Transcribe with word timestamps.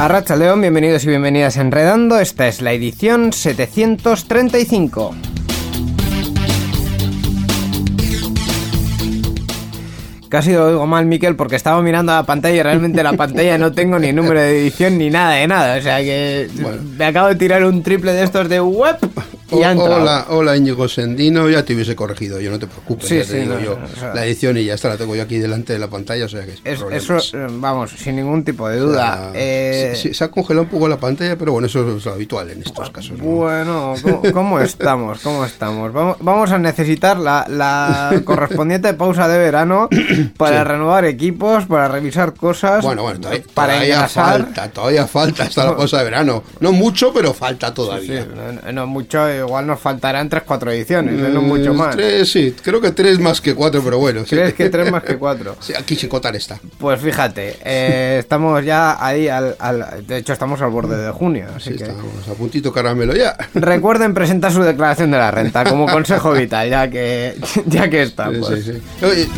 Arracha 0.00 0.36
León, 0.36 0.60
bienvenidos 0.60 1.02
y 1.02 1.08
bienvenidas 1.08 1.56
a 1.56 1.60
Enredando. 1.60 2.20
Esta 2.20 2.46
es 2.46 2.62
la 2.62 2.72
edición 2.72 3.32
735. 3.32 5.12
Casi 10.28 10.52
lo 10.52 10.66
oigo 10.66 10.86
mal, 10.86 11.04
Miquel, 11.06 11.34
porque 11.34 11.56
estaba 11.56 11.82
mirando 11.82 12.12
a 12.12 12.16
la 12.16 12.22
pantalla 12.22 12.54
y 12.54 12.62
realmente 12.62 13.02
la 13.02 13.14
pantalla 13.14 13.58
no 13.58 13.72
tengo 13.72 13.98
ni 13.98 14.12
número 14.12 14.40
de 14.40 14.60
edición 14.60 14.98
ni 14.98 15.10
nada 15.10 15.32
de 15.32 15.48
nada. 15.48 15.78
O 15.78 15.82
sea 15.82 15.98
que 15.98 16.48
me 16.96 17.04
acabo 17.04 17.26
de 17.26 17.34
tirar 17.34 17.64
un 17.64 17.82
triple 17.82 18.12
de 18.12 18.22
estos 18.22 18.48
de 18.48 18.60
web 18.60 18.98
y 19.50 19.62
ha 19.62 19.72
entrado. 19.72 19.96
hola, 20.02 20.26
hola 20.30 20.56
Íñigo 20.56 20.88
Sendino, 20.88 21.48
ya 21.48 21.64
te 21.64 21.74
hubiese 21.74 21.94
corregido, 21.96 22.40
yo 22.40 22.50
no 22.50 22.58
te 22.58 22.66
preocupes, 22.66 23.08
Sí, 23.08 23.16
ya 23.16 23.20
te 23.22 23.26
sí, 23.28 23.36
digo 23.38 23.54
no, 23.54 23.60
yo. 23.60 23.78
o 23.82 23.98
sea- 24.00 24.14
la 24.14 24.24
edición 24.26 24.56
y 24.58 24.64
ya 24.64 24.74
está, 24.74 24.88
la 24.88 24.96
tengo 24.96 25.14
yo 25.16 25.22
aquí 25.22 25.38
delante 25.38 25.72
de 25.72 25.78
la 25.78 25.88
pantalla, 25.88 26.24
o 26.24 26.28
sea 26.28 26.44
que 26.44 26.52
es 26.52 26.60
eso, 26.64 27.16
eh, 27.36 27.46
vamos, 27.50 27.90
sin 27.92 28.16
ningún 28.16 28.44
tipo 28.44 28.68
de 28.68 28.80
O 28.80 28.86
duda. 28.86 29.30
sea, 29.32 29.32
Eh, 29.34 30.10
se 30.12 30.24
ha 30.24 30.28
congelado 30.30 30.64
un 30.64 30.68
poco 30.70 30.88
la 30.88 30.96
pantalla, 30.98 31.36
pero 31.36 31.52
bueno, 31.52 31.66
eso 31.66 31.96
es 31.96 32.04
lo 32.04 32.12
habitual 32.12 32.50
en 32.50 32.62
estos 32.62 32.90
casos. 32.90 33.18
¿no? 33.18 33.24
Bueno, 33.24 33.94
¿cómo, 34.02 34.22
cómo 34.32 34.60
estamos? 34.60 35.20
¿Cómo 35.20 35.44
estamos? 35.44 35.92
Vamos, 35.92 36.16
vamos 36.20 36.50
a 36.50 36.58
necesitar 36.58 37.18
la, 37.18 37.44
la 37.48 38.20
correspondiente 38.24 38.92
pausa 38.94 39.28
de 39.28 39.38
verano 39.38 39.88
para 40.36 40.64
renovar 40.64 41.04
equipos, 41.04 41.66
para 41.66 41.88
revisar 41.88 42.34
cosas, 42.34 42.84
Bueno, 42.84 43.02
bueno, 43.02 43.20
todavía, 43.20 43.42
para 43.54 43.72
todavía 43.74 44.08
falta, 44.08 44.68
todavía 44.70 45.06
falta 45.06 45.44
hasta 45.44 45.64
la 45.64 45.76
pausa 45.76 45.98
de 45.98 46.04
verano. 46.04 46.42
No 46.60 46.72
mucho, 46.72 47.12
pero 47.12 47.32
falta 47.34 47.72
todavía. 47.72 48.26
no, 48.64 48.72
no 48.72 48.86
mucho, 48.86 49.26
igual 49.38 49.66
nos 49.66 49.80
faltarán 49.80 50.28
3-4 50.30 50.72
ediciones, 50.72 51.14
¿eh? 51.14 51.30
no 51.32 51.40
mucho 51.42 51.72
Mm, 51.72 51.76
más. 51.76 51.96
Tres, 51.96 52.30
sí, 52.30 52.54
creo 52.62 52.80
que 52.80 52.90
tres 52.92 53.18
más 53.18 53.40
que 53.40 53.54
cuatro, 53.54 53.80
pero 53.84 53.98
bueno. 53.98 54.20
sí. 54.24 54.36
¿Crees 54.36 54.54
que 54.54 54.68
3 54.70 54.90
más 54.90 55.02
que 55.02 55.16
4? 55.18 55.56
Sí, 55.60 55.72
aquí 55.78 55.96
sin 55.96 56.08
contar 56.08 56.34
esta. 56.36 56.58
Pues 56.78 57.00
fíjate, 57.00 57.56
eh, 57.64 58.16
estamos 58.20 58.64
ya 58.64 59.04
ahí, 59.04 59.28
al, 59.28 59.56
al- 59.58 60.06
de 60.06 60.18
hecho 60.18 60.32
estamos 60.32 60.60
al 60.62 60.70
borde 60.70 60.96
de 60.96 61.10
junio, 61.12 61.46
así 61.56 61.70
Sí, 61.70 61.76
que... 61.76 61.84
estamos 61.84 62.28
a 62.28 62.34
puntito 62.34 62.72
caramelo 62.72 63.14
ya. 63.14 63.36
Recuerden 63.54 64.14
presentar 64.14 64.52
su 64.52 64.62
declaración 64.62 65.10
de 65.10 65.18
la 65.18 65.30
renta 65.30 65.64
como 65.64 65.86
consejo 65.86 66.32
vital, 66.32 66.68
ya 66.70 66.88
que, 66.90 67.34
ya 67.66 67.88
que 67.90 68.02
Sí, 68.04 68.08
estamos. 68.08 68.48
sí, 68.48 68.62
sí. 68.62 69.04
Oye, 69.04 69.28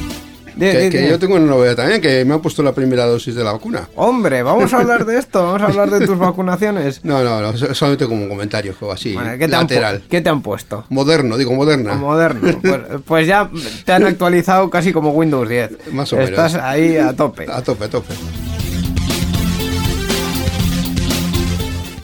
Que, 0.58 1.06
yo 1.08 1.18
tengo 1.18 1.36
una 1.36 1.46
novedad 1.46 1.76
también, 1.76 2.00
que 2.00 2.24
me 2.24 2.34
han 2.34 2.40
puesto 2.40 2.62
la 2.62 2.72
primera 2.72 3.06
dosis 3.06 3.34
de 3.34 3.44
la 3.44 3.52
vacuna. 3.52 3.88
Hombre, 3.96 4.42
vamos 4.42 4.72
a 4.72 4.78
hablar 4.78 5.04
de 5.06 5.18
esto, 5.18 5.42
vamos 5.42 5.62
a 5.62 5.66
hablar 5.66 5.90
de 5.90 6.06
tus 6.06 6.18
vacunaciones. 6.18 7.00
No, 7.10 7.22
no, 7.24 7.40
no, 7.40 7.56
so- 7.56 7.74
solamente 7.74 8.06
como 8.06 8.22
un 8.22 8.28
comentario, 8.28 8.74
juego 8.78 8.92
así, 8.94 9.14
Bueno, 9.14 9.36
¿qué, 9.38 9.48
lateral. 9.48 10.02
qué 10.08 10.20
te 10.20 10.28
han 10.28 10.42
puesto? 10.42 10.84
Moderno, 10.90 11.36
digo 11.36 11.52
moderna. 11.52 11.94
Moderno. 11.94 12.41
Pues, 12.62 12.80
pues 13.04 13.26
ya 13.26 13.50
te 13.84 13.92
han 13.92 14.04
actualizado 14.04 14.69
casi 14.70 14.92
como 14.92 15.10
Windows 15.10 15.48
10. 15.48 15.92
Más 15.92 16.12
o 16.12 16.16
menos. 16.16 16.30
Estás 16.30 16.54
ahí 16.54 16.96
a 16.96 17.12
tope. 17.14 17.46
A 17.50 17.62
tope, 17.62 17.84
a 17.84 17.88
tope. 17.91 18.14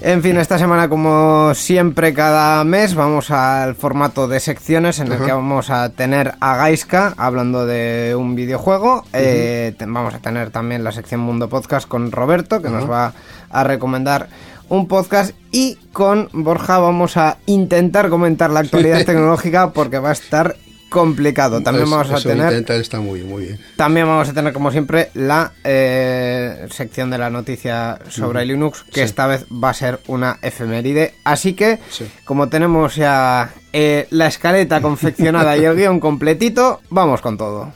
En 0.06 0.22
fin, 0.22 0.36
esta 0.36 0.56
semana, 0.56 0.88
como 0.88 1.52
siempre, 1.54 2.14
cada 2.14 2.62
mes 2.62 2.94
vamos 2.94 3.32
al 3.32 3.74
formato 3.74 4.28
de 4.28 4.38
secciones 4.38 5.00
en 5.00 5.10
el 5.10 5.18
que 5.18 5.32
vamos 5.32 5.68
a 5.68 5.88
tener 5.88 6.34
a 6.38 6.54
Gaiska 6.54 7.12
hablando 7.16 7.66
de 7.66 8.14
un 8.16 8.36
videojuego. 8.36 9.02
Eh, 9.12 9.74
vamos 9.80 10.14
a 10.14 10.20
tener 10.20 10.50
también 10.50 10.84
la 10.84 10.92
sección 10.92 11.22
Mundo 11.22 11.48
Podcast 11.48 11.88
con 11.88 12.12
Roberto, 12.12 12.62
que 12.62 12.68
nos 12.68 12.88
va 12.88 13.14
a 13.50 13.64
recomendar 13.64 14.28
un 14.68 14.86
podcast. 14.86 15.34
Y 15.50 15.74
con 15.92 16.28
Borja 16.32 16.78
vamos 16.78 17.16
a 17.16 17.38
intentar 17.46 18.08
comentar 18.08 18.50
la 18.50 18.60
actualidad 18.60 19.04
tecnológica 19.06 19.72
porque 19.72 19.98
va 19.98 20.10
a 20.10 20.12
estar 20.12 20.54
complicado. 20.88 21.62
También 21.62 21.90
vamos 21.90 22.10
a 22.10 22.20
tener 22.20 22.46
intentar 22.52 22.76
está 22.80 23.00
muy 23.00 23.20
bien, 23.20 23.30
muy 23.30 23.44
bien. 23.46 23.60
también 23.76 24.06
vamos 24.06 24.28
a 24.28 24.32
tener, 24.32 24.52
como 24.52 24.70
siempre, 24.70 25.10
la 25.14 25.52
eh, 25.64 26.66
sección 26.70 27.10
de 27.10 27.18
la 27.18 27.28
noticia 27.30 27.98
sobre 28.08 28.44
Linux, 28.44 28.84
que 28.84 29.00
Sí. 29.00 29.00
esta 29.00 29.26
vez 29.26 29.44
va 29.52 29.70
a 29.70 29.74
ser 29.74 30.00
una 30.06 30.38
efeméride. 30.42 31.14
Así 31.24 31.54
que, 31.54 31.78
Sí. 31.90 32.06
como 32.24 32.48
tenemos 32.48 32.96
ya 32.96 33.50
eh, 33.72 34.06
la 34.10 34.26
escaleta 34.26 34.80
confeccionada 34.80 35.56
y 35.56 35.64
el 35.64 35.76
guion 35.76 36.00
completito, 36.00 36.80
vamos 36.90 37.20
con 37.20 37.36
todo. 37.36 37.72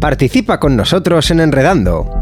Participa 0.00 0.58
con 0.58 0.76
nosotros 0.76 1.30
en 1.30 1.38
Enredando. 1.40 2.21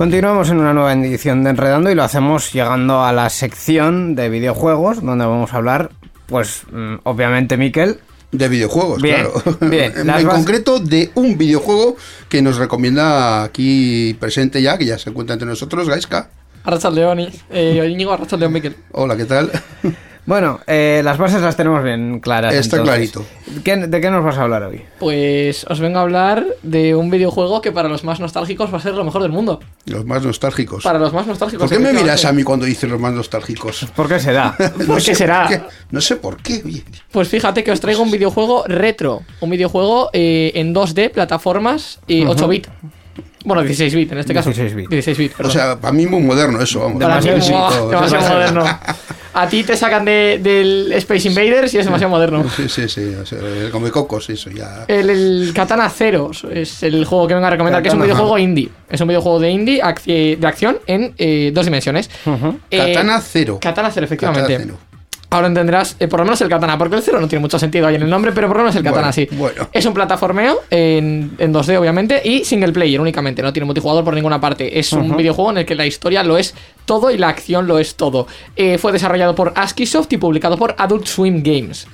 Continuamos 0.00 0.48
en 0.48 0.56
una 0.60 0.72
nueva 0.72 0.94
edición 0.94 1.44
de 1.44 1.50
Enredando 1.50 1.90
y 1.90 1.94
lo 1.94 2.02
hacemos 2.02 2.54
llegando 2.54 3.04
a 3.04 3.12
la 3.12 3.28
sección 3.28 4.14
de 4.14 4.30
videojuegos, 4.30 5.04
donde 5.04 5.26
vamos 5.26 5.52
a 5.52 5.58
hablar, 5.58 5.90
pues, 6.24 6.62
mm, 6.72 7.00
obviamente, 7.02 7.58
Miquel, 7.58 7.98
De 8.32 8.48
videojuegos, 8.48 9.02
Bien, 9.02 9.26
claro. 9.30 9.58
bien. 9.60 9.92
en 10.08 10.26
concreto 10.26 10.80
de 10.80 11.10
un 11.16 11.36
videojuego 11.36 11.96
que 12.30 12.40
nos 12.40 12.56
recomienda 12.56 13.42
aquí 13.42 14.16
presente 14.18 14.62
ya, 14.62 14.78
que 14.78 14.86
ya 14.86 14.98
se 14.98 15.10
encuentra 15.10 15.34
entre 15.34 15.46
nosotros, 15.46 15.86
Gaiska. 15.86 16.30
Arrachal 16.64 16.94
Leoni, 16.94 17.28
eh, 17.50 17.86
Íñigo 17.86 18.14
Arrachal 18.14 18.40
León 18.40 18.54
Miquel. 18.54 18.76
Hola, 18.92 19.18
¿qué 19.18 19.26
tal? 19.26 19.50
Bueno, 20.30 20.60
eh, 20.68 21.00
las 21.02 21.18
bases 21.18 21.42
las 21.42 21.56
tenemos 21.56 21.82
bien 21.82 22.20
claras. 22.20 22.54
Está 22.54 22.76
entonces. 22.76 23.10
clarito. 23.10 23.24
¿Qué- 23.64 23.76
¿De 23.88 24.00
qué 24.00 24.10
nos 24.12 24.24
vas 24.24 24.38
a 24.38 24.42
hablar 24.42 24.62
hoy? 24.62 24.80
Pues 25.00 25.64
os 25.68 25.80
vengo 25.80 25.98
a 25.98 26.02
hablar 26.02 26.46
de 26.62 26.94
un 26.94 27.10
videojuego 27.10 27.60
que 27.60 27.72
para 27.72 27.88
los 27.88 28.04
más 28.04 28.20
nostálgicos 28.20 28.72
va 28.72 28.78
a 28.78 28.80
ser 28.80 28.94
lo 28.94 29.02
mejor 29.02 29.22
del 29.22 29.32
mundo. 29.32 29.58
Los 29.86 30.04
más 30.06 30.22
nostálgicos. 30.22 30.84
Para 30.84 31.00
los 31.00 31.12
más 31.12 31.26
nostálgicos. 31.26 31.68
¿Por 31.68 31.76
qué 31.76 31.82
me 31.82 31.92
miras 31.92 32.24
a 32.24 32.32
mí 32.32 32.44
cuando 32.44 32.64
dices 32.64 32.88
los 32.88 33.00
más 33.00 33.12
nostálgicos? 33.12 33.88
¿Por 33.96 34.06
qué 34.08 34.20
será? 34.20 34.56
¿Por 34.86 35.02
qué 35.02 35.16
será? 35.16 35.48
¿Por 35.48 35.50
qué? 35.58 35.62
No 35.90 36.00
sé 36.00 36.14
por 36.14 36.36
qué. 36.36 36.62
oye. 36.64 36.84
Pues 37.10 37.26
fíjate 37.28 37.64
que 37.64 37.72
os 37.72 37.80
traigo 37.80 38.00
un 38.04 38.12
videojuego 38.12 38.62
retro. 38.68 39.22
Un 39.40 39.50
videojuego 39.50 40.10
eh, 40.12 40.52
en 40.54 40.72
2D, 40.72 41.10
plataformas, 41.10 41.98
y 42.06 42.24
8 42.24 42.46
bit. 42.46 42.68
Bueno, 43.44 43.62
16 43.62 43.94
bit 43.94 44.12
en 44.12 44.18
este 44.18 44.34
caso. 44.34 44.50
16 44.50 44.74
bit. 44.76 44.88
16 44.90 45.18
bit, 45.18 45.32
O 45.40 45.50
sea, 45.50 45.76
para 45.80 45.92
mí 45.92 46.06
muy 46.06 46.20
moderno 46.22 46.60
eso, 46.60 46.80
vamos. 46.80 47.02
Para 47.02 47.20
mí, 47.20 47.26
demasiado 47.28 47.88
demasiado 47.90 47.90
demasiado- 47.90 48.34
moderno. 48.34 48.80
A 49.32 49.48
ti 49.48 49.62
te 49.62 49.76
sacan 49.76 50.04
de- 50.04 50.40
del 50.42 50.92
Space 50.94 51.28
Invaders 51.28 51.72
y 51.74 51.78
es 51.78 51.84
demasiado 51.84 52.10
moderno. 52.10 52.44
Sí, 52.56 52.68
sí, 52.68 52.88
sí. 52.88 53.14
O 53.14 53.24
sea, 53.24 53.38
el 53.38 53.70
come 53.70 53.90
cocos, 53.90 54.28
eso 54.28 54.50
ya. 54.50 54.84
El, 54.88 55.08
el 55.08 55.52
Katana 55.54 55.88
Zero 55.88 56.32
es 56.52 56.82
el 56.82 57.04
juego 57.04 57.28
que 57.28 57.34
vengo 57.34 57.46
a 57.46 57.50
recomendar, 57.50 57.80
que 57.82 57.88
es 57.88 57.94
un 57.94 58.02
videojuego 58.02 58.34
ajá. 58.34 58.42
indie. 58.42 58.68
Es 58.88 59.00
un 59.00 59.08
videojuego 59.08 59.38
de 59.38 59.50
indie 59.50 59.80
de 60.06 60.46
acción 60.46 60.78
en 60.86 61.14
eh, 61.16 61.52
dos 61.54 61.64
dimensiones. 61.64 62.10
Eh, 62.70 62.92
Katana 62.92 63.20
Cero. 63.20 63.58
Katana 63.60 63.90
Zero, 63.90 64.04
efectivamente. 64.06 64.52
Katana. 64.52 64.74
Ahora 65.30 65.46
entenderás, 65.46 65.96
eh, 66.00 66.08
por 66.08 66.18
lo 66.18 66.24
menos 66.24 66.40
el 66.40 66.48
katana, 66.48 66.76
porque 66.76 66.96
el 66.96 67.02
cero 67.02 67.20
no 67.20 67.28
tiene 67.28 67.40
mucho 67.40 67.56
sentido 67.58 67.86
ahí 67.86 67.94
en 67.94 68.02
el 68.02 68.10
nombre, 68.10 68.32
pero 68.32 68.48
por 68.48 68.56
lo 68.56 68.64
menos 68.64 68.74
el 68.74 68.82
katana 68.82 69.12
Bueno, 69.12 69.12
sí. 69.12 69.28
bueno. 69.36 69.68
Es 69.72 69.86
un 69.86 69.94
plataformeo 69.94 70.62
en, 70.70 71.32
en 71.38 71.54
2D, 71.54 71.78
obviamente, 71.78 72.20
y 72.24 72.44
single 72.44 72.72
player 72.72 73.00
únicamente, 73.00 73.40
no 73.40 73.52
tiene 73.52 73.66
multijugador 73.66 74.04
por 74.04 74.14
ninguna 74.14 74.40
parte. 74.40 74.78
Es 74.78 74.92
un 74.92 75.16
videojuego 75.16 75.52
en 75.52 75.58
el 75.58 75.66
que 75.66 75.76
la 75.76 75.86
historia 75.86 76.24
lo 76.24 76.36
es 76.36 76.54
todo 76.84 77.12
y 77.12 77.16
la 77.18 77.28
acción 77.28 77.68
lo 77.68 77.78
es 77.78 77.94
todo. 77.94 78.26
Eh, 78.56 78.78
fue 78.78 78.90
desarrollado 78.90 79.36
por 79.36 79.52
Askisoft 79.54 80.12
y 80.12 80.16
publicado 80.16 80.56
por 80.56 80.74
Adult 80.76 81.06
Swim 81.06 81.42
Games. 81.44 81.86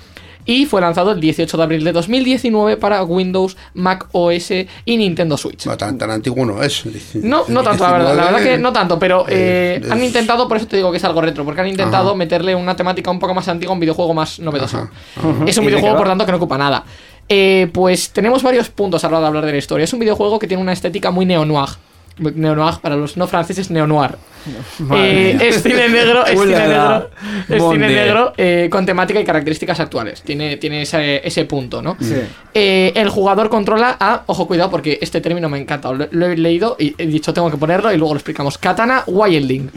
Y 0.47 0.65
fue 0.67 0.81
lanzado 0.81 1.11
el 1.11 1.21
18 1.21 1.57
de 1.57 1.63
abril 1.63 1.85
de 1.85 1.93
2019 1.93 2.77
para 2.77 3.03
Windows, 3.03 3.57
Mac 3.75 4.07
OS 4.13 4.51
y 4.85 4.97
Nintendo 4.97 5.37
Switch. 5.37 5.67
No, 5.67 5.77
tan, 5.77 5.99
tan 5.99 6.11
antiguo 6.11 6.47
no 6.47 6.63
es. 6.63 6.85
No, 7.17 7.43
no 7.49 7.63
tanto, 7.63 7.85
la 7.85 7.93
verdad. 7.93 8.17
La 8.17 8.25
verdad 8.27 8.43
que 8.43 8.57
no 8.59 8.73
tanto, 8.73 8.99
pero 8.99 9.27
eh, 9.29 9.81
Eh, 9.83 9.89
han 9.91 10.03
intentado, 10.03 10.47
por 10.49 10.57
eso 10.57 10.67
te 10.67 10.77
digo 10.77 10.91
que 10.91 10.99
es 10.99 11.05
algo 11.05 11.21
retro, 11.21 11.45
porque 11.45 11.61
han 11.61 11.69
intentado 11.69 12.11
Ajá. 12.11 12.17
meterle 12.17 12.55
una 12.55 12.77
temática 12.77 13.11
un 13.11 13.19
poco 13.19 13.35
más 13.35 13.49
antigua 13.49 13.73
a 13.73 13.75
un 13.75 13.81
videojuego 13.81 14.15
más 14.15 14.39
novedoso. 14.39 14.79
Ajá, 14.79 14.91
Es 15.47 15.59
un 15.59 15.65
¿Y 15.65 15.67
de 15.67 15.73
videojuego, 15.73 15.97
por 15.97 16.07
tanto, 16.07 16.25
que 16.25 16.31
no 16.33 16.39
ocupa 16.39 16.57
nada. 16.57 16.85
Eh, 17.29 17.69
pues 17.73 18.11
tenemos 18.11 18.43
varios 18.45 18.69
puntos 18.69 19.03
a 19.03 19.09
la 19.09 19.17
hora 19.17 19.21
de 19.23 19.27
hablar 19.27 19.47
de 19.47 19.53
la 19.53 19.59
historia. 19.59 19.83
Es 19.85 19.93
un 19.93 19.99
videojuego 19.99 20.39
que 20.39 20.47
tiene 20.47 20.63
una 20.63 20.73
estética 20.73 21.11
muy 21.11 21.27
neo-noir. 21.27 21.71
Neo-noir, 22.19 22.77
para 22.81 22.97
los 22.97 23.17
no 23.17 23.27
franceses, 23.27 23.71
neo-noir. 23.71 24.17
Eh, 24.95 25.37
es 25.41 25.61
cine 25.61 25.89
negro, 25.89 26.25
es 26.25 26.41
cine 26.41 26.57
negro, 26.57 27.11
es 27.49 27.63
cine 27.63 27.89
negro 27.89 28.33
eh, 28.37 28.69
con 28.71 28.87
temática 28.87 29.21
y 29.21 29.25
características 29.25 29.81
actuales. 29.81 30.23
Tiene, 30.23 30.57
tiene 30.57 30.83
ese, 30.83 31.27
ese 31.27 31.45
punto, 31.47 31.83
¿no? 31.83 31.97
Sí. 32.01 32.15
Eh, 32.55 32.93
el 32.95 33.09
jugador 33.09 33.49
controla 33.49 33.97
a, 33.99 34.23
ojo, 34.27 34.47
cuidado, 34.47 34.71
porque 34.71 35.01
este 35.03 35.21
término 35.21 35.49
me 35.49 35.59
encanta. 35.59 35.91
Lo, 35.93 36.07
lo 36.13 36.27
he 36.27 36.37
leído 36.37 36.77
y 36.79 36.95
he 36.97 37.07
dicho 37.07 37.35
tengo 37.35 37.51
que 37.51 37.57
ponerlo 37.57 37.93
y 37.93 37.97
luego 37.97 38.15
lo 38.15 38.19
explicamos. 38.19 38.57
Katana 38.57 39.03
Wilding. 39.09 39.69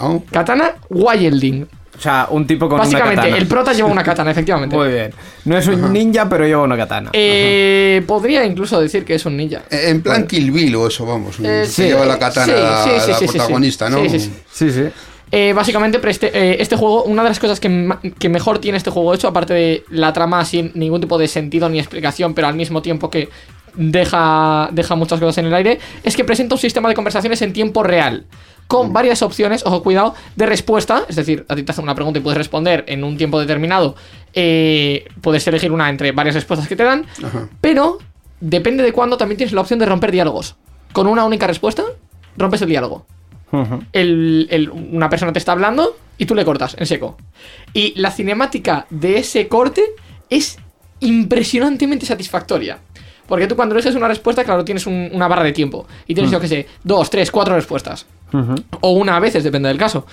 No, 0.00 0.24
Katana 0.30 0.74
Wilding. 0.90 1.66
O 1.98 2.00
sea, 2.00 2.28
un 2.30 2.46
tipo 2.46 2.68
con 2.68 2.78
Básicamente, 2.78 3.12
una 3.14 3.22
katana. 3.22 3.36
el 3.38 3.46
prota 3.48 3.72
lleva 3.72 3.88
una 3.88 4.04
katana, 4.04 4.30
efectivamente. 4.30 4.76
Muy 4.76 4.88
bien. 4.88 5.12
No 5.44 5.58
es 5.58 5.66
un 5.66 5.92
ninja, 5.92 6.28
pero 6.28 6.46
lleva 6.46 6.62
una 6.62 6.76
katana. 6.76 7.10
Eh, 7.12 8.02
podría 8.06 8.44
incluso 8.44 8.80
decir 8.80 9.04
que 9.04 9.16
es 9.16 9.26
un 9.26 9.36
ninja. 9.36 9.62
Eh, 9.68 9.86
En 9.88 10.00
plan 10.00 10.24
Kill 10.26 10.52
Bill 10.52 10.76
o 10.76 10.86
eso, 10.86 11.04
vamos. 11.04 11.36
Eh, 11.42 11.66
sí, 11.68 11.82
lleva 11.82 12.06
la 12.06 12.16
katana 12.16 12.46
sí, 12.46 12.52
la, 12.52 12.84
sí, 12.84 12.90
sí, 13.00 13.10
la 13.10 13.18
sí, 13.18 13.26
sí, 13.26 13.38
protagonista, 13.38 13.88
sí. 13.88 13.92
¿no? 13.92 14.02
Sí, 14.02 14.08
sí, 14.10 14.20
sí. 14.20 14.32
Sí, 14.52 14.70
sí. 14.70 14.88
Eh, 15.32 15.52
básicamente, 15.52 16.00
este, 16.08 16.28
eh, 16.32 16.56
este 16.60 16.76
juego, 16.76 17.02
una 17.02 17.22
de 17.24 17.30
las 17.30 17.38
cosas 17.40 17.58
que, 17.60 17.90
que 18.18 18.28
mejor 18.28 18.60
tiene 18.60 18.78
este 18.78 18.90
juego 18.90 19.12
hecho, 19.12 19.26
aparte 19.28 19.52
de 19.52 19.84
la 19.90 20.12
trama 20.12 20.44
sin 20.44 20.70
ningún 20.74 21.00
tipo 21.00 21.18
de 21.18 21.26
sentido 21.28 21.68
ni 21.68 21.78
explicación, 21.80 22.32
pero 22.32 22.46
al 22.46 22.54
mismo 22.54 22.80
tiempo 22.80 23.10
que 23.10 23.28
deja, 23.74 24.68
deja 24.72 24.94
muchas 24.94 25.20
cosas 25.20 25.38
en 25.38 25.46
el 25.46 25.54
aire, 25.54 25.78
es 26.02 26.16
que 26.16 26.24
presenta 26.24 26.54
un 26.54 26.60
sistema 26.60 26.88
de 26.88 26.94
conversaciones 26.94 27.42
en 27.42 27.52
tiempo 27.52 27.82
real, 27.82 28.24
con 28.68 28.92
varias 28.92 29.22
opciones, 29.22 29.64
ojo, 29.66 29.82
cuidado, 29.82 30.14
de 30.36 30.46
respuesta, 30.46 31.04
es 31.08 31.16
decir, 31.16 31.44
a 31.48 31.56
ti 31.56 31.62
te 31.64 31.72
hacen 31.72 31.82
una 31.82 31.94
pregunta 31.96 32.20
y 32.20 32.22
puedes 32.22 32.36
responder 32.38 32.84
en 32.86 33.02
un 33.02 33.16
tiempo 33.16 33.40
determinado, 33.40 33.96
eh, 34.34 35.08
puedes 35.22 35.44
elegir 35.48 35.72
una 35.72 35.88
entre 35.90 36.12
varias 36.12 36.34
respuestas 36.36 36.68
que 36.68 36.76
te 36.76 36.84
dan, 36.84 37.06
Ajá. 37.24 37.48
pero 37.60 37.98
depende 38.40 38.84
de 38.84 38.92
cuándo 38.92 39.16
también 39.16 39.38
tienes 39.38 39.52
la 39.54 39.62
opción 39.62 39.78
de 39.80 39.86
romper 39.86 40.12
diálogos. 40.12 40.54
Con 40.92 41.06
una 41.06 41.24
única 41.24 41.46
respuesta, 41.46 41.82
rompes 42.36 42.62
el 42.62 42.68
diálogo 42.68 43.04
el- 43.92 44.46
el- 44.50 44.68
una 44.68 45.08
persona 45.08 45.32
te 45.32 45.38
está 45.38 45.52
hablando 45.52 45.96
y 46.18 46.26
tú 46.26 46.34
le 46.34 46.44
cortas 46.44 46.76
en 46.78 46.84
seco. 46.86 47.16
Y 47.72 47.98
la 47.98 48.10
cinemática 48.10 48.86
de 48.90 49.16
ese 49.18 49.48
corte 49.48 49.82
es 50.28 50.58
impresionantemente 51.00 52.04
satisfactoria. 52.06 52.78
Porque 53.26 53.46
tú 53.46 53.56
cuando 53.56 53.74
eliges 53.74 53.94
una 53.94 54.08
respuesta, 54.08 54.44
claro, 54.44 54.64
tienes 54.64 54.86
un- 54.86 55.10
una 55.12 55.28
barra 55.28 55.44
de 55.44 55.52
tiempo. 55.52 55.86
Y 56.06 56.14
tienes, 56.14 56.30
yo 56.30 56.40
qué 56.40 56.48
sé, 56.48 56.66
dos, 56.84 57.10
tres, 57.10 57.30
cuatro 57.30 57.54
respuestas. 57.54 58.06
O 58.80 58.92
una 58.92 59.16
a 59.16 59.20
veces, 59.20 59.44
depende 59.44 59.68
del 59.68 59.78
caso. 59.78 60.06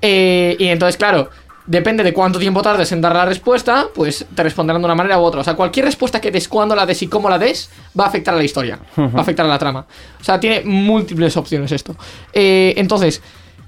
Eh, 0.00 0.56
y 0.58 0.66
entonces, 0.66 0.96
claro, 0.96 1.30
depende 1.66 2.02
de 2.02 2.14
cuánto 2.14 2.38
tiempo 2.38 2.62
tardes 2.62 2.90
en 2.92 3.00
dar 3.00 3.14
la 3.14 3.26
respuesta, 3.26 3.88
pues 3.94 4.26
te 4.34 4.42
responderán 4.42 4.80
de 4.80 4.86
una 4.86 4.94
manera 4.94 5.18
u 5.18 5.22
otra. 5.22 5.42
O 5.42 5.44
sea, 5.44 5.54
cualquier 5.54 5.84
respuesta 5.84 6.20
que 6.20 6.30
des, 6.30 6.48
cuando 6.48 6.74
la 6.74 6.86
des 6.86 7.02
y 7.02 7.08
cómo 7.08 7.28
la 7.28 7.38
des, 7.38 7.70
va 7.98 8.04
a 8.04 8.08
afectar 8.08 8.34
a 8.34 8.38
la 8.38 8.44
historia. 8.44 8.78
Va 8.96 9.18
a 9.18 9.20
afectar 9.20 9.44
a 9.44 9.48
la 9.48 9.58
trama. 9.58 9.86
O 10.20 10.24
sea, 10.24 10.40
tiene 10.40 10.62
múltiples 10.64 11.36
opciones 11.36 11.70
esto. 11.70 11.94
Eh, 12.32 12.74
entonces, 12.76 13.20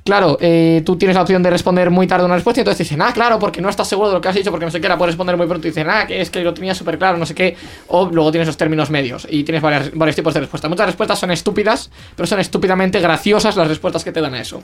claro, 0.05 0.39
eh, 0.41 0.83
tú 0.85 0.97
tienes 0.97 1.15
la 1.15 1.23
opción 1.23 1.43
de 1.43 1.51
responder 1.51 1.91
muy 1.91 2.07
tarde 2.07 2.25
una 2.25 2.35
respuesta 2.35 2.61
y 2.61 2.63
entonces 2.63 2.79
te 2.79 2.85
dicen, 2.85 3.03
ah, 3.03 3.13
claro, 3.13 3.39
porque 3.39 3.61
no 3.61 3.69
estás 3.69 3.89
seguro 3.89 4.09
de 4.09 4.15
lo 4.15 4.21
que 4.21 4.29
has 4.29 4.35
dicho, 4.35 4.51
porque 4.51 4.65
no 4.67 4.71
sé 4.73 4.81
qué, 4.81 4.89
la 4.89 4.97
puedes 4.99 5.15
responder 5.15 5.37
muy 5.37 5.47
pronto 5.47 5.67
y 5.67 5.71
dicen, 5.71 5.89
ah, 5.91 6.07
que 6.07 6.21
es 6.21 6.31
que 6.31 6.43
lo 6.43 6.53
tenía 6.55 6.75
súper 6.75 6.99
claro, 6.99 7.19
no 7.19 7.27
sé 7.27 7.35
qué. 7.35 7.57
O 7.89 8.09
luego 8.11 8.31
tienes 8.31 8.47
los 8.47 8.57
términos 8.57 8.91
medios 8.91 9.27
y 9.31 9.45
tienes 9.45 9.63
varias- 9.63 9.91
varios 9.95 10.17
tipos 10.17 10.35
de 10.35 10.41
respuestas. 10.41 10.69
Muchas 10.69 10.87
respuestas 10.87 11.19
son 11.19 11.31
estúpidas, 11.31 11.91
pero 12.17 12.27
son 12.27 12.41
estúpidamente 12.41 13.01
graciosas 13.01 13.57
las 13.57 13.69
respuestas 13.69 14.03
que 14.05 14.13
te 14.13 14.21
dan 14.21 14.35
a 14.35 14.41
eso. 14.41 14.61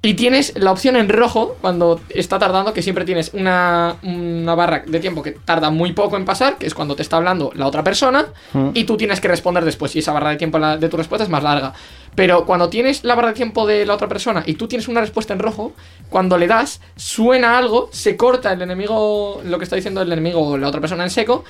Y 0.00 0.14
tienes 0.14 0.52
la 0.56 0.70
opción 0.70 0.94
en 0.94 1.08
rojo 1.08 1.56
cuando 1.60 2.00
está 2.10 2.38
tardando, 2.38 2.72
que 2.72 2.82
siempre 2.82 3.04
tienes 3.04 3.32
una, 3.34 3.96
una 4.04 4.54
barra 4.54 4.84
de 4.86 5.00
tiempo 5.00 5.24
que 5.24 5.32
tarda 5.32 5.70
muy 5.70 5.92
poco 5.92 6.16
en 6.16 6.24
pasar, 6.24 6.56
que 6.56 6.66
es 6.66 6.74
cuando 6.74 6.94
te 6.94 7.02
está 7.02 7.16
hablando 7.16 7.50
la 7.56 7.66
otra 7.66 7.82
persona, 7.82 8.26
y 8.74 8.84
tú 8.84 8.96
tienes 8.96 9.20
que 9.20 9.26
responder 9.26 9.64
después, 9.64 9.96
y 9.96 9.98
esa 9.98 10.12
barra 10.12 10.30
de 10.30 10.36
tiempo 10.36 10.60
de 10.60 10.88
tu 10.88 10.96
respuesta 10.96 11.24
es 11.24 11.30
más 11.30 11.42
larga. 11.42 11.72
Pero 12.14 12.46
cuando 12.46 12.68
tienes 12.68 13.02
la 13.02 13.16
barra 13.16 13.28
de 13.28 13.34
tiempo 13.34 13.66
de 13.66 13.84
la 13.86 13.94
otra 13.94 14.06
persona 14.08 14.44
y 14.46 14.54
tú 14.54 14.68
tienes 14.68 14.86
una 14.86 15.00
respuesta 15.00 15.34
en 15.34 15.40
rojo, 15.40 15.72
cuando 16.08 16.38
le 16.38 16.46
das, 16.46 16.80
suena 16.94 17.58
algo, 17.58 17.88
se 17.92 18.16
corta 18.16 18.52
el 18.52 18.62
enemigo, 18.62 19.40
lo 19.44 19.58
que 19.58 19.64
está 19.64 19.74
diciendo 19.74 20.00
el 20.00 20.12
enemigo 20.12 20.46
o 20.46 20.58
la 20.58 20.68
otra 20.68 20.80
persona 20.80 21.02
en 21.02 21.10
seco, 21.10 21.44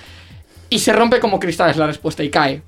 y 0.71 0.79
se 0.79 0.95
rompe 0.95 1.21
como 1.21 1.39
cristales 1.39 1.77
la 1.77 1.87
respuesta 1.87 2.25
y 2.25 2.31
cae. 2.31 2.63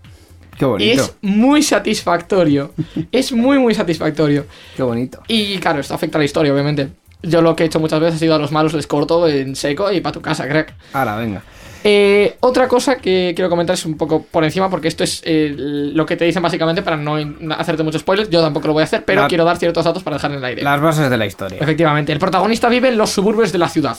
Qué 0.61 0.65
Y 0.67 0.69
bonito. 0.69 1.03
es 1.03 1.15
muy 1.23 1.63
satisfactorio. 1.63 2.73
es 3.13 3.33
muy, 3.33 3.59
muy 3.59 3.75
satisfactorio. 3.75 4.45
Qué 4.77 4.83
bonito. 4.83 5.21
Y 5.27 5.57
claro, 5.59 5.81
esto 5.81 5.95
afecta 5.95 6.19
a 6.19 6.21
la 6.21 6.27
historia, 6.27 6.53
obviamente. 6.53 6.89
Yo 7.23 7.43
lo 7.43 7.57
que 7.57 7.65
he 7.65 7.67
hecho 7.67 7.81
muchas 7.81 7.99
veces 8.01 8.17
ha 8.17 8.19
sido 8.19 8.35
a 8.35 8.39
los 8.39 8.53
malos 8.53 8.73
les 8.75 8.87
corto 8.87 9.27
en 9.29 9.57
seco 9.57 9.91
y 9.93 10.01
para 10.01 10.13
tu 10.13 10.21
casa, 10.23 10.47
crack. 10.49 10.75
Ahora, 10.93 11.17
venga. 11.17 11.43
Eh, 11.83 12.37
otra 12.41 12.69
cosa 12.69 12.97
que 12.97 13.33
quiero 13.35 13.49
comentar 13.49 13.73
es 13.75 13.87
un 13.87 13.97
poco 13.97 14.23
por 14.23 14.45
encima, 14.45 14.69
porque 14.69 14.89
esto 14.89 15.03
es 15.03 15.23
eh, 15.25 15.55
lo 15.57 16.05
que 16.05 16.17
te 16.17 16.27
dicen 16.27 16.43
básicamente 16.43 16.83
para 16.83 16.97
no 16.99 17.17
hacerte 17.59 17.83
muchos 17.83 18.03
spoilers. 18.03 18.29
Yo 18.31 18.43
tampoco 18.43 18.67
lo 18.69 18.75
voy 18.75 18.83
a 18.83 18.85
hacer, 18.85 19.05
pero 19.05 19.23
La- 19.23 19.29
quiero 19.29 19.45
dar 19.45 19.57
ciertos 19.59 19.85
datos 19.85 20.03
para 20.03 20.17
dejar 20.17 20.31
en 20.33 20.39
el 20.39 20.45
aire. 20.45 20.63
Las 20.63 20.81
bases 20.81 21.09
de 21.09 21.17
la 21.17 21.25
historia. 21.27 21.59
Efectivamente, 21.61 22.13
el 22.13 22.19
protagonista 22.19 22.69
vive 22.69 22.89
en 22.89 22.99
los 22.99 23.11
suburbios 23.11 23.51
de 23.53 23.59
la 23.59 23.69
ciudad. 23.71 23.97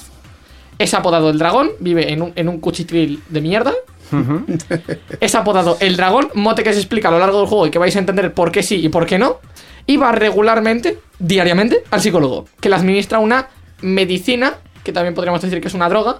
Es 0.77 0.93
apodado 0.93 1.29
el 1.31 1.37
dragón, 1.39 1.71
vive 1.79 2.11
en 2.11 2.21
un, 2.21 2.33
en 2.35 2.49
un 2.49 2.59
cuchitril 2.59 3.21
de 3.29 3.41
mierda. 3.41 3.73
es 5.19 5.35
apodado 5.35 5.77
el 5.79 5.97
dragón, 5.97 6.29
mote 6.33 6.63
que 6.63 6.73
se 6.73 6.79
explica 6.79 7.07
a 7.09 7.11
lo 7.11 7.19
largo 7.19 7.39
del 7.39 7.47
juego 7.47 7.67
y 7.67 7.71
que 7.71 7.79
vais 7.79 7.95
a 7.95 7.99
entender 7.99 8.33
por 8.33 8.51
qué 8.51 8.63
sí 8.63 8.75
y 8.75 8.89
por 8.89 9.05
qué 9.05 9.17
no. 9.17 9.39
Y 9.87 9.97
va 9.97 10.11
regularmente, 10.11 10.99
diariamente, 11.19 11.83
al 11.89 12.01
psicólogo, 12.01 12.45
que 12.59 12.69
le 12.69 12.75
administra 12.75 13.19
una 13.19 13.47
medicina, 13.81 14.55
que 14.83 14.91
también 14.91 15.13
podríamos 15.13 15.41
decir 15.41 15.59
que 15.59 15.67
es 15.67 15.73
una 15.73 15.89
droga, 15.89 16.19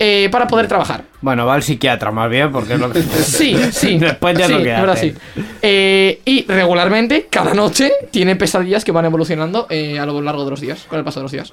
eh, 0.00 0.28
para 0.30 0.46
poder 0.46 0.68
trabajar. 0.68 1.04
Bueno, 1.20 1.44
va 1.44 1.54
al 1.54 1.62
psiquiatra 1.62 2.12
más 2.12 2.30
bien, 2.30 2.52
porque 2.52 2.74
es 2.74 2.80
lo 2.80 2.90
que... 2.90 3.02
Sí, 3.22 3.56
sí. 3.72 3.98
Después 3.98 4.38
ya 4.38 4.46
sí, 4.46 4.52
lo 4.52 4.62
que 4.62 4.96
sí. 4.96 5.14
Eh, 5.60 6.20
y 6.24 6.44
regularmente, 6.46 7.26
cada 7.28 7.52
noche, 7.54 7.90
tiene 8.10 8.36
pesadillas 8.36 8.84
que 8.84 8.92
van 8.92 9.06
evolucionando 9.06 9.66
eh, 9.70 9.98
a 9.98 10.06
lo 10.06 10.20
largo 10.20 10.44
de 10.44 10.50
los 10.50 10.60
días, 10.60 10.86
con 10.88 10.98
el 10.98 11.04
paso 11.04 11.20
de 11.20 11.24
los 11.24 11.32
días. 11.32 11.52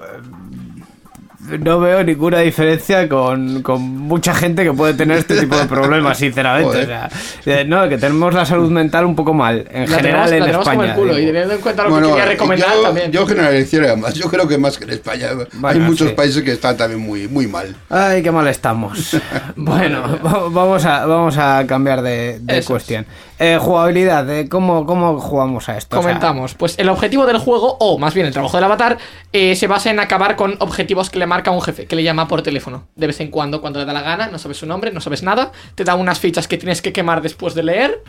No 1.60 1.80
veo 1.80 2.04
ninguna 2.04 2.40
diferencia 2.40 3.08
con, 3.08 3.62
con 3.62 3.82
mucha 3.82 4.34
gente 4.34 4.64
que 4.64 4.74
puede 4.74 4.94
tener 4.94 5.18
este 5.20 5.40
tipo 5.40 5.56
de 5.58 5.66
problemas, 5.66 6.18
sinceramente. 6.18 6.82
O 6.82 6.86
sea, 6.86 7.10
eh, 7.46 7.64
no, 7.68 7.88
que 7.88 7.98
tenemos 7.98 8.34
la 8.34 8.46
salud 8.46 8.70
mental 8.72 9.06
un 9.06 9.16
poco 9.16 9.34
mal, 9.34 9.68
en 9.72 9.90
La 9.90 9.98
general 9.98 10.30
tenemos, 10.30 10.50
la 10.50 10.56
en 10.56 10.60
España. 10.80 10.94
el 10.94 11.00
culo, 11.00 11.20
y 11.20 11.26
teniendo 11.26 11.54
en 11.54 11.62
cuenta 11.62 11.84
lo 11.84 11.90
Bueno, 11.92 12.08
que 12.08 12.14
quería 12.14 12.26
recomendar 12.32 12.70
yo, 12.76 12.82
también. 12.82 13.12
yo 13.12 13.28
generalizaría 13.28 13.96
más. 13.96 14.14
Yo 14.16 14.30
creo 14.30 14.48
que 14.48 14.58
más 14.58 14.78
que 14.78 14.86
en 14.86 14.90
España. 14.92 15.28
Hay 15.30 15.38
Bueno, 15.60 15.80
muchos 15.82 16.10
sí. 16.10 16.14
países 16.16 16.44
que 16.44 16.52
están 16.54 16.78
también 16.78 17.02
muy, 17.02 17.28
muy 17.28 17.48
mal. 17.48 17.76
Ay, 17.90 18.24
qué 18.24 18.32
mal 18.32 18.48
estamos. 18.48 19.16
bueno, 19.56 20.02
va- 20.26 20.50
vamos 20.50 20.86
a, 20.86 21.06
vamos 21.06 21.38
a 21.38 21.64
cambiar 21.68 22.02
de, 22.02 22.40
de 22.42 22.64
cuestión. 22.64 23.06
Eh, 23.38 23.58
jugabilidad, 23.60 24.24
de 24.24 24.48
cómo, 24.48 24.86
¿cómo 24.86 25.20
jugamos 25.20 25.68
a 25.68 25.78
esto? 25.78 25.98
Comentamos, 25.98 26.54
pues 26.54 26.76
el 26.80 26.88
objetivo 26.88 27.26
del 27.26 27.38
juego, 27.38 27.76
o 27.80 27.98
más 27.98 28.14
bien 28.14 28.26
el 28.26 28.32
trabajo 28.32 28.56
del 28.56 28.64
avatar, 28.64 28.98
eh, 29.34 29.58
se 29.58 29.68
basa 29.68 29.90
en 29.92 30.00
acabar 30.00 30.38
con 30.38 30.56
objetivos 30.60 31.10
que 31.10 31.20
le 31.20 31.26
marca 31.26 31.52
un 31.52 31.62
jefe, 31.62 31.86
que 31.86 31.98
le 31.98 32.04
llama 32.04 32.30
por 32.30 32.42
teléfono. 32.44 32.88
De 32.96 33.08
vez 33.08 33.20
en 33.20 33.32
cuando, 33.32 33.60
cuando 33.60 33.80
le 33.80 33.86
da 33.86 33.92
la 33.92 34.02
gana, 34.02 34.28
no 34.28 34.40
sabes 34.40 34.58
su 34.58 34.66
nombre, 34.66 34.92
no 34.92 35.02
sabes 35.02 35.22
nada, 35.22 35.52
te 35.76 35.84
da 35.84 35.96
unas 35.96 36.20
fichas 36.20 36.48
que 36.48 36.58
tienes 36.58 36.82
que 36.82 36.94
quemar 36.94 37.22
después 37.22 37.56
de 37.56 37.64
leer, 37.64 38.04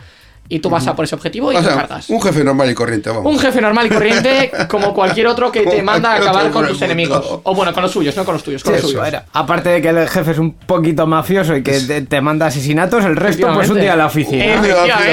y 0.48 0.60
tú 0.60 0.70
vas 0.70 0.86
a 0.86 0.94
por 0.94 1.04
ese 1.04 1.14
objetivo 1.14 1.52
y 1.52 1.56
O 1.56 1.58
te 1.58 1.64
sea, 1.66 1.74
cargas. 1.76 2.08
un 2.10 2.20
jefe 2.22 2.44
normal 2.44 2.70
y 2.70 2.74
corriente, 2.74 3.10
vamos. 3.10 3.26
Un 3.32 3.38
jefe 3.38 3.60
normal 3.60 3.86
y 3.86 3.90
corriente, 3.90 4.50
como 4.68 4.94
cualquier 4.94 5.26
otro 5.26 5.50
que 5.50 5.62
te 5.66 5.82
manda 5.82 6.12
a 6.12 6.16
acabar 6.16 6.50
con 6.50 6.66
tus 6.68 6.80
enemigos. 6.82 7.40
O 7.42 7.54
bueno, 7.54 7.72
con 7.72 7.82
los 7.82 7.92
suyos, 7.92 8.16
no 8.16 8.24
con 8.24 8.34
los 8.34 8.42
tuyos, 8.44 8.62
con 8.62 8.74
Sí, 8.74 8.82
los 8.82 8.90
suyos. 8.90 9.06
era. 9.08 9.24
Aparte 9.32 9.68
de 9.70 9.82
que 9.82 9.88
el 9.88 10.08
jefe 10.08 10.30
es 10.30 10.38
un 10.38 10.52
poquito 10.54 11.06
mafioso 11.06 11.56
y 11.56 11.62
que 11.62 11.80
te, 11.80 12.02
te 12.02 12.20
manda 12.20 12.46
asesinatos, 12.46 13.04
el 13.04 13.16
resto 13.16 13.52
pues 13.54 13.68
un 13.70 13.80
día 13.80 13.94
a 13.94 13.96
la 13.96 14.06
oficina. 14.06 14.60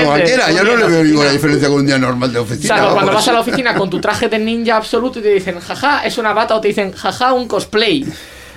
Cualquiera, 0.05 0.51
yo 0.51 0.63
no 0.63 0.75
le 0.75 0.87
veo 0.87 1.03
ninguna 1.03 1.29
diferencia 1.31 1.67
con 1.67 1.79
un 1.79 1.85
día 1.85 1.97
normal 1.97 2.31
de 2.31 2.39
oficina. 2.39 2.75
Salvo 2.75 2.91
cuando 2.93 3.07
vamos. 3.11 3.15
vas 3.15 3.27
a 3.27 3.33
la 3.33 3.39
oficina 3.41 3.73
con 3.75 3.89
tu 3.89 3.99
traje 3.99 4.29
de 4.29 4.39
ninja 4.39 4.75
absoluto 4.77 5.19
y 5.19 5.21
te 5.23 5.29
dicen, 5.33 5.59
jaja, 5.59 6.05
es 6.05 6.17
una 6.17 6.33
bata, 6.33 6.55
o 6.55 6.61
te 6.61 6.67
dicen, 6.69 6.91
jaja, 6.91 7.33
un 7.33 7.47
cosplay. 7.47 8.05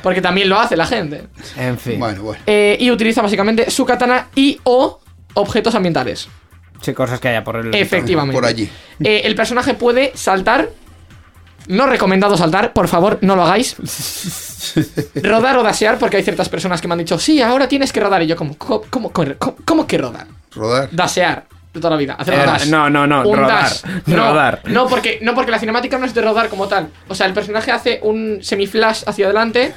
Porque 0.03 0.21
también 0.21 0.49
lo 0.49 0.59
hace 0.61 0.77
la 0.77 0.87
gente. 0.87 1.25
En 1.57 1.79
fin, 1.79 1.99
Bueno, 1.99 2.23
bueno. 2.23 2.41
Eh, 2.47 2.77
y 2.79 2.91
utiliza 2.91 3.23
básicamente 3.23 3.71
su 3.71 3.85
katana 3.85 4.29
y 4.37 4.59
o 4.65 5.01
objetos 5.35 5.75
ambientales. 5.75 6.29
Sí, 6.87 6.95
cosas 6.95 7.21
que 7.21 7.29
haya 7.29 7.45
por 7.45 7.57
el... 7.57 7.75
Efectivamente. 7.75 8.35
Por 8.35 8.47
allí. 8.47 8.71
Eh, 9.05 9.23
el 9.25 9.35
personaje 9.35 9.75
puede 9.75 10.13
saltar 10.15 10.71
No 11.69 11.87
recomendado 11.87 12.37
saltar, 12.37 12.73
por 12.73 12.87
favor, 12.89 13.19
no 13.23 13.35
lo 13.37 13.43
hagáis. 13.43 13.75
Rodar 15.23 15.57
o 15.59 15.63
dasear, 15.63 15.99
porque 15.99 16.17
hay 16.17 16.23
ciertas 16.23 16.49
personas 16.49 16.81
que 16.81 16.89
me 16.89 16.95
han 16.95 16.99
dicho, 16.99 17.19
sí, 17.19 17.43
ahora 17.43 17.67
tienes 17.69 17.93
que 17.93 18.01
rodar. 18.01 18.23
Y 18.23 18.27
yo, 18.29 18.37
como, 18.37 18.57
¿cómo, 18.57 18.83
cómo, 18.89 19.13
cómo- 19.13 19.57
cómo 19.65 19.87
que 19.87 19.99
rodar? 19.99 20.27
Rodar. 20.55 20.89
Dasear, 20.93 21.45
de 21.75 21.81
toda 21.81 21.91
la 21.91 21.97
vida. 21.97 22.15
Hacer 22.15 22.35
un 22.35 22.41
Eh, 22.41 22.47
dash. 22.47 22.67
no, 22.69 22.89
no, 22.89 23.07
no, 23.07 23.29
Un 23.29 23.37
rodar, 23.39 23.63
dash. 23.65 23.83
No, 24.07 24.17
rodar. 24.29 24.63
No, 24.67 24.87
porque, 24.87 25.19
no, 25.23 25.35
porque 25.35 25.51
la 25.51 25.59
cinemática 25.59 25.99
no 25.99 26.07
es 26.07 26.15
de 26.15 26.23
rodar 26.23 26.49
como 26.49 26.69
tal. 26.69 26.89
O 27.09 27.15
sea, 27.15 27.27
el 27.27 27.33
personaje 27.35 27.71
hace 27.73 28.01
un 28.03 28.39
semiflash 28.43 29.03
hacia 29.07 29.27
adelante, 29.27 29.73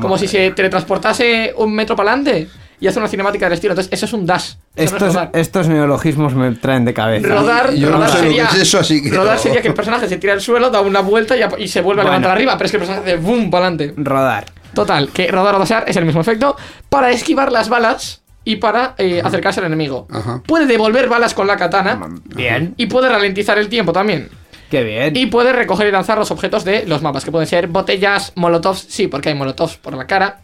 como 0.00 0.16
si 0.18 0.26
se 0.28 0.50
teletransportase 0.52 1.52
un 1.56 1.72
metro 1.74 1.94
para 1.96 2.12
adelante. 2.12 2.48
Y 2.84 2.86
hace 2.86 2.98
una 2.98 3.08
cinemática 3.08 3.46
del 3.46 3.54
estilo. 3.54 3.72
Entonces, 3.72 3.90
eso 3.94 4.04
es 4.04 4.12
un 4.12 4.26
dash. 4.26 4.56
Eso 4.76 4.98
no 4.98 5.06
es 5.06 5.14
Estos, 5.14 5.28
estos 5.32 5.68
neologismos 5.68 6.34
me 6.34 6.52
traen 6.52 6.84
de 6.84 6.92
cabeza. 6.92 7.28
Rodar, 7.28 7.72
Yo 7.72 7.88
no 7.88 7.96
rodar 7.96 8.10
sé 8.10 8.16
lo 8.16 8.22
sería, 8.24 8.46
que 8.46 8.56
es 8.56 8.62
eso, 8.62 8.78
así 8.78 9.02
que 9.02 9.08
rodar 9.08 9.36
no. 9.36 9.42
sería 9.42 9.62
que 9.62 9.68
el 9.68 9.74
personaje 9.74 10.06
se 10.06 10.18
tira 10.18 10.34
al 10.34 10.42
suelo, 10.42 10.68
da 10.68 10.82
una 10.82 11.00
vuelta 11.00 11.34
y, 11.56 11.66
se 11.66 11.80
vuelve 11.80 12.02
a 12.02 12.04
levantar 12.04 12.32
arriba, 12.32 12.58
pero 12.58 12.66
es 12.66 12.70
que 12.72 12.76
el 12.76 12.82
personaje 12.82 13.12
hace 13.12 13.22
boom 13.22 13.50
para 13.50 13.68
adelante. 13.68 13.94
Rodar. 13.96 14.44
Total, 14.74 15.08
que 15.08 15.28
rodar 15.28 15.54
o 15.54 15.60
dasear 15.60 15.84
es 15.86 15.96
el 15.96 16.04
mismo 16.04 16.20
efecto 16.20 16.56
para 16.90 17.10
esquivar 17.10 17.50
las 17.50 17.70
balas 17.70 18.20
y 18.44 18.56
para 18.56 18.94
eh, 18.98 19.22
acercarse 19.24 19.60
al 19.60 19.66
enemigo. 19.66 20.06
Ajá. 20.10 20.42
Puede 20.46 20.66
devolver 20.66 21.08
balas 21.08 21.32
con 21.32 21.46
la 21.46 21.56
katana 21.56 22.06
Bien. 22.36 22.74
y 22.76 22.84
puede 22.84 23.08
ralentizar 23.08 23.56
el 23.56 23.70
tiempo 23.70 23.94
también. 23.94 24.28
Qué 24.70 24.84
bien. 24.84 25.16
Y 25.16 25.24
puede 25.24 25.54
recoger 25.54 25.86
y 25.88 25.90
lanzar 25.90 26.18
los 26.18 26.30
objetos 26.30 26.64
de 26.64 26.84
los 26.86 27.00
mapas, 27.00 27.24
que 27.24 27.30
pueden 27.30 27.46
ser 27.46 27.68
botellas, 27.68 28.32
molotovs, 28.34 28.84
sí, 28.88 29.06
porque 29.06 29.30
hay 29.30 29.34
molotovs 29.34 29.78
por 29.78 29.94
la 29.94 30.06
cara. 30.06 30.40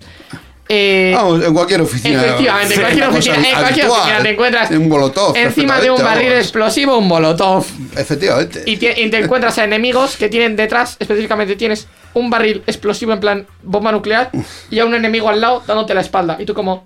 Eh, 0.73 1.13
Vamos, 1.17 1.45
en 1.45 1.53
cualquier 1.53 1.81
oficina. 1.81 2.25
Efectivamente, 2.25 2.75
en 2.75 2.81
cualquier 2.81 3.09
oficina, 3.09 3.37
en 3.37 3.59
cualquier 3.59 3.89
oficina 3.89 4.23
te 4.23 4.31
encuentras 4.31 4.71
Un 4.71 5.37
encima 5.37 5.81
de 5.81 5.91
un 5.91 6.01
barril 6.01 6.29
vamos. 6.29 6.45
explosivo 6.45 6.97
un 6.97 7.09
molotov. 7.09 7.67
Efectivamente. 7.97 8.63
Y, 8.67 8.73
y 8.75 8.77
te 9.11 9.19
encuentras 9.19 9.59
a 9.59 9.65
enemigos 9.65 10.17
que 10.17 10.29
tienen 10.29 10.55
detrás, 10.55 10.97
específicamente 11.01 11.57
tienes 11.57 11.89
un 12.15 12.31
barril 12.31 12.63
explosivo 12.69 13.13
en 13.13 13.19
plan 13.19 13.47
bomba 13.65 13.91
nuclear 13.91 14.31
y 14.71 14.79
a 14.79 14.85
un 14.85 14.95
enemigo 14.95 15.29
al 15.29 15.41
lado 15.41 15.65
dándote 15.67 15.93
la 15.93 16.03
espalda. 16.03 16.37
Y 16.39 16.45
tú 16.45 16.55
como, 16.55 16.85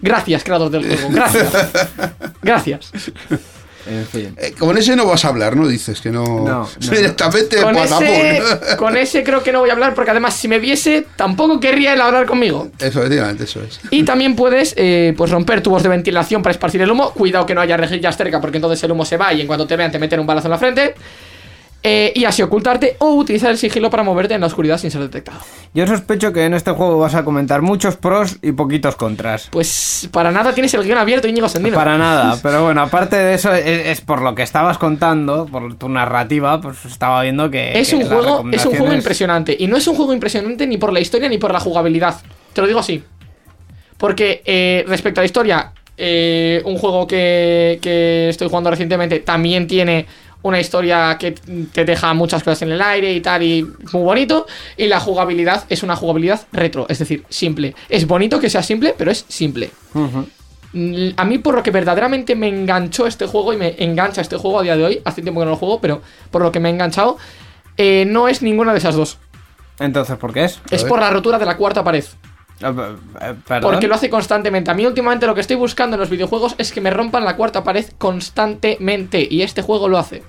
gracias, 0.00 0.42
creador 0.42 0.70
del 0.70 0.86
juego, 0.86 1.08
gracias. 1.10 1.52
Gracias. 2.42 2.92
En 3.86 4.06
fin. 4.06 4.34
Eh, 4.36 4.54
con 4.58 4.76
ese 4.76 4.96
no 4.96 5.06
vas 5.06 5.24
a 5.24 5.28
hablar, 5.28 5.56
¿no? 5.56 5.66
Dices 5.66 6.00
que 6.00 6.10
no. 6.10 6.24
No, 6.24 6.44
no, 6.44 6.68
Directamente 6.90 7.60
Con 7.62 7.76
ese, 7.76 8.42
con 8.76 8.96
ese 8.96 9.22
creo 9.22 9.42
que 9.42 9.52
no 9.52 9.60
voy 9.60 9.70
a 9.70 9.72
hablar 9.72 9.94
porque 9.94 10.10
además 10.10 10.34
si 10.34 10.48
me 10.48 10.58
viese 10.58 11.06
tampoco 11.16 11.60
querría 11.60 11.94
él 11.94 12.00
hablar 12.00 12.26
conmigo. 12.26 12.68
Efectivamente, 12.78 13.44
eso 13.44 13.62
es. 13.62 13.80
Y 13.90 14.02
también 14.02 14.36
puedes 14.36 14.74
eh, 14.76 15.14
pues 15.16 15.30
romper 15.30 15.62
tubos 15.62 15.82
de 15.82 15.88
ventilación 15.88 16.42
para 16.42 16.52
esparcir 16.52 16.82
el 16.82 16.90
humo. 16.90 17.12
Cuidado 17.12 17.46
que 17.46 17.54
no 17.54 17.60
haya 17.60 17.76
rejillas 17.76 18.16
cerca 18.16 18.40
porque 18.40 18.58
entonces 18.58 18.82
el 18.84 18.92
humo 18.92 19.04
se 19.04 19.16
va 19.16 19.32
y 19.32 19.40
en 19.40 19.46
cuanto 19.46 19.66
te 19.66 19.76
vean 19.76 19.90
te 19.90 19.98
meten 19.98 20.20
un 20.20 20.26
balazo 20.26 20.48
en 20.48 20.52
la 20.52 20.58
frente. 20.58 20.94
Eh, 21.84 22.12
y 22.16 22.24
así 22.24 22.42
ocultarte 22.42 22.96
o 22.98 23.14
utilizar 23.14 23.52
el 23.52 23.56
sigilo 23.56 23.88
para 23.88 24.02
moverte 24.02 24.34
en 24.34 24.40
la 24.40 24.48
oscuridad 24.48 24.78
sin 24.78 24.90
ser 24.90 25.00
detectado. 25.00 25.38
Yo 25.74 25.86
sospecho 25.86 26.32
que 26.32 26.44
en 26.44 26.54
este 26.54 26.72
juego 26.72 26.98
vas 26.98 27.14
a 27.14 27.24
comentar 27.24 27.62
muchos 27.62 27.96
pros 27.96 28.38
y 28.42 28.50
poquitos 28.50 28.96
contras. 28.96 29.48
Pues 29.52 30.08
para 30.10 30.32
nada 30.32 30.52
tienes 30.52 30.74
el 30.74 30.82
guion 30.82 30.98
abierto, 30.98 31.28
Íñigo 31.28 31.48
Sendino. 31.48 31.76
Para 31.76 31.96
nada, 31.96 32.36
pero 32.42 32.64
bueno, 32.64 32.82
aparte 32.82 33.14
de 33.14 33.34
eso, 33.34 33.54
es, 33.54 33.86
es 33.86 34.00
por 34.00 34.22
lo 34.22 34.34
que 34.34 34.42
estabas 34.42 34.76
contando, 34.76 35.46
por 35.46 35.76
tu 35.76 35.88
narrativa, 35.88 36.60
pues 36.60 36.84
estaba 36.84 37.22
viendo 37.22 37.48
que. 37.48 37.78
Es 37.78 37.90
que 37.90 37.96
un, 37.96 38.06
juego, 38.06 38.44
es 38.50 38.66
un 38.66 38.76
juego 38.76 38.92
impresionante. 38.92 39.56
Y 39.56 39.68
no 39.68 39.76
es 39.76 39.86
un 39.86 39.94
juego 39.94 40.12
impresionante 40.12 40.66
ni 40.66 40.78
por 40.78 40.92
la 40.92 40.98
historia 40.98 41.28
ni 41.28 41.38
por 41.38 41.52
la 41.52 41.60
jugabilidad. 41.60 42.16
Te 42.54 42.60
lo 42.60 42.66
digo 42.66 42.80
así. 42.80 43.04
Porque 43.98 44.42
eh, 44.44 44.84
respecto 44.88 45.20
a 45.20 45.22
la 45.22 45.26
historia, 45.26 45.72
eh, 45.96 46.60
un 46.64 46.76
juego 46.76 47.06
que, 47.06 47.78
que 47.82 48.28
estoy 48.28 48.48
jugando 48.48 48.70
recientemente 48.70 49.20
también 49.20 49.66
tiene 49.66 50.06
una 50.42 50.60
historia 50.60 51.16
que 51.18 51.32
te 51.72 51.84
deja 51.84 52.14
muchas 52.14 52.42
cosas 52.42 52.62
en 52.62 52.72
el 52.72 52.80
aire 52.80 53.12
y 53.12 53.20
tal, 53.20 53.42
y 53.42 53.62
muy 53.92 54.02
bonito. 54.02 54.46
Y 54.76 54.86
la 54.86 55.00
jugabilidad 55.00 55.64
es 55.68 55.82
una 55.82 55.96
jugabilidad 55.96 56.46
retro, 56.52 56.86
es 56.88 56.98
decir, 57.00 57.24
simple. 57.28 57.74
Es 57.88 58.06
bonito 58.06 58.38
que 58.40 58.48
sea 58.48 58.62
simple, 58.62 58.94
pero 58.96 59.10
es 59.10 59.24
simple. 59.28 59.70
Mm, 60.72 61.10
A 61.16 61.24
mí 61.24 61.38
por 61.38 61.54
lo 61.54 61.62
que 61.62 61.70
verdaderamente 61.70 62.36
me 62.36 62.48
enganchó 62.48 63.06
este 63.06 63.26
juego 63.26 63.52
y 63.52 63.56
me 63.56 63.74
engancha 63.78 64.20
este 64.20 64.36
juego 64.36 64.60
a 64.60 64.62
día 64.62 64.76
de 64.76 64.84
hoy, 64.84 65.00
hace 65.04 65.22
tiempo 65.22 65.40
que 65.40 65.46
no 65.46 65.52
lo 65.52 65.56
juego, 65.56 65.80
pero 65.80 66.02
por 66.30 66.42
lo 66.42 66.52
que 66.52 66.60
me 66.60 66.68
ha 66.68 66.72
enganchado, 66.72 67.16
eh, 67.76 68.04
no 68.06 68.28
es 68.28 68.42
ninguna 68.42 68.72
de 68.72 68.78
esas 68.78 68.94
dos. 68.94 69.18
Entonces, 69.80 70.16
¿por 70.16 70.32
qué 70.32 70.44
es? 70.44 70.60
Es 70.70 70.84
por 70.84 71.00
la 71.00 71.10
rotura 71.10 71.38
de 71.38 71.46
la 71.46 71.56
cuarta 71.56 71.82
pared. 71.84 72.04
Perdón. 72.60 73.60
Porque 73.62 73.86
lo 73.88 73.94
hace 73.94 74.10
constantemente. 74.10 74.70
A 74.70 74.74
mí 74.74 74.84
últimamente 74.86 75.26
lo 75.26 75.34
que 75.34 75.40
estoy 75.40 75.56
buscando 75.56 75.94
en 75.96 76.00
los 76.00 76.10
videojuegos 76.10 76.54
es 76.58 76.72
que 76.72 76.80
me 76.80 76.90
rompan 76.90 77.24
la 77.24 77.36
cuarta 77.36 77.62
pared 77.64 77.84
constantemente. 77.98 79.26
Y 79.30 79.42
este 79.42 79.62
juego 79.62 79.88
lo 79.88 79.98
hace. 79.98 80.22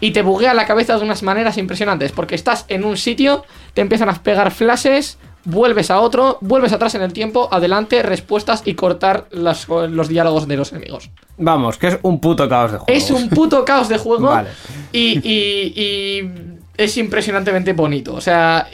Y 0.00 0.10
te 0.10 0.22
buguea 0.22 0.52
la 0.52 0.66
cabeza 0.66 0.96
de 0.98 1.04
unas 1.04 1.22
maneras 1.22 1.56
impresionantes. 1.58 2.12
Porque 2.12 2.34
estás 2.34 2.64
en 2.68 2.84
un 2.84 2.96
sitio, 2.96 3.44
te 3.74 3.80
empiezan 3.80 4.08
a 4.10 4.22
pegar 4.22 4.50
flashes, 4.50 5.18
vuelves 5.44 5.90
a 5.90 6.00
otro, 6.00 6.38
vuelves 6.40 6.72
atrás 6.72 6.94
en 6.96 7.02
el 7.02 7.12
tiempo, 7.12 7.48
adelante, 7.50 8.02
respuestas 8.02 8.62
y 8.66 8.74
cortar 8.74 9.26
las- 9.30 9.68
los 9.68 10.08
diálogos 10.08 10.46
de 10.48 10.56
los 10.56 10.72
enemigos. 10.72 11.10
Vamos, 11.38 11.78
que 11.78 11.88
es 11.88 11.98
un 12.02 12.20
puto 12.20 12.48
caos 12.48 12.72
de 12.72 12.78
juego. 12.78 12.92
Es 12.98 13.10
un 13.10 13.28
puto 13.30 13.64
caos 13.64 13.88
de 13.88 13.96
juego. 13.98 14.26
Vale. 14.28 14.50
y, 14.92 15.18
y- 15.22 15.72
y 15.80 16.32
es 16.76 16.96
impresionantemente 16.98 17.72
bonito. 17.72 18.12
O 18.14 18.20
sea, 18.20 18.66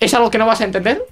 es 0.00 0.14
algo 0.14 0.30
que 0.30 0.38
no 0.38 0.46
vas 0.46 0.60
a 0.60 0.64
entender. 0.64 1.04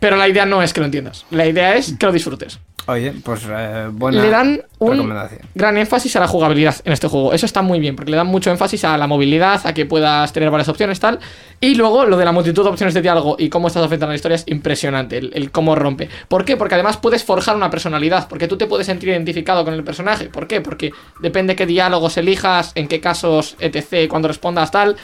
Pero 0.00 0.16
la 0.16 0.28
idea 0.28 0.46
no 0.46 0.62
es 0.62 0.72
que 0.72 0.80
lo 0.80 0.86
entiendas. 0.86 1.26
La 1.30 1.46
idea 1.46 1.76
es 1.76 1.94
que 1.98 2.06
lo 2.06 2.12
disfrutes. 2.12 2.58
Oye, 2.88 3.12
pues 3.22 3.42
eh, 3.46 3.88
buena 3.92 4.22
le 4.22 4.30
dan 4.30 4.62
un 4.78 5.14
gran 5.54 5.76
énfasis 5.76 6.16
a 6.16 6.20
la 6.20 6.26
jugabilidad 6.26 6.74
en 6.86 6.94
este 6.94 7.06
juego. 7.06 7.34
Eso 7.34 7.44
está 7.44 7.60
muy 7.60 7.80
bien, 7.80 7.94
porque 7.94 8.10
le 8.10 8.16
dan 8.16 8.28
mucho 8.28 8.50
énfasis 8.50 8.82
a 8.84 8.96
la 8.96 9.06
movilidad, 9.06 9.60
a 9.66 9.74
que 9.74 9.84
puedas 9.84 10.32
tener 10.32 10.50
varias 10.50 10.70
opciones, 10.70 10.98
tal. 10.98 11.18
Y 11.60 11.74
luego 11.74 12.06
lo 12.06 12.16
de 12.16 12.24
la 12.24 12.32
multitud 12.32 12.64
de 12.64 12.70
opciones 12.70 12.94
de 12.94 13.02
diálogo 13.02 13.36
y 13.38 13.50
cómo 13.50 13.68
estás 13.68 13.84
afectando 13.84 14.06
a 14.06 14.12
la 14.12 14.16
historia 14.16 14.36
es 14.36 14.44
impresionante, 14.46 15.18
el, 15.18 15.32
el 15.34 15.50
cómo 15.50 15.74
rompe. 15.74 16.08
¿Por 16.28 16.46
qué? 16.46 16.56
Porque 16.56 16.76
además 16.76 16.96
puedes 16.96 17.24
forjar 17.24 17.56
una 17.56 17.68
personalidad, 17.68 18.26
porque 18.26 18.48
tú 18.48 18.56
te 18.56 18.66
puedes 18.66 18.86
sentir 18.86 19.10
identificado 19.10 19.66
con 19.66 19.74
el 19.74 19.84
personaje. 19.84 20.30
¿Por 20.30 20.46
qué? 20.46 20.62
Porque 20.62 20.92
depende 21.20 21.56
qué 21.56 21.66
diálogos 21.66 22.16
elijas, 22.16 22.72
en 22.74 22.88
qué 22.88 23.02
casos, 23.02 23.56
etc., 23.60 24.08
cuando 24.08 24.28
respondas 24.28 24.70
tal. 24.70 24.96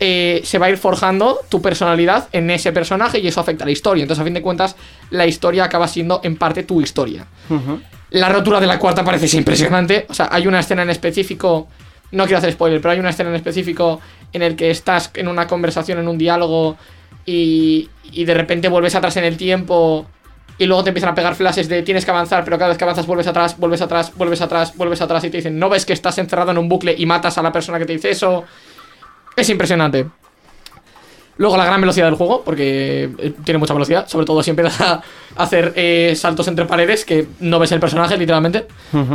Eh, 0.00 0.40
se 0.44 0.58
va 0.58 0.66
a 0.66 0.70
ir 0.70 0.78
forjando 0.78 1.40
tu 1.48 1.62
personalidad 1.62 2.28
en 2.32 2.50
ese 2.50 2.72
personaje 2.72 3.18
y 3.18 3.28
eso 3.28 3.40
afecta 3.40 3.64
a 3.64 3.66
la 3.66 3.72
historia. 3.72 4.02
Entonces, 4.02 4.20
a 4.20 4.24
fin 4.24 4.34
de 4.34 4.42
cuentas, 4.42 4.76
la 5.10 5.26
historia 5.26 5.64
acaba 5.64 5.86
siendo 5.86 6.20
en 6.24 6.36
parte 6.36 6.64
tu 6.64 6.80
historia. 6.80 7.26
La 8.10 8.28
rotura 8.28 8.60
de 8.60 8.66
la 8.66 8.78
cuarta 8.78 9.04
parece 9.04 9.36
impresionante. 9.36 10.06
O 10.08 10.14
sea, 10.14 10.28
hay 10.30 10.46
una 10.46 10.60
escena 10.60 10.82
en 10.82 10.90
específico. 10.90 11.68
No 12.10 12.24
quiero 12.24 12.38
hacer 12.38 12.52
spoiler, 12.52 12.80
pero 12.80 12.92
hay 12.92 12.98
una 12.98 13.10
escena 13.10 13.30
en 13.30 13.36
específico 13.36 14.00
en 14.32 14.42
el 14.42 14.56
que 14.56 14.70
estás 14.70 15.10
en 15.14 15.28
una 15.28 15.46
conversación, 15.46 15.98
en 15.98 16.08
un 16.08 16.18
diálogo, 16.18 16.76
y, 17.24 17.88
y 18.10 18.24
de 18.24 18.34
repente 18.34 18.68
vuelves 18.68 18.94
atrás 18.94 19.16
en 19.16 19.24
el 19.24 19.36
tiempo. 19.36 20.06
Y 20.58 20.66
luego 20.66 20.84
te 20.84 20.90
empiezan 20.90 21.10
a 21.10 21.14
pegar 21.14 21.34
flashes 21.34 21.68
de 21.68 21.82
tienes 21.82 22.04
que 22.04 22.10
avanzar, 22.10 22.44
pero 22.44 22.58
cada 22.58 22.68
vez 22.68 22.78
que 22.78 22.84
avanzas 22.84 23.06
vuelves 23.06 23.26
atrás, 23.26 23.58
vuelves 23.58 23.80
atrás, 23.80 24.12
vuelves 24.14 24.40
atrás, 24.42 24.76
vuelves 24.76 25.00
atrás 25.00 25.24
y 25.24 25.30
te 25.30 25.38
dicen, 25.38 25.58
no 25.58 25.68
ves 25.68 25.86
que 25.86 25.92
estás 25.92 26.18
encerrado 26.18 26.50
en 26.50 26.58
un 26.58 26.68
bucle 26.68 26.94
y 26.96 27.06
matas 27.06 27.38
a 27.38 27.42
la 27.42 27.50
persona 27.50 27.78
que 27.78 27.86
te 27.86 27.94
dice 27.94 28.10
eso. 28.10 28.44
Es 29.36 29.48
impresionante. 29.48 30.06
Luego 31.38 31.56
la 31.56 31.64
gran 31.64 31.80
velocidad 31.80 32.06
del 32.06 32.14
juego, 32.14 32.42
porque 32.44 33.10
eh, 33.18 33.32
tiene 33.44 33.58
mucha 33.58 33.72
velocidad, 33.72 34.06
sobre 34.06 34.26
todo 34.26 34.42
si 34.42 34.50
empiezas 34.50 34.80
a 34.80 35.02
hacer 35.36 35.72
eh, 35.76 36.14
saltos 36.16 36.46
entre 36.48 36.66
paredes 36.66 37.04
que 37.04 37.26
no 37.40 37.58
ves 37.58 37.72
el 37.72 37.80
personaje 37.80 38.16
literalmente. 38.16 38.66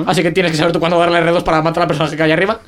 Así 0.06 0.24
que 0.24 0.32
tienes 0.32 0.52
que 0.52 0.58
saber 0.58 0.74
tú 0.74 0.80
cuándo 0.80 1.00
darle 1.00 1.20
R2 1.22 1.44
para 1.44 1.62
matar 1.62 1.84
al 1.84 1.88
personaje 1.88 2.18
que 2.18 2.24
hay 2.24 2.32
arriba. 2.32 2.60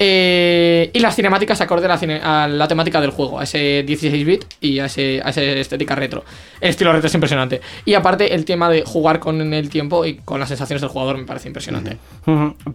Eh, 0.00 0.90
y 0.92 1.00
las 1.00 1.16
cinemáticas 1.16 1.60
acorde 1.60 1.86
a 1.86 1.88
la, 1.88 1.98
cine- 1.98 2.20
a 2.22 2.46
la 2.46 2.68
temática 2.68 3.00
del 3.00 3.10
juego, 3.10 3.40
a 3.40 3.42
ese 3.44 3.84
16-bit 3.84 4.44
y 4.60 4.78
a, 4.78 4.86
ese, 4.86 5.20
a 5.24 5.30
esa 5.30 5.42
estética 5.42 5.96
retro. 5.96 6.24
El 6.60 6.70
estilo 6.70 6.92
retro 6.92 7.08
es 7.08 7.14
impresionante. 7.14 7.60
Y 7.84 7.94
aparte, 7.94 8.32
el 8.32 8.44
tema 8.44 8.68
de 8.70 8.82
jugar 8.82 9.18
con 9.18 9.52
el 9.52 9.68
tiempo 9.70 10.04
y 10.06 10.14
con 10.18 10.38
las 10.38 10.48
sensaciones 10.50 10.80
del 10.82 10.90
jugador 10.90 11.18
me 11.18 11.24
parece 11.24 11.48
impresionante. 11.48 11.96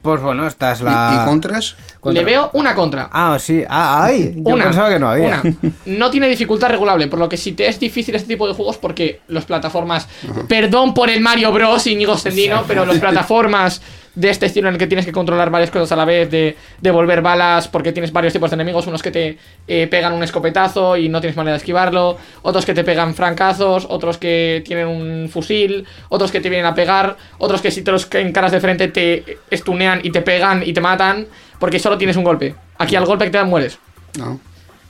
Pues 0.01 0.21
bueno, 0.21 0.45
esta 0.45 0.73
es 0.73 0.81
¿Y, 0.81 0.83
la. 0.83 1.21
y 1.21 1.25
contras? 1.25 1.77
Le 2.11 2.23
veo 2.25 2.49
una 2.53 2.75
contra. 2.75 3.09
Ah, 3.11 3.37
sí. 3.39 3.63
Ah, 3.69 4.03
ay. 4.03 4.33
Yo 4.35 4.53
una, 4.55 4.65
pensaba 4.65 4.89
que 4.89 4.99
no 4.99 5.09
había. 5.09 5.41
una. 5.43 5.55
No 5.85 6.09
tiene 6.09 6.27
dificultad 6.27 6.69
regulable, 6.69 7.07
por 7.07 7.19
lo 7.19 7.29
que 7.29 7.37
si 7.37 7.53
te 7.53 7.67
es 7.67 7.79
difícil 7.79 8.15
este 8.15 8.27
tipo 8.27 8.47
de 8.47 8.53
juegos, 8.53 8.77
porque 8.77 9.21
las 9.29 9.45
plataformas. 9.45 10.07
Perdón 10.49 10.93
por 10.93 11.09
el 11.09 11.21
Mario 11.21 11.51
Bros. 11.53 11.87
Íñigo 11.87 12.17
Sendino, 12.17 12.63
pero 12.67 12.85
las 12.85 12.97
plataformas 12.99 13.81
de 14.15 14.29
este 14.29 14.45
estilo 14.45 14.67
en 14.67 14.75
el 14.75 14.79
que 14.79 14.87
tienes 14.87 15.05
que 15.05 15.11
controlar 15.11 15.49
varias 15.49 15.71
cosas 15.71 15.91
a 15.91 15.95
la 15.95 16.05
vez, 16.05 16.29
de 16.29 16.55
devolver 16.81 17.21
balas, 17.21 17.67
porque 17.67 17.91
tienes 17.91 18.11
varios 18.11 18.33
tipos 18.33 18.49
de 18.51 18.55
enemigos, 18.55 18.85
unos 18.87 19.01
que 19.01 19.11
te 19.11 19.37
eh, 19.67 19.87
pegan 19.87 20.13
un 20.13 20.23
escopetazo 20.23 20.97
y 20.97 21.09
no 21.09 21.19
tienes 21.19 21.35
manera 21.35 21.53
de 21.53 21.57
esquivarlo, 21.57 22.17
otros 22.43 22.65
que 22.65 22.73
te 22.73 22.83
pegan 22.83 23.15
francazos, 23.15 23.87
otros 23.89 24.17
que 24.17 24.61
tienen 24.65 24.87
un 24.87 25.29
fusil, 25.29 25.85
otros 26.09 26.31
que 26.31 26.41
te 26.41 26.49
vienen 26.49 26.67
a 26.67 26.75
pegar, 26.75 27.17
otros 27.39 27.61
que 27.61 27.71
si 27.71 27.81
te 27.81 27.91
los 27.91 28.07
encaras 28.13 28.51
de 28.51 28.59
frente 28.59 28.87
te 28.89 29.39
estunean 29.49 29.99
y 30.03 30.11
te 30.11 30.21
pegan 30.21 30.63
y 30.65 30.73
te 30.73 30.81
matan, 30.81 31.27
porque 31.59 31.79
solo 31.79 31.97
tienes 31.97 32.17
un 32.17 32.23
golpe. 32.23 32.55
Aquí 32.77 32.95
al 32.95 33.05
golpe 33.05 33.25
que 33.25 33.31
te 33.31 33.37
dan 33.37 33.49
mueres. 33.49 33.79
No. 34.17 34.39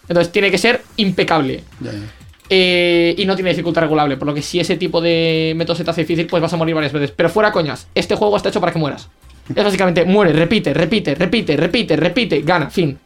Entonces 0.07 0.31
tiene 0.33 0.51
que 0.51 0.57
ser 0.57 0.81
impecable. 0.97 1.63
Ya, 1.79 1.91
ya. 1.91 2.22
Eh, 2.49 3.15
y 3.17 3.25
no 3.25 3.35
tiene 3.35 3.51
dificultad 3.51 3.81
regulable. 3.81 4.17
Por 4.17 4.27
lo 4.27 4.33
que 4.33 4.41
si 4.41 4.59
ese 4.59 4.77
tipo 4.77 5.01
de 5.01 5.53
método 5.55 5.75
se 5.75 5.83
te 5.83 5.91
hace 5.91 6.01
difícil, 6.01 6.27
pues 6.27 6.41
vas 6.41 6.53
a 6.53 6.57
morir 6.57 6.75
varias 6.75 6.93
veces. 6.93 7.11
Pero 7.11 7.29
fuera 7.29 7.51
coñas, 7.51 7.87
este 7.95 8.15
juego 8.15 8.37
está 8.37 8.49
hecho 8.49 8.59
para 8.59 8.71
que 8.71 8.79
mueras. 8.79 9.09
Es 9.53 9.63
básicamente 9.63 10.05
muere, 10.05 10.31
repite, 10.33 10.73
repite, 10.73 11.15
repite, 11.15 11.57
repite, 11.57 11.95
repite, 11.95 12.41
gana, 12.41 12.69
fin. 12.69 12.97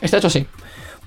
Está 0.00 0.18
hecho 0.18 0.28
así. 0.28 0.46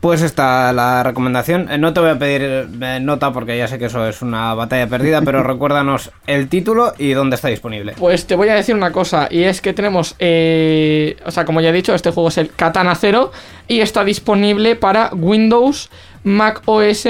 Pues 0.01 0.21
está 0.21 0.71
la 0.73 1.03
recomendación. 1.03 1.71
Eh, 1.71 1.77
No 1.77 1.93
te 1.93 1.99
voy 1.99 2.09
a 2.09 2.19
pedir 2.19 2.41
eh, 2.43 2.99
nota 3.01 3.31
porque 3.31 3.57
ya 3.57 3.67
sé 3.67 3.79
que 3.79 3.85
eso 3.85 4.07
es 4.07 4.21
una 4.21 4.53
batalla 4.53 4.87
perdida, 4.87 5.21
pero 5.21 5.41
recuérdanos 5.43 6.11
el 6.27 6.47
título 6.47 6.93
y 6.97 7.13
dónde 7.13 7.35
está 7.37 7.47
disponible. 7.47 7.93
Pues 7.97 8.27
te 8.27 8.35
voy 8.35 8.49
a 8.49 8.55
decir 8.55 8.75
una 8.75 8.91
cosa, 8.91 9.27
y 9.31 9.43
es 9.43 9.61
que 9.61 9.73
tenemos, 9.73 10.15
eh, 10.19 11.17
o 11.25 11.31
sea, 11.31 11.45
como 11.45 11.61
ya 11.61 11.69
he 11.69 11.73
dicho, 11.73 11.95
este 11.95 12.11
juego 12.11 12.29
es 12.29 12.37
el 12.37 12.51
Katana 12.51 12.93
Zero 12.95 13.31
y 13.67 13.79
está 13.79 14.03
disponible 14.03 14.75
para 14.75 15.09
Windows, 15.13 15.89
Mac 16.25 16.61
OS 16.65 17.07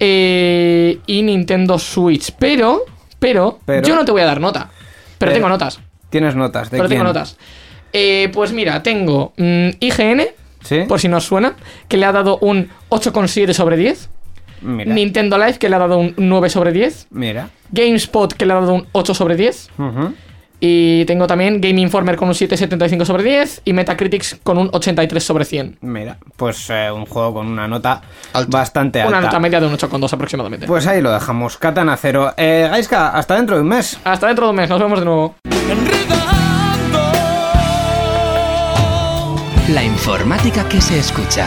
eh, 0.00 0.98
y 1.06 1.22
Nintendo 1.22 1.78
Switch. 1.78 2.32
Pero, 2.38 2.82
pero, 3.18 3.60
Pero- 3.66 3.86
yo 3.86 3.94
no 3.94 4.04
te 4.04 4.10
voy 4.12 4.22
a 4.22 4.26
dar 4.26 4.40
nota, 4.40 4.70
pero, 5.18 5.18
Pero- 5.18 5.32
tengo 5.34 5.48
notas, 5.48 5.78
Tienes 6.10 6.34
notas 6.34 6.70
de 6.70 6.78
pero 6.78 6.88
quién? 6.88 6.98
tengo 7.00 7.04
notas. 7.12 7.36
Eh, 7.92 8.30
pues 8.32 8.52
mira, 8.52 8.82
tengo 8.82 9.32
mm, 9.36 9.68
IGN, 9.80 10.22
¿Sí? 10.62 10.80
por 10.88 10.98
si 11.00 11.08
no 11.08 11.18
os 11.18 11.24
suena, 11.24 11.54
que 11.88 11.96
le 11.96 12.06
ha 12.06 12.12
dado 12.12 12.38
un 12.38 12.68
8,7 12.88 13.52
sobre 13.52 13.76
10. 13.76 14.08
Mira. 14.62 14.92
Nintendo 14.94 15.36
Live, 15.38 15.58
que 15.58 15.68
le 15.68 15.76
ha 15.76 15.78
dado 15.80 15.98
un 15.98 16.14
9 16.16 16.48
sobre 16.48 16.72
10. 16.72 17.06
Mira. 17.10 17.50
GameSpot, 17.70 18.32
que 18.32 18.46
le 18.46 18.52
ha 18.52 18.56
dado 18.56 18.74
un 18.74 18.86
8 18.92 19.14
sobre 19.14 19.36
10. 19.36 19.70
Ujú. 19.78 20.14
Y 20.64 21.04
tengo 21.06 21.26
también 21.26 21.60
Game 21.60 21.80
Informer 21.80 22.14
con 22.14 22.28
un 22.28 22.34
7,75 22.34 23.04
sobre 23.04 23.24
10 23.24 23.62
y 23.64 23.72
Metacritics 23.72 24.38
con 24.44 24.58
un 24.58 24.70
83 24.72 25.24
sobre 25.24 25.44
100. 25.44 25.78
Mira. 25.80 26.18
Pues 26.36 26.70
eh, 26.70 26.88
un 26.88 27.04
juego 27.04 27.34
con 27.34 27.48
una 27.48 27.66
nota 27.66 28.00
Alta. 28.32 28.58
bastante 28.58 29.00
alta. 29.00 29.08
Una 29.18 29.26
nota 29.26 29.40
media 29.40 29.58
de 29.58 29.66
un 29.66 29.72
8,2 29.72 30.12
aproximadamente. 30.12 30.68
Pues 30.68 30.86
ahí 30.86 31.02
lo 31.02 31.10
dejamos. 31.10 31.56
Katana 31.56 31.96
cero. 31.96 32.32
Eh, 32.36 32.68
Gaiska, 32.70 33.08
hasta 33.08 33.34
dentro 33.34 33.56
de 33.56 33.62
un 33.62 33.68
mes. 33.70 33.98
Hasta 34.04 34.28
dentro 34.28 34.46
de 34.46 34.50
un 34.50 34.56
mes, 34.56 34.70
nos 34.70 34.80
vemos 34.80 35.00
de 35.00 35.04
nuevo. 35.04 35.34
La 39.70 39.82
informática 39.82 40.68
que 40.68 40.80
se 40.80 40.96
escucha. 40.98 41.46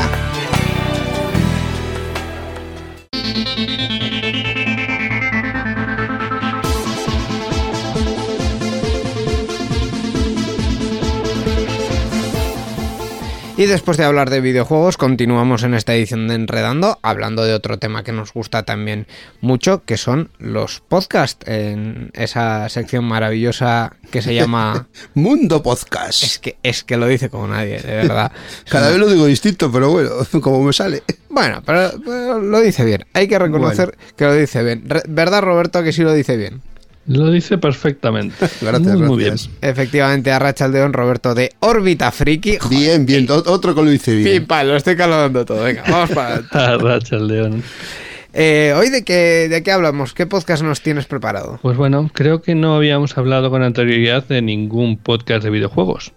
Y 13.58 13.68
después 13.68 13.96
de 13.96 14.04
hablar 14.04 14.30
de 14.30 14.42
videojuegos, 14.42 14.98
continuamos 14.98 15.64
en 15.64 15.76
esta 15.76 15.96
edición 15.96 16.28
de 16.28 16.36
Enredando, 16.36 17.00
hablando 17.02 17.46
de 17.46 17.54
otro 17.54 17.80
tema 17.80 18.04
que 18.04 18.12
nos 18.12 18.34
gusta 18.34 18.64
también 18.64 19.08
mucho, 19.40 19.86
que 19.86 19.96
son 19.96 20.30
los 20.40 20.82
podcasts, 20.82 21.48
en 21.48 22.12
esa 22.16 22.68
sección 22.68 23.06
maravillosa 23.06 23.96
que 24.12 24.22
se 24.22 24.36
llama... 24.36 24.90
Mundo 25.14 25.64
Podcast. 25.64 26.24
es, 26.24 26.40
que, 26.40 26.58
es 26.64 26.84
que 26.84 26.98
lo 26.98 27.08
dice 27.08 27.30
como 27.30 27.48
nadie, 27.48 27.80
de 27.80 27.96
verdad. 27.96 28.34
Cada 28.70 28.90
vez 28.90 28.98
lo 29.00 29.08
digo 29.08 29.26
distinto, 29.26 29.72
pero 29.72 29.90
bueno, 29.90 30.10
como 30.42 30.62
me 30.62 30.74
sale. 30.74 31.04
Bueno, 31.30 31.64
pero, 31.66 31.92
pero 32.04 32.42
lo 32.42 32.60
dice 32.60 32.84
bien. 32.84 33.06
Hay 33.14 33.30
que 33.30 33.40
reconocer 33.40 33.98
que 34.18 34.26
lo 34.26 34.34
dice 34.34 34.64
bien. 34.64 34.84
¿Verdad, 35.08 35.42
Roberto, 35.42 35.82
que 35.82 35.94
sí 35.94 36.02
lo 36.02 36.12
dice 36.12 36.36
bien? 36.36 36.62
Lo 37.08 37.30
dice 37.30 37.58
perfectamente. 37.60 38.36
Gracias, 38.62 38.98
muy, 38.98 39.08
muy 39.08 39.18
bien. 39.18 39.30
gracias. 39.30 39.52
Efectivamente, 39.62 40.32
a 40.32 40.40
Rachaldeón, 40.40 40.92
Roberto 40.94 41.36
de 41.36 41.52
Órbita 41.60 42.12
Friki. 42.12 42.58
Joder, 42.58 42.78
Bien, 42.80 43.06
bien. 43.06 43.28
ot- 43.28 43.44
Otro 43.48 43.76
que 43.76 43.84
lo 43.84 43.92
hice 43.92 44.16
bien. 44.16 44.40
Pim, 44.40 44.48
pam, 44.48 44.66
lo 44.68 44.76
estoy 44.76 44.96
calando 44.96 45.46
todo. 45.46 45.64
Venga, 45.64 45.84
vamos 45.88 46.10
para. 46.12 46.42
Arracha 46.52 47.18
el 47.18 47.28
león. 47.28 47.64
Eh, 48.34 48.74
Hoy, 48.78 48.90
de 48.90 49.04
qué, 49.04 49.48
¿de 49.50 49.64
qué 49.64 49.72
hablamos? 49.72 50.14
¿Qué 50.14 50.26
podcast 50.26 50.62
nos 50.64 50.82
tienes 50.82 51.06
preparado? 51.06 51.60
Pues 51.62 51.78
bueno, 51.78 52.10
creo 52.14 52.42
que 52.42 52.54
no 52.56 52.76
habíamos 52.76 53.18
hablado 53.18 53.50
con 53.50 53.62
anterioridad 53.64 54.26
de 54.28 54.42
ningún 54.42 54.98
podcast 54.98 55.44
de 55.44 55.52
videojuegos. 55.52 56.12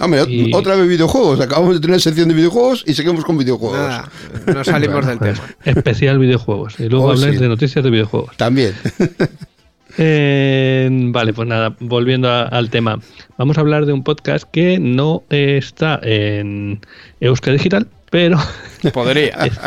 Hombre, 0.00 0.22
ot- 0.22 0.28
Y- 0.30 0.54
otra 0.54 0.76
vez 0.76 0.86
videojuegos. 0.86 1.40
Acabamos 1.40 1.74
de 1.74 1.80
tener 1.80 2.00
sección 2.00 2.28
de 2.28 2.34
videojuegos 2.34 2.84
y 2.86 2.92
seguimos 2.94 3.24
con 3.24 3.36
videojuegos. 3.38 3.78
Nada, 3.78 4.10
no 4.46 4.62
salimos 4.64 5.06
del 5.06 5.18
Pues, 5.18 5.40
tema. 5.40 5.56
especial 5.64 6.18
videojuegos. 6.18 6.78
Y 6.78 6.88
luego 6.90 7.06
Oh, 7.06 7.10
habláis 7.12 7.34
sí. 7.36 7.40
de 7.42 7.48
noticias 7.48 7.82
de 7.82 7.90
videojuegos. 7.90 8.36
También. 8.36 8.74
Eh, 9.98 10.88
vale, 10.90 11.32
pues 11.32 11.48
nada, 11.48 11.74
volviendo 11.80 12.28
a- 12.30 12.42
al 12.42 12.70
tema. 12.70 13.00
Vamos 13.38 13.56
a 13.56 13.60
hablar 13.62 13.86
de 13.86 13.92
un 13.92 14.02
podcast 14.04 14.48
que 14.50 14.78
no 14.78 15.22
está 15.30 15.98
en 16.02 16.80
Euska 17.20 17.50
Digital, 17.52 17.88
pero 18.10 18.36
Podría. 18.92 19.34
es- 19.46 19.58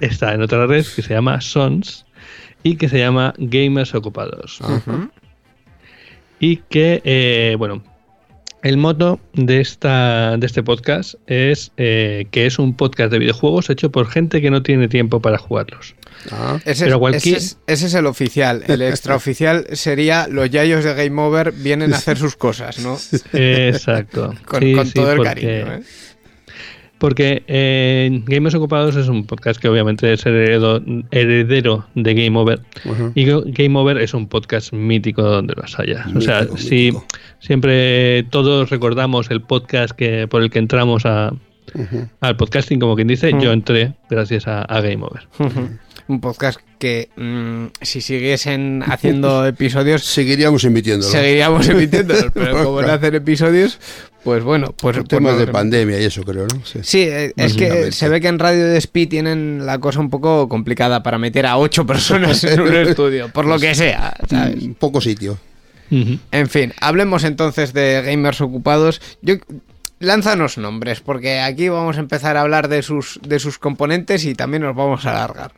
está 0.00 0.34
en 0.34 0.42
otra 0.42 0.66
red 0.66 0.84
que 0.94 1.02
se 1.02 1.14
llama 1.14 1.40
Sons 1.40 2.06
y 2.62 2.76
que 2.76 2.88
se 2.88 2.98
llama 2.98 3.34
Gamers 3.38 3.94
Ocupados. 3.94 4.60
Y 6.38 6.56
que, 6.56 7.00
eh, 7.04 7.56
bueno, 7.58 7.82
el 8.62 8.76
moto 8.76 9.18
de, 9.34 9.60
esta, 9.60 10.36
de 10.36 10.46
este 10.46 10.62
podcast 10.62 11.14
es 11.26 11.72
eh, 11.76 12.26
que 12.30 12.46
es 12.46 12.58
un 12.58 12.74
podcast 12.76 13.10
de 13.12 13.18
videojuegos 13.18 13.68
hecho 13.70 13.90
por 13.90 14.08
gente 14.08 14.40
que 14.40 14.50
no 14.50 14.62
tiene 14.62 14.88
tiempo 14.88 15.20
para 15.20 15.38
jugarlos. 15.38 15.94
Ah, 16.30 16.60
Ese, 16.64 16.84
Pero 16.84 16.96
es, 16.96 17.00
cualquier- 17.00 17.36
ese, 17.38 17.46
es, 17.46 17.58
ese 17.66 17.86
es 17.86 17.94
el 17.94 18.06
oficial. 18.06 18.62
El 18.68 18.82
extraoficial 18.82 19.66
sería 19.72 20.28
los 20.28 20.48
yayos 20.50 20.84
de 20.84 20.94
Game 20.94 21.20
Over 21.20 21.50
vienen 21.52 21.92
a 21.92 21.96
hacer 21.96 22.16
sus 22.18 22.36
cosas, 22.36 22.78
¿no? 22.78 22.96
Exacto. 23.32 24.32
Con, 24.46 24.62
Sí, 24.62 24.74
con 24.74 24.86
sí, 24.86 24.92
todo 24.92 25.10
el 25.12 25.16
porque- 25.18 25.28
cariño. 25.34 25.72
¿eh? 25.74 25.82
Porque 27.02 27.42
eh, 27.48 28.22
Gamers 28.26 28.54
Ocupados 28.54 28.94
es 28.94 29.08
un 29.08 29.26
podcast 29.26 29.60
que 29.60 29.66
obviamente 29.68 30.12
es 30.12 30.24
heredo- 30.24 30.80
heredero 31.10 31.84
de 31.96 32.14
Game 32.14 32.38
Over. 32.38 32.60
Y 33.16 33.24
Game 33.24 33.76
Over 33.76 33.98
es 33.98 34.14
un 34.14 34.28
podcast 34.28 34.72
mítico 34.72 35.20
donde 35.22 35.52
los 35.60 35.76
haya. 35.80 36.06
o 36.14 36.20
sea, 36.20 36.42
Mítico, 36.42 36.58
si 36.58 36.92
siempre 37.40 38.22
todos 38.30 38.70
recordamos 38.70 39.32
el 39.32 39.40
podcast 39.40 39.92
que 39.96 40.28
por 40.28 40.42
el 40.42 40.50
que 40.50 40.60
entramos 40.60 41.04
a, 41.04 41.34
al 42.20 42.36
podcasting, 42.36 42.78
como 42.78 42.94
quien 42.94 43.08
dice, 43.08 43.32
yo 43.42 43.50
entré 43.52 43.94
gracias 44.08 44.46
a, 44.46 44.62
a 44.62 44.80
Game 44.80 45.02
Over. 45.04 45.22
Un 46.08 46.20
podcast 46.20 46.60
que 46.78 47.08
mm, 47.16 47.66
si 47.80 48.00
siguiesen 48.00 48.82
haciendo 48.86 49.46
episodios 49.46 50.04
Seguiríamos 50.04 50.64
emitiéndolo. 50.64 51.10
seguiríamos 51.10 51.68
emitiéndolos, 51.70 52.32
pero 52.34 52.64
como 52.64 52.82
no 52.82 52.92
hacen 52.92 53.14
episodios, 53.14 53.78
pues 54.24 54.42
bueno, 54.44 54.74
pues, 54.76 54.96
Por 54.96 55.08
temas 55.08 55.38
de 55.38 55.46
pandemia 55.46 56.00
y 56.00 56.04
eso, 56.04 56.22
creo, 56.22 56.46
¿no? 56.46 56.64
Sí. 56.64 56.80
Sí, 56.82 57.00
eh, 57.02 57.32
es 57.36 57.54
que 57.54 57.92
se 57.92 58.08
ve 58.08 58.20
que 58.20 58.28
en 58.28 58.38
Radio 58.38 58.66
Despí 58.66 59.06
tienen 59.06 59.64
la 59.66 59.78
cosa 59.78 60.00
un 60.00 60.10
poco 60.10 60.48
complicada 60.48 61.02
para 61.02 61.18
meter 61.18 61.46
a 61.46 61.56
ocho 61.56 61.86
personas 61.86 62.42
en 62.44 62.60
un 62.60 62.74
estudio, 62.88 63.28
por 63.30 63.46
lo 63.46 63.58
que 63.58 63.74
sea, 63.74 64.16
¿sabes? 64.28 64.56
Poco 64.78 65.00
sitio. 65.00 65.38
En 66.30 66.48
fin, 66.48 66.72
hablemos 66.80 67.22
entonces 67.22 67.74
de 67.74 68.00
gamers 68.00 68.40
ocupados. 68.40 69.02
Yo 69.20 69.34
lánzanos 69.98 70.56
nombres, 70.56 71.00
porque 71.00 71.40
aquí 71.40 71.68
vamos 71.68 71.96
a 71.98 72.00
empezar 72.00 72.36
a 72.36 72.40
hablar 72.40 72.68
de 72.68 72.82
sus 72.82 73.20
de 73.22 73.38
sus 73.38 73.58
componentes 73.58 74.24
y 74.24 74.34
también 74.34 74.62
nos 74.62 74.74
vamos 74.74 75.04
a 75.04 75.10
alargar. 75.10 75.52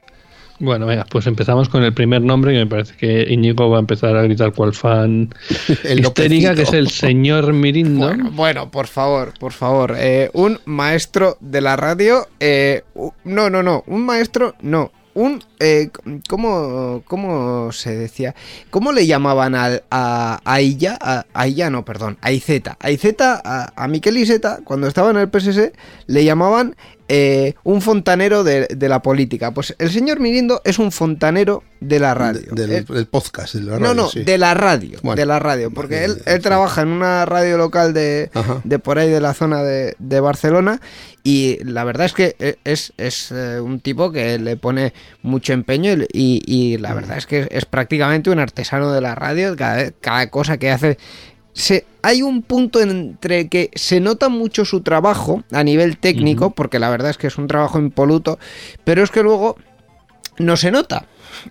Bueno, 0.61 0.87
venga, 0.87 1.05
pues 1.11 1.27
empezamos 1.27 1.69
con 1.69 1.83
el 1.83 1.93
primer 1.93 2.23
nombre 2.23 2.53
que 2.53 2.59
me 2.59 2.67
parece 2.67 2.95
que 2.97 3.27
Íñigo 3.29 3.71
va 3.71 3.79
a 3.79 3.81
empezar 3.81 4.17
a 4.17 4.23
gritar 4.23 4.53
cual 4.53 4.73
fan 4.73 5.35
El 5.85 6.01
histérica, 6.01 6.55
que 6.55 6.62
es 6.62 6.73
el 6.73 6.90
señor 6.90 7.53
Mirindo. 7.53 8.07
Bueno, 8.07 8.31
bueno, 8.31 8.71
por 8.71 8.87
favor, 8.87 9.35
por 9.38 9.53
favor, 9.53 9.95
eh, 9.99 10.31
un 10.33 10.61
maestro 10.64 11.37
de 11.40 11.61
la 11.61 11.77
radio, 11.77 12.29
eh, 12.38 12.83
no, 13.25 13.51
no, 13.51 13.62
no, 13.62 13.83
un 13.87 14.07
maestro, 14.07 14.55
no, 14.62 14.93
un, 15.14 15.43
eh, 15.61 15.90
¿cómo, 16.29 17.03
¿cómo 17.07 17.71
se 17.73 17.97
decía? 17.97 18.35
¿Cómo 18.71 18.93
le 18.93 19.07
llamaban 19.07 19.55
al, 19.55 19.85
a, 19.90 20.40
a 20.45 20.61
ella? 20.61 20.99
A, 21.01 21.25
a 21.33 21.47
ella 21.47 21.71
no, 21.71 21.85
perdón, 21.85 22.19
a 22.21 22.33
Izeta. 22.33 22.77
A 22.81 22.90
Izeta, 22.90 23.40
a, 23.45 23.73
a 23.77 23.88
Miquel 23.88 24.19
Iseta, 24.19 24.61
cuando 24.64 24.88
estaba 24.88 25.11
en 25.11 25.19
el 25.19 25.31
PSS, 25.31 25.73
le 26.07 26.25
llamaban 26.25 26.75
eh, 27.09 27.55
un 27.64 27.83
fontanero 27.83 28.45
de, 28.45 28.67
de 28.67 28.88
la 28.88 29.03
política. 29.03 29.51
Pues 29.53 29.75
el 29.79 29.90
señor 29.90 30.21
Mirindo 30.21 30.62
es 30.64 30.79
un 30.79 30.90
fontanero 30.90 31.62
de 31.81 31.99
la 32.01 32.14
radio. 32.14 32.53
Del, 32.53 32.73
Eh, 32.73 32.85
del 32.88 33.07
podcast, 33.07 33.55
de 33.55 33.61
la 33.62 33.73
no, 33.73 33.79
radio, 33.81 33.95
no, 33.95 34.09
sí. 34.09 34.25
de 34.25 34.38
la 34.38 34.55
radio, 34.55 34.99
Bueno, 35.03 35.17
de 35.21 35.27
la 35.27 35.38
radio, 35.38 35.71
porque 35.71 36.05
él, 36.05 36.23
él 36.25 36.37
sí. 36.37 36.43
trabaja 36.43 36.81
en 36.81 36.88
una 36.88 37.27
radio 37.27 37.59
local 37.59 37.93
de, 37.93 38.31
por 38.83 38.99
ahí 38.99 39.11
de 39.11 39.21
la 39.21 39.35
zona 39.35 39.62
de, 39.62 40.21
Barcelona 40.21 40.81
y 41.23 41.59
la 41.64 41.85
verdad 41.85 42.07
es 42.07 42.14
que 42.14 42.37
e- 42.38 42.57
es, 42.64 42.93
es 42.97 43.31
eh, 43.33 43.61
un 43.61 43.81
tipo 43.81 44.11
que 44.11 44.38
le 44.38 44.57
pone 44.57 44.95
mucho 45.23 45.53
empeño 45.53 45.93
y, 45.93 46.07
y- 46.12 46.43
y 46.47 46.79
la 46.79 46.95
verdad 46.95 47.19
es 47.19 47.27
que 47.27 47.49
es 47.51 47.67
prácticamente 47.67 48.31
un 48.31 48.38
artesano 48.38 48.93
de 48.93 49.01
la 49.03 49.14
radio, 49.14 49.55
cada 49.57 50.31
cosa 50.31 50.57
que 50.57 50.71
hace... 50.71 50.97
Se, 51.55 51.87
hay 52.03 52.23
un 52.23 52.43
punto 52.43 52.81
entre 52.81 53.49
que 53.49 53.71
se 53.75 54.01
nota 54.01 54.29
mucho 54.29 54.64
su 54.64 54.83
trabajo 54.83 55.43
a 55.53 55.64
nivel 55.64 55.97
técnico, 55.97 56.51
porque 56.51 56.79
la 56.79 56.90
verdad 56.90 57.11
es 57.11 57.17
que 57.17 57.29
es 57.29 57.38
un 57.38 57.47
trabajo 57.47 57.79
impoluto, 57.79 58.38
pero 58.85 59.03
es 59.03 59.11
que 59.11 59.23
luego 59.23 59.57
no 60.38 60.57
se 60.57 60.71
nota. 60.71 61.07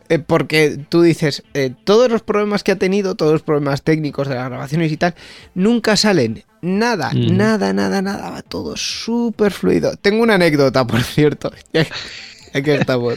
Eh, 0.10 0.20
porque 0.20 0.80
tú 0.89 1.02
dices, 1.02 1.44
eh, 1.54 1.74
todos 1.84 2.10
los 2.10 2.22
problemas 2.22 2.63
que 2.63 2.72
ha 2.72 2.78
tenido, 2.78 3.16
todos 3.16 3.34
los 3.34 3.42
problemas 3.42 3.82
técnicos 3.82 4.28
de 4.28 4.36
las 4.36 4.50
grabaciones 4.50 4.92
y 4.92 4.98
tal, 4.98 5.16
nunca 5.56 5.98
salen. 5.98 6.44
Nada, 6.62 7.12
nada, 7.13 7.74
nada, 7.74 8.02
nada. 8.02 8.30
Va 8.30 8.42
todo 8.42 8.78
súper 8.78 9.52
fluido. 9.52 9.96
Tengo 9.98 10.24
una 10.24 10.36
anécdota, 10.36 10.88
por 10.88 11.02
cierto. 11.02 11.52
Aquí 12.58 12.72
estamos. 12.72 13.16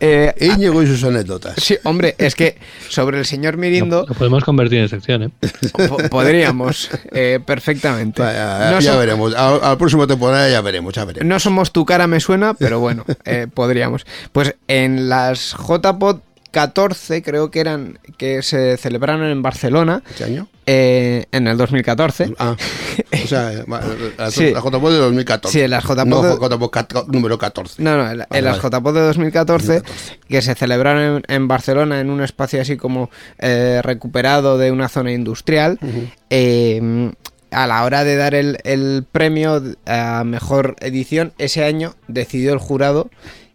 Eh, 0.00 0.34
Íñigo 0.40 0.82
y 0.82 0.86
sus 0.86 1.02
anécdotas. 1.04 1.54
sí, 1.56 1.76
hombre, 1.84 2.14
es 2.18 2.34
que 2.34 2.56
sobre 2.88 3.18
el 3.18 3.24
señor 3.26 3.56
Mirindo 3.56 4.04
Lo 4.08 4.14
podemos 4.14 4.44
convertir 4.44 4.80
en 4.80 4.88
sección, 4.88 5.22
¿eh? 5.24 5.30
po- 5.88 5.96
podríamos 6.10 6.90
eh, 7.12 7.38
perfectamente. 7.44 8.20
Vaya, 8.22 8.70
No 8.72 8.80
ya 8.80 8.92
so- 8.92 8.98
veremos. 8.98 9.34
A, 9.34 9.56
a 9.56 9.68
la 9.70 9.78
próxima 9.78 10.06
temporada 10.06 10.48
ya 10.50 10.60
veremos, 10.60 10.92
ya 10.94 11.04
veremos. 11.04 11.26
No 11.28 11.38
somos 11.40 11.72
tu 11.72 11.84
cara, 11.86 12.06
me 12.06 12.20
suena, 12.20 12.54
pero 12.54 12.80
bueno, 12.80 13.04
eh, 13.24 13.46
podríamos. 13.52 14.04
Pues 14.32 14.54
en 14.68 15.08
las 15.08 15.54
JPod 15.56 16.20
14, 16.50 17.22
creo 17.22 17.50
que 17.50 17.60
eran, 17.60 17.98
que 18.16 18.42
se 18.42 18.76
celebraron 18.76 19.24
en 19.26 19.42
Barcelona, 19.42 20.02
¿Este 20.08 20.24
año? 20.24 20.48
Eh, 20.66 21.26
en 21.32 21.46
el 21.46 21.56
2014. 21.56 22.34
Ah, 22.38 22.56
o 23.24 23.26
sea, 23.26 23.50
va, 23.70 23.80
la, 24.18 24.30
Sí. 24.30 24.50
la 24.52 24.60
JPod 24.60 24.92
de 24.92 24.98
2014. 24.98 25.60
Sí, 25.62 25.68
las 25.68 25.84
JPod 25.84 26.06
No, 26.06 26.22
de- 26.22 27.04
número 27.08 27.38
14. 27.38 27.82
No, 27.82 27.96
no, 27.96 28.10
en, 28.10 28.20
en 28.30 28.44
las 28.44 28.62
vale. 28.62 28.76
JPod 28.76 28.94
de 28.94 29.00
2014, 29.00 29.72
2014. 29.80 30.18
que 30.28 30.42
se 30.42 30.54
celebraron 30.54 31.22
en, 31.28 31.34
en 31.34 31.48
Barcelona 31.48 32.00
en 32.00 32.10
un 32.10 32.22
espacio 32.22 32.60
así 32.60 32.76
como 32.76 33.10
eh, 33.38 33.80
recuperado 33.82 34.58
de 34.58 34.70
una 34.72 34.88
zona 34.88 35.12
industrial, 35.12 35.78
eh, 36.30 37.10
a 37.50 37.66
la 37.66 37.84
hora 37.84 38.02
de 38.04 38.16
dar 38.16 38.34
el, 38.34 38.58
el 38.64 39.04
premio 39.10 39.62
a 39.86 40.24
mejor 40.24 40.76
edición, 40.80 41.32
ese 41.38 41.64
año 41.64 41.94
decidió 42.08 42.52
el 42.52 42.58
jurado 42.58 43.10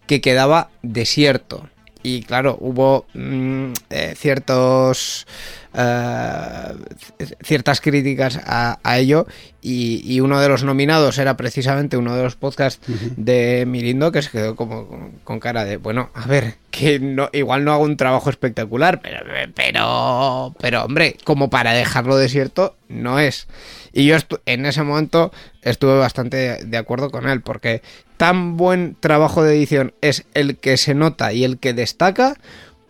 que 0.06 0.20
quedaba 0.20 0.70
desierto. 0.82 1.68
Y 2.02 2.22
claro, 2.22 2.56
hubo 2.60 3.04
mm, 3.12 3.72
eh, 3.90 4.14
ciertos 4.16 5.26
eh, 5.72 6.74
ciertas 7.42 7.80
críticas 7.80 8.40
a, 8.44 8.78
a 8.82 8.98
ello 8.98 9.26
y, 9.62 10.02
y 10.04 10.20
uno 10.20 10.40
de 10.40 10.48
los 10.48 10.64
nominados 10.64 11.18
era 11.18 11.36
precisamente 11.36 11.96
uno 11.96 12.16
de 12.16 12.22
los 12.22 12.34
podcasts 12.34 12.84
de 13.16 13.64
Mirindo 13.66 14.10
que 14.10 14.22
se 14.22 14.30
quedó 14.30 14.56
como 14.56 14.88
con, 14.88 15.10
con 15.22 15.38
cara 15.38 15.64
de 15.64 15.76
bueno 15.76 16.10
a 16.14 16.26
ver 16.26 16.56
que 16.70 16.98
no 16.98 17.28
igual 17.32 17.64
no 17.64 17.72
hago 17.72 17.84
un 17.84 17.96
trabajo 17.96 18.30
espectacular 18.30 19.00
pero 19.00 19.20
pero 19.54 20.54
pero 20.58 20.84
hombre 20.84 21.16
como 21.24 21.50
para 21.50 21.72
dejarlo 21.72 22.16
desierto 22.16 22.76
no 22.88 23.20
es 23.20 23.46
y 23.92 24.06
yo 24.06 24.16
en 24.46 24.66
ese 24.66 24.82
momento 24.82 25.32
estuve 25.62 25.98
bastante 25.98 26.64
de 26.64 26.76
acuerdo 26.76 27.10
con 27.10 27.28
él 27.28 27.42
porque 27.42 27.82
tan 28.16 28.56
buen 28.56 28.96
trabajo 28.98 29.42
de 29.42 29.54
edición 29.56 29.94
es 30.00 30.24
el 30.34 30.58
que 30.58 30.76
se 30.76 30.94
nota 30.94 31.32
y 31.32 31.44
el 31.44 31.58
que 31.58 31.74
destaca 31.74 32.36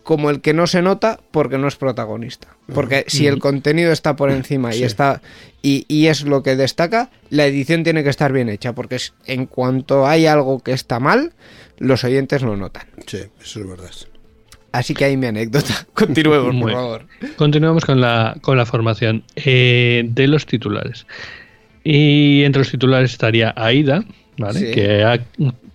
como 0.03 0.29
el 0.29 0.41
que 0.41 0.53
no 0.53 0.67
se 0.67 0.81
nota 0.81 1.19
porque 1.31 1.57
no 1.57 1.67
es 1.67 1.75
protagonista. 1.75 2.47
Porque 2.73 3.05
si 3.07 3.27
el 3.27 3.39
contenido 3.39 3.91
está 3.91 4.15
por 4.15 4.31
encima 4.31 4.73
y 4.73 4.79
Sí. 4.79 4.83
está 4.83 5.21
y, 5.61 5.85
y 5.87 6.07
es 6.07 6.23
lo 6.23 6.41
que 6.43 6.55
destaca, 6.55 7.09
la 7.29 7.45
edición 7.45 7.83
tiene 7.83 8.03
que 8.03 8.09
estar 8.09 8.31
bien 8.33 8.49
hecha, 8.49 8.73
porque 8.73 8.95
es- 8.95 9.13
en 9.25 9.45
cuanto 9.45 10.07
hay 10.07 10.25
algo 10.25 10.59
que 10.59 10.71
está 10.73 10.99
mal, 10.99 11.33
los 11.77 12.03
oyentes 12.03 12.41
lo 12.41 12.57
notan. 12.57 12.87
Sí, 13.07 13.19
eso 13.41 13.59
es 13.61 13.67
verdad. 13.67 13.91
Así 14.71 14.93
que 14.93 15.03
ahí 15.05 15.17
mi 15.17 15.27
anécdota. 15.27 15.85
Continuemos, 15.93 16.45
por 16.45 16.53
Muy 16.53 16.65
bien. 16.71 16.77
favor. 16.79 17.05
Continuamos 17.35 17.83
con 17.85 17.99
la, 17.99 18.37
con 18.41 18.57
la 18.57 18.65
formación 18.65 19.23
eh, 19.35 20.03
de 20.07 20.27
los 20.27 20.45
titulares. 20.45 21.05
Y 21.83 22.43
entre 22.43 22.59
los 22.61 22.71
titulares 22.71 23.11
estaría 23.11 23.53
Aida, 23.57 24.03
¿vale? 24.37 24.59
Sí. 24.59 24.71
que 24.71 25.03
ha 25.03 25.19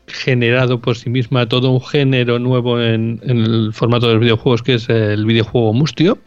generado 0.06 0.80
por 0.80 0.96
sí 0.96 1.10
misma 1.10 1.48
todo 1.48 1.70
un 1.70 1.80
género 1.80 2.38
nuevo 2.38 2.80
en, 2.80 3.20
en 3.24 3.38
el 3.38 3.72
formato 3.72 4.06
de 4.08 4.14
los 4.14 4.22
videojuegos, 4.22 4.62
que 4.62 4.74
es 4.74 4.88
el 4.88 5.24
videojuego 5.26 5.72
Mustio. 5.72 6.18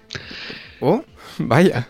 Oh, 0.81 1.03
vaya. 1.37 1.87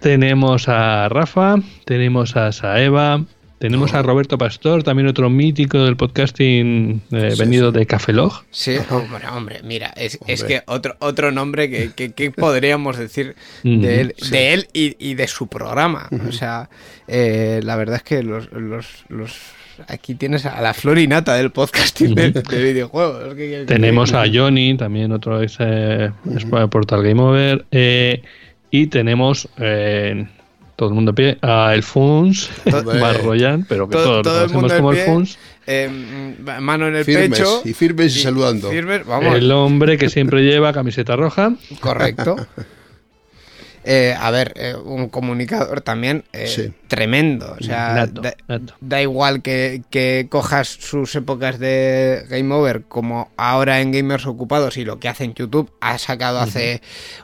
Tenemos 0.00 0.68
a 0.68 1.08
Rafa, 1.08 1.56
tenemos 1.84 2.36
a 2.36 2.50
Saeva, 2.50 3.24
tenemos 3.58 3.94
a 3.94 4.02
Roberto 4.02 4.36
Pastor, 4.36 4.82
también 4.82 5.06
otro 5.06 5.30
mítico 5.30 5.78
del 5.84 5.96
podcasting 5.96 7.00
eh, 7.12 7.30
Sí, 7.30 7.38
venido 7.38 7.70
sí. 7.70 7.78
de 7.78 7.86
Cafelog. 7.86 8.42
Sí, 8.50 8.76
hombre, 8.90 9.28
hombre, 9.28 9.60
mira, 9.62 9.92
es, 9.96 10.18
que 10.42 10.62
otro, 10.66 10.96
otro 10.98 11.30
nombre 11.30 11.70
que, 11.70 11.92
que- 11.92 12.10
que 12.12 12.30
podríamos 12.32 12.98
decir 12.98 13.36
de 13.62 14.00
él, 14.00 14.14
sí. 14.18 14.30
de 14.32 14.52
él 14.54 14.66
y, 14.72 14.96
y 14.98 15.14
de 15.14 15.28
su 15.28 15.46
programa. 15.46 16.08
O 16.28 16.32
sea, 16.32 16.68
eh, 17.06 17.60
la 17.62 17.76
verdad 17.76 17.96
es 17.96 18.02
que 18.02 18.22
los, 18.24 18.50
los, 18.50 19.04
los- 19.08 19.38
aquí 19.88 20.14
tienes 20.14 20.46
a 20.46 20.60
la 20.60 20.74
florinata 20.74 21.34
del 21.34 21.50
podcasting 21.50 22.14
de, 22.14 22.30
de 22.32 22.62
videojuegos. 22.62 23.34
¿qué 23.34 23.46
quieres 23.48 23.66
que 23.66 23.74
Tenemos 23.74 24.10
te 24.12 24.16
a? 24.18 24.24
Johnny, 24.32 24.76
también 24.76 25.12
otro 25.12 25.42
ex 25.42 25.56
eh, 25.60 26.10
portal 26.70 27.02
Game 27.02 27.20
Over. 27.22 27.64
eh, 27.70 28.22
y 28.70 28.86
tenemos, 28.86 29.48
eh, 29.58 30.26
todo 30.76 30.88
el 30.88 30.94
mundo 30.94 31.10
a 31.10 31.14
pie, 31.14 31.38
a 31.42 31.72
El 31.74 31.82
Funs. 31.82 32.48
Marroyan, 33.00 33.66
pero 33.68 33.86
que 33.88 33.92
Todo- 33.96 34.22
todos 34.22 34.22
todo 34.22 34.46
lo 34.46 34.52
conocemos 34.52 34.80
como 34.80 34.92
El. 34.92 34.98
Funs. 35.06 35.38
Eh, 35.66 35.88
mano 36.60 36.88
en 36.88 36.96
el 36.96 37.04
Firmes, 37.04 37.38
pecho. 37.38 37.62
y 37.64 37.72
firmes 37.72 38.16
y 38.16 38.20
saludando. 38.20 38.68
firmes, 38.70 39.06
vamos. 39.06 39.36
El 39.36 39.52
hombre 39.52 39.96
que 39.98 40.08
siempre 40.08 40.42
lleva 40.42 40.72
camiseta 40.72 41.14
roja. 41.16 41.54
Correcto. 41.80 42.36
Eh, 43.84 44.14
a 44.18 44.30
ver, 44.30 44.52
eh, 44.56 44.74
un 44.76 45.08
comunicador 45.08 45.80
también 45.80 46.24
eh, 46.32 46.46
Sí. 46.46 46.72
tremendo. 46.88 47.56
O 47.58 47.62
sea, 47.64 48.08
da, 48.80 49.02
igual 49.02 49.42
que, 49.42 49.82
que 49.90 50.26
cojas 50.30 50.68
sus 50.68 51.14
épocas 51.16 51.58
de 51.58 52.24
Game 52.28 52.54
Over 52.54 52.82
como 52.82 53.30
ahora 53.36 53.80
en 53.80 53.92
Gamers 53.92 54.26
Ocupados 54.26 54.76
y 54.76 54.84
lo 54.84 55.00
que 55.00 55.08
hace 55.08 55.24
en 55.24 55.34
YouTube. 55.34 55.70
Ha 55.80 55.98
sacado 55.98 56.38
hace 56.40 56.80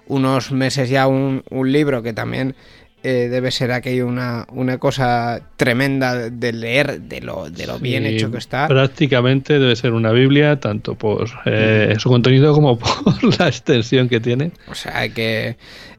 unos 0.07 0.51
meses 0.53 0.91
ya 0.91 1.07
un, 1.07 1.45
un 1.51 1.71
libro 1.71 2.03
que 2.03 2.13
también 2.13 2.57
eh, 3.05 3.29
debe 3.31 3.53
ser 3.53 3.71
aquello 3.71 4.09
una, 4.09 4.45
una 4.51 4.79
cosa 4.79 5.41
tremenda 5.57 6.31
de 6.31 6.53
leer, 6.53 7.03
de 7.03 7.21
lo, 7.21 7.49
de 7.49 7.65
lo 7.69 7.79
bien 7.79 8.05
hecho 8.05 8.33
que 8.33 8.39
está. 8.39 8.67
Prácticamente 8.67 9.61
debe 9.61 9.77
ser 9.77 9.93
una 9.93 10.11
Biblia, 10.11 10.59
tanto 10.59 10.97
por 10.97 11.29
eh, 11.45 11.95
su 11.99 12.09
contenido 12.09 12.53
como 12.53 12.77
por 12.79 13.39
la 13.39 13.47
extensión 13.47 14.09
que 14.09 14.19
tiene. 14.19 14.51
O 14.69 14.75
sea 14.75 15.09
que, 15.11 15.57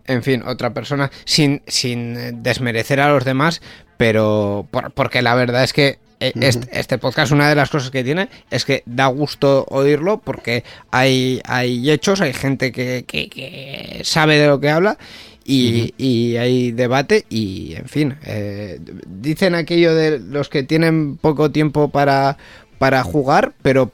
en 0.09 0.23
fin, 0.23 0.43
otra 0.45 0.73
persona, 0.73 1.09
sin, 1.25 1.61
sin 1.67 2.43
desmerecer 2.43 2.99
a 2.99 3.09
los 3.09 3.23
demás, 3.25 3.61
pero 3.97 4.67
por- 4.71 4.91
porque 4.91 5.21
la 5.21 5.35
verdad 5.35 5.63
es 5.63 5.73
que 5.73 5.99
eh, 6.21 6.33
este, 6.41 6.67
este 6.77 6.97
podcast, 6.97 7.31
una 7.31 7.47
de 7.47 7.55
las 7.55 7.69
cosas 7.69 7.91
que 7.91 8.03
tiene 8.03 8.27
es 8.51 8.65
que 8.65 8.83
da 8.85 9.07
gusto 9.07 9.65
oírlo 9.69 10.19
porque 10.19 10.65
hay, 10.91 11.39
hay 11.45 11.89
hechos, 11.89 12.19
hay 12.19 12.33
gente 12.33 12.73
que, 12.73 13.05
que- 13.07 13.29
que 13.29 14.01
sabe 14.03 14.37
de 14.37 14.47
lo 14.47 14.59
que 14.59 14.69
habla. 14.69 14.97
Y, 15.45 15.95
y 15.97 16.35
hay 16.37 16.71
debate 16.73 17.25
y, 17.27 17.73
en 17.75 17.85
fin, 17.85 18.15
eh, 18.23 18.79
dicen 19.07 19.55
aquello 19.55 19.95
de 19.95 20.19
los 20.19 20.47
que 20.47 20.61
tienen 20.61 21.17
poco 21.17 21.49
tiempo 21.49 21.89
para, 21.89 22.37
para 22.77 23.01
jugar, 23.03 23.53
pero 23.63 23.91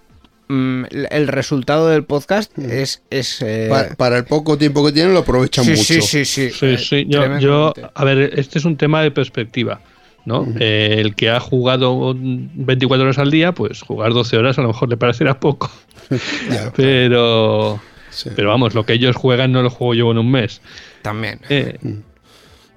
el 0.50 1.28
resultado 1.28 1.88
del 1.90 2.04
podcast 2.04 2.58
es... 2.60 3.02
es 3.10 3.42
eh, 3.42 3.68
Pa- 3.70 3.96
para 3.96 4.18
el 4.18 4.26
poco 4.26 4.58
tiempo 4.58 4.86
que 4.86 4.92
tienen 4.92 5.14
lo 5.14 5.20
aprovechan 5.22 5.66
sí, 5.66 5.72
mucho. 5.72 5.84
sí, 5.84 6.02
sí, 6.02 6.26
sí, 6.26 6.50
Sí, 6.52 6.78
sí. 6.78 7.06
Yo, 7.08 7.74
a 7.94 8.04
ver, 8.06 8.32
este 8.40 8.60
es 8.60 8.66
un 8.66 8.78
tema 8.78 9.02
de 9.02 9.12
perspectiva. 9.12 9.82
¿no? 10.26 10.48
Eh, 10.60 10.96
el 11.00 11.14
que 11.16 11.30
ha 11.30 11.40
jugado 11.40 12.16
24 12.18 13.04
horas 13.04 13.20
al 13.20 13.30
día, 13.30 13.52
pues 13.52 13.82
jugar 13.82 14.12
12 14.14 14.38
horas 14.38 14.58
a 14.58 14.62
lo 14.64 14.70
mejor 14.70 14.90
le 14.90 14.98
parecerá 14.98 15.40
poco. 15.40 15.72
Ya, 16.52 16.72
Pero, 16.76 17.80
sí. 18.10 18.30
pero 18.36 18.50
vamos, 18.50 18.74
lo 18.76 18.86
que 18.86 18.94
ellos 18.94 19.16
juegan 19.16 19.52
no 19.52 19.62
lo 19.64 19.70
juego 19.70 19.94
yo 19.94 20.12
en 20.12 20.18
un 20.20 20.32
mes. 20.32 20.62
También. 21.02 21.40
Eh, 21.50 21.78
Mm. 21.82 22.00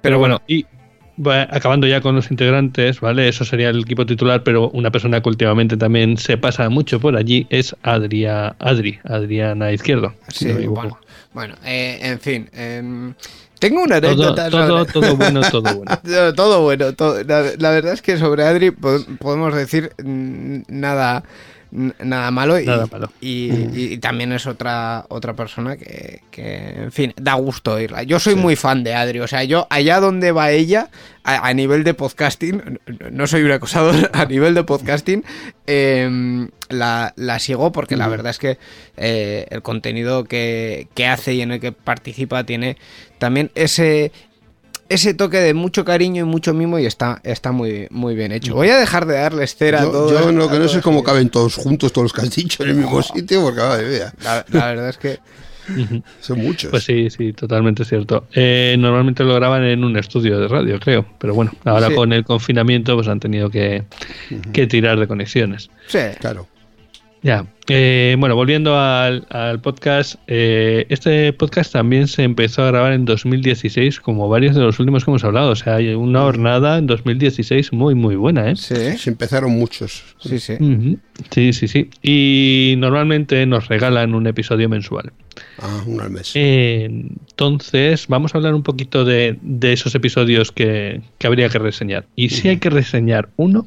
pero 0.03 0.19
bueno, 0.19 0.41
y 0.47 0.67
acabando 1.51 1.87
ya 1.87 2.01
con 2.01 2.15
los 2.15 2.31
integrantes, 2.31 3.01
¿vale? 3.01 3.29
Eso 3.29 3.45
sería 3.45 3.71
el 3.71 3.81
equipo 3.81 4.07
titular, 4.07 4.43
pero 4.43 4.69
una 4.71 4.91
persona 4.91 5.21
que 5.21 5.29
últimamente 5.29 5.77
también 5.77 6.17
se 6.17 6.37
pasa 6.39 6.69
mucho 6.69 7.01
por 7.01 7.17
allí 7.17 7.47
es 7.51 7.75
Adria, 7.83 8.55
Adri, 8.59 8.99
Adriana 9.05 9.73
Izquierdo. 9.73 10.15
si 10.29 10.47
Sí, 10.47 10.53
no 10.65 10.71
bueno, 10.73 10.99
bueno 11.33 11.55
eh, 11.65 11.99
en 12.03 12.21
fin. 12.21 12.49
em, 12.53 13.15
tengo 13.59 13.83
una 13.83 14.01
todo, 14.01 14.11
anécdota. 14.13 14.51
todo, 14.51 14.87
todo 14.87 15.17
bueno, 15.17 15.41
todo 15.51 15.63
bueno. 15.77 15.99
Todo, 16.05 16.35
todo 16.35 16.63
bueno. 16.63 16.93
todo- 16.95 17.23
la, 17.25 17.43
la 17.59 17.71
verdad 17.71 17.93
es 17.95 18.03
que 18.03 18.17
sobre 18.17 18.45
Adri 18.45 18.71
po- 18.71 19.05
podemos 19.19 19.55
decir 19.55 19.91
nada 20.69 21.25
nada 21.71 22.31
malo 22.31 22.59
y, 22.59 22.65
Nada 22.67 22.87
malo. 22.91 23.13
y, 23.21 23.51
y 23.93 23.99
también 23.99 24.33
es 24.33 24.47
otra 24.47 25.05
otra 25.09 25.35
persona 25.35 25.77
que, 25.77 26.21
que, 26.31 26.83
en 26.85 26.93
fin 26.93 27.13
da 27.17 27.35
gusto 27.35 27.75
oírla. 27.75 28.03
Yo 28.05 28.19
soy 28.19 28.35
muy 28.37 28.57
fan 28.57 28.85
de 28.85 28.95
Adri 28.95 29.21
o 29.21 29.27
sea 29.29 29.45
yo 29.45 29.67
allá 29.71 30.01
donde 30.01 30.33
va 30.33 30.51
ella 30.51 30.89
a, 31.25 31.47
a 31.49 31.53
nivel 31.55 31.85
de 31.85 31.95
podcasting 31.95 32.63
no- 32.87 33.11
no 33.11 33.27
soy 33.27 33.43
un 33.43 33.51
acosador 33.53 34.11
a 34.15 34.25
nivel 34.25 34.55
de 34.55 34.65
podcasting 34.65 35.25
em, 35.67 36.49
la, 36.71 37.13
la 37.17 37.39
sigo 37.39 37.73
porque 37.73 37.97
la 37.97 38.09
verdad 38.09 38.31
es 38.31 38.39
que 38.39 38.59
eh, 38.97 39.47
el 39.51 39.63
contenido 39.63 40.25
que, 40.25 40.89
que 40.95 41.07
hace 41.07 41.35
y 41.35 41.41
en 41.43 41.53
el 41.53 41.61
que 41.61 41.73
participa 41.73 42.45
tiene 42.45 42.77
también 43.19 43.51
ese 43.55 44.13
ese 44.89 45.15
toque 45.15 45.39
de 45.39 45.55
mucho 45.55 45.85
cariño 45.85 46.23
y 46.23 46.27
mucho 46.27 46.55
mimo 46.55 46.79
y 46.79 46.87
está, 46.87 47.21
está 47.25 47.53
muy, 47.53 47.87
muy 47.91 48.15
bien 48.15 48.33
hecho. 48.33 48.55
Voy 48.55 48.69
a 48.71 48.77
dejar 48.79 49.07
de 49.07 49.15
darles 49.15 49.55
cera 49.57 49.81
a 49.81 49.85
Yo, 49.85 49.91
todos. 49.91 50.13
yo 50.13 50.33
lo 50.33 50.45
a 50.49 50.53
que 50.53 50.59
no 50.59 50.69
sé 50.69 50.79
es 50.79 50.83
cómo 50.83 51.03
caben 51.03 51.29
todos 51.31 51.55
juntos, 51.57 51.93
todos 51.93 52.05
los 52.05 52.13
que 52.13 52.23
has 52.23 52.35
dicho 52.35 52.63
en 52.63 52.71
el 52.71 52.75
mismo 52.77 53.03
sitio, 53.03 53.43
porque 53.43 53.61
madre 53.61 53.89
mía, 53.89 54.13
La, 54.23 54.45
la 54.51 54.67
verdad 54.67 54.89
es 54.91 54.99
que 54.99 55.19
son 56.21 56.39
muchos. 56.39 56.71
Pues 56.71 56.85
sí, 56.85 57.11
sí, 57.11 57.33
totalmente 57.35 57.85
cierto. 57.85 58.27
Eh, 58.33 58.77
normalmente 58.79 59.23
lo 59.25 59.35
graban 59.35 59.65
en 59.65 59.85
un 59.85 59.97
estudio 59.99 60.39
de 60.41 60.49
radio, 60.49 60.81
creo. 60.81 61.05
Pero 61.19 61.35
bueno, 61.35 61.53
ahora 61.65 61.89
Sí. 61.89 61.95
con 61.95 62.13
el 62.15 62.25
confinamiento 62.25 62.95
pues 62.97 63.07
han 63.09 63.21
tenido 63.21 63.51
que, 63.51 63.85
que 64.53 64.67
tirar 64.67 64.99
de 64.99 65.07
conexiones. 65.07 65.71
sí. 65.89 65.99
Claro. 66.21 66.47
Ya, 67.23 67.47
eh, 67.69 68.17
bueno, 68.19 68.37
volviendo 68.37 68.79
al, 68.79 69.27
al 69.31 69.61
podcast, 69.61 70.15
eh, 70.29 70.87
este 70.89 71.33
podcast 71.33 71.73
también 71.73 72.07
se 72.07 72.23
empezó 72.23 72.63
a 72.63 72.69
grabar 72.69 72.93
en 72.93 73.05
2016, 73.05 74.01
como 74.01 74.29
varios 74.29 74.55
de 74.55 74.63
los 74.63 74.79
últimos 74.79 75.05
que 75.05 75.11
hemos 75.11 75.25
hablado. 75.25 75.51
O 75.51 75.57
sea, 75.57 75.77
hay 75.77 75.95
una 75.95 76.21
jornada 76.21 76.79
en 76.79 76.87
2016 76.87 77.73
muy, 77.73 77.95
muy 77.95 78.15
buena, 78.17 78.51
¿eh? 78.51 78.57
Sí, 78.57 78.75
Se 78.97 79.11
empezaron 79.11 79.51
muchos. 79.53 80.05
sí, 80.21 80.39
sí. 80.39 80.55
Sí, 81.31 81.53
sí, 81.53 81.67
sí. 81.67 81.91
Y 82.03 82.77
normalmente 82.79 83.45
nos 83.47 83.67
regalan 83.67 84.15
un 84.15 84.27
episodio 84.29 84.69
mensual. 84.69 85.13
Ah, 85.61 85.83
uno 85.87 86.05
al 86.05 86.11
mes. 86.11 86.33
Eh, 86.35 86.85
entonces, 86.85 88.07
vamos 88.07 88.35
a 88.35 88.39
hablar 88.39 88.55
un 88.55 88.63
poquito 88.63 89.05
de, 89.05 89.37
de 89.43 89.73
esos 89.73 89.95
episodios 89.97 90.53
que, 90.53 91.01
que 91.19 91.27
habría 91.27 91.49
que 91.49 91.59
reseñar. 91.59 92.07
Y 92.15 92.29
si 92.31 92.49
hay 92.49 92.59
que 92.59 92.71
reseñar 92.71 93.29
uno, 93.37 93.67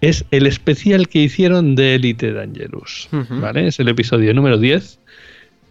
es 0.00 0.24
el 0.30 0.46
especial 0.46 1.08
que 1.08 1.20
hicieron 1.20 1.74
de 1.74 1.96
Elite 1.96 2.32
Dangerous. 2.32 3.08
¿Vale? 3.40 3.66
Es 3.68 3.80
el 3.80 3.88
episodio 3.88 4.32
número 4.34 4.58
10. 4.58 4.98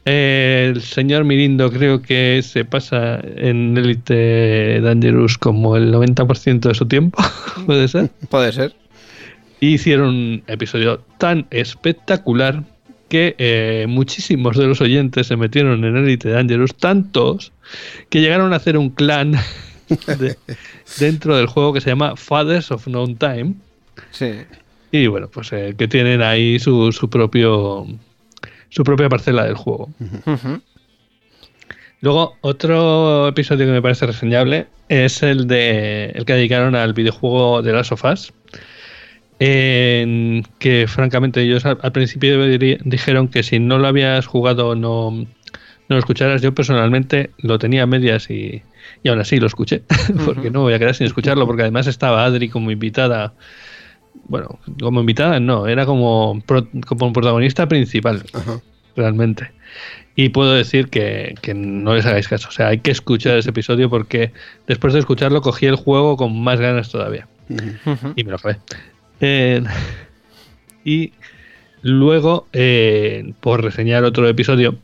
Eh, 0.06 0.72
el 0.74 0.82
señor 0.82 1.24
Mirindo 1.26 1.72
creo 1.72 2.02
que 2.02 2.42
se 2.44 2.64
pasa 2.66 3.20
en 3.36 3.78
Elite 3.78 4.80
Dangerous 4.82 5.38
como 5.38 5.76
el 5.76 5.94
90% 5.94 6.60
de 6.62 6.74
su 6.74 6.86
tiempo, 6.88 7.22
puede 7.66 7.88
ser. 7.88 8.10
Puede 8.30 8.52
ser. 8.54 8.74
Hicieron 9.60 10.08
un 10.10 10.44
episodio 10.48 11.02
tan 11.18 11.46
espectacular 11.52 12.64
que 13.10 13.36
eh, 13.40 13.86
muchísimos 13.90 14.56
de 14.56 14.68
los 14.68 14.80
oyentes 14.82 15.28
se 15.28 15.36
metieron 15.36 15.84
en 15.84 15.98
Elite 15.98 16.30
Dangerous, 16.30 16.76
tantos 16.76 17.52
que 18.10 18.22
llegaron 18.22 18.54
a 18.54 18.58
hacer 18.58 18.78
un 18.78 18.92
clan 18.92 19.32
de- 20.20 20.38
dentro 21.00 21.36
del 21.36 21.48
juego 21.48 21.74
que 21.74 21.82
se 21.82 21.90
llama 21.90 22.16
Fathers 22.16 22.72
of 22.72 22.88
No 22.88 23.06
Time. 23.16 23.56
Sí. 24.12 24.42
Y 24.92 25.08
bueno, 25.08 25.30
pues 25.30 25.52
eh, 25.54 25.76
que 25.78 25.88
tienen 25.88 26.22
ahí 26.22 26.60
su, 26.60 26.92
su 26.92 27.10
propio 27.10 27.86
su 28.70 28.84
propia 28.84 29.10
parcela 29.10 29.46
del 29.46 29.56
juego. 29.56 29.90
Luego, 32.02 32.38
otro 32.42 33.28
episodio 33.28 33.66
que 33.66 33.72
me 33.72 33.82
parece 33.82 34.06
reseñable 34.06 34.68
es 34.88 35.22
el 35.22 35.48
de 35.48 36.12
el 36.16 36.26
que 36.26 36.34
dedicaron 36.34 36.76
al 36.76 36.94
videojuego 36.94 37.62
de 37.62 37.74
Last 37.74 37.92
of 37.92 38.06
Us. 38.06 38.34
En 39.42 40.44
que 40.60 40.86
francamente 40.88 41.42
ellos 41.42 41.66
al, 41.66 41.78
al 41.82 41.92
principio 41.94 42.46
dijeron 42.46 43.30
que 43.30 43.42
si 43.42 43.60
no 43.60 43.80
lo 43.80 43.88
habías 43.88 44.26
jugado 44.28 44.76
no, 44.76 45.12
no 45.12 45.96
lo 45.96 45.98
escucharas. 45.98 46.42
Yo 46.42 46.54
personalmente 46.54 47.32
lo 47.38 47.58
tenía 47.58 47.84
a 47.84 47.86
medias 47.86 48.30
y, 48.30 48.64
y 49.04 49.10
aún 49.10 49.20
así 49.20 49.40
lo 49.40 49.48
escuché. 49.48 49.84
porque 50.26 50.52
no 50.52 50.60
me 50.60 50.66
voy 50.66 50.74
a 50.74 50.80
quedar 50.80 50.96
sin 50.96 51.08
escucharlo. 51.08 51.46
Porque 51.46 51.64
además 51.64 51.88
estaba 51.88 52.24
Adri 52.24 52.48
como 52.50 52.72
invitada. 52.72 53.34
Bueno, 54.28 54.60
como 54.80 55.00
invitada 55.00 55.40
no, 55.40 55.68
era 55.68 55.86
como, 55.86 56.42
pro- 56.46 56.68
como 56.86 57.12
protagonista 57.14 57.68
principal 57.68 58.24
Ajá. 58.34 58.60
realmente. 58.96 59.52
Y 60.16 60.30
puedo 60.30 60.54
decir 60.54 60.90
que, 60.90 61.36
que 61.42 61.54
no 61.54 61.94
les 61.96 62.06
hagáis 62.06 62.28
caso. 62.28 62.50
O 62.50 62.52
sea, 62.52 62.68
hay 62.68 62.80
que 62.80 62.92
escuchar 62.92 63.38
ese 63.38 63.52
episodio 63.52 63.90
porque 63.90 64.32
después 64.68 64.94
de 64.94 65.00
escucharlo 65.00 65.42
cogí 65.42 65.66
el 65.66 65.76
juego 65.76 66.18
con 66.18 66.40
más 66.42 66.60
ganas 66.60 66.90
todavía. 66.90 67.28
Y 68.16 68.24
me 68.24 68.32
lo 68.32 68.36
acabé. 68.36 68.58
Eh, 69.22 69.64
y 70.84 71.14
luego, 71.82 72.48
eh, 72.54 73.34
por 73.40 73.64
reseñar 73.64 74.04
otro 74.04 74.28
episodio, 74.28 74.76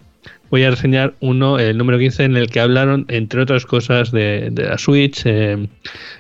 voy 0.49 0.63
a 0.63 0.69
reseñar 0.71 1.13
uno, 1.19 1.60
el 1.60 1.77
número 1.77 1.97
15, 1.99 2.23
en 2.23 2.38
el 2.38 2.47
que 2.49 2.60
hablaron, 2.60 3.05
entre 3.10 3.41
otras 3.41 3.65
cosas, 3.65 4.12
de, 4.12 4.49
de 4.51 4.63
la 4.63 4.77
Switch 4.77 5.23
eh, 5.25 5.67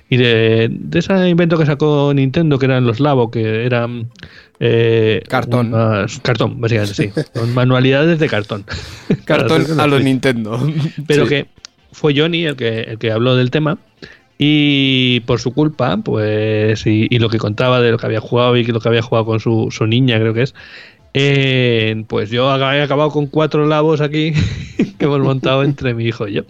y 0.09 0.17
de, 0.17 0.67
de 0.71 0.99
ese 0.99 1.29
invento 1.29 1.57
que 1.57 1.65
sacó 1.65 2.11
Nintendo, 2.13 2.57
que 2.59 2.65
eran 2.65 2.85
los 2.85 2.99
Labo, 2.99 3.31
que 3.31 3.65
eran... 3.65 4.07
eh, 4.59 5.21
Cartón. 5.27 5.67
unas- 5.73 6.19
cartón, 6.21 6.59
básicamente, 6.61 6.93
sí. 6.95 7.11
Con 7.39 7.53
manualidades 7.53 8.19
de 8.19 8.27
cartón. 8.27 8.65
Cartón 9.25 9.79
a 9.79 9.87
los 9.87 10.03
Nintendo. 10.03 10.59
pero 11.07 11.23
Sí. 11.23 11.29
que 11.29 11.45
fue 11.91 12.13
Johnny 12.15 12.45
el 12.45 12.55
que, 12.55 12.81
el 12.81 12.97
que 12.97 13.11
habló 13.11 13.35
del 13.35 13.51
tema 13.51 13.77
y 14.37 15.21
por 15.21 15.39
su 15.39 15.53
culpa, 15.53 15.95
pues, 16.03 16.85
y, 16.85 17.07
y 17.09 17.19
lo 17.19 17.29
que 17.29 17.37
contaba 17.37 17.79
de 17.79 17.91
lo 17.91 17.97
que 17.97 18.05
había 18.05 18.19
jugado 18.19 18.57
y 18.57 18.65
lo 18.65 18.81
que 18.81 18.89
había 18.89 19.01
jugado 19.01 19.25
con 19.25 19.39
su, 19.39 19.69
su 19.71 19.87
niña, 19.87 20.19
creo 20.19 20.33
que 20.33 20.41
es, 20.41 20.53
eh, 21.17 22.03
pues 22.09 22.29
yo 22.29 22.53
he 22.53 22.81
acabado 22.81 23.09
con 23.09 23.27
cuatro 23.27 23.65
labos 23.65 24.01
aquí 24.01 24.33
que 24.99 25.05
hemos 25.05 25.21
montado 25.21 25.63
entre 25.63 25.93
mi 25.93 26.03
hijo 26.03 26.27
y 26.27 26.33
yo. 26.33 26.41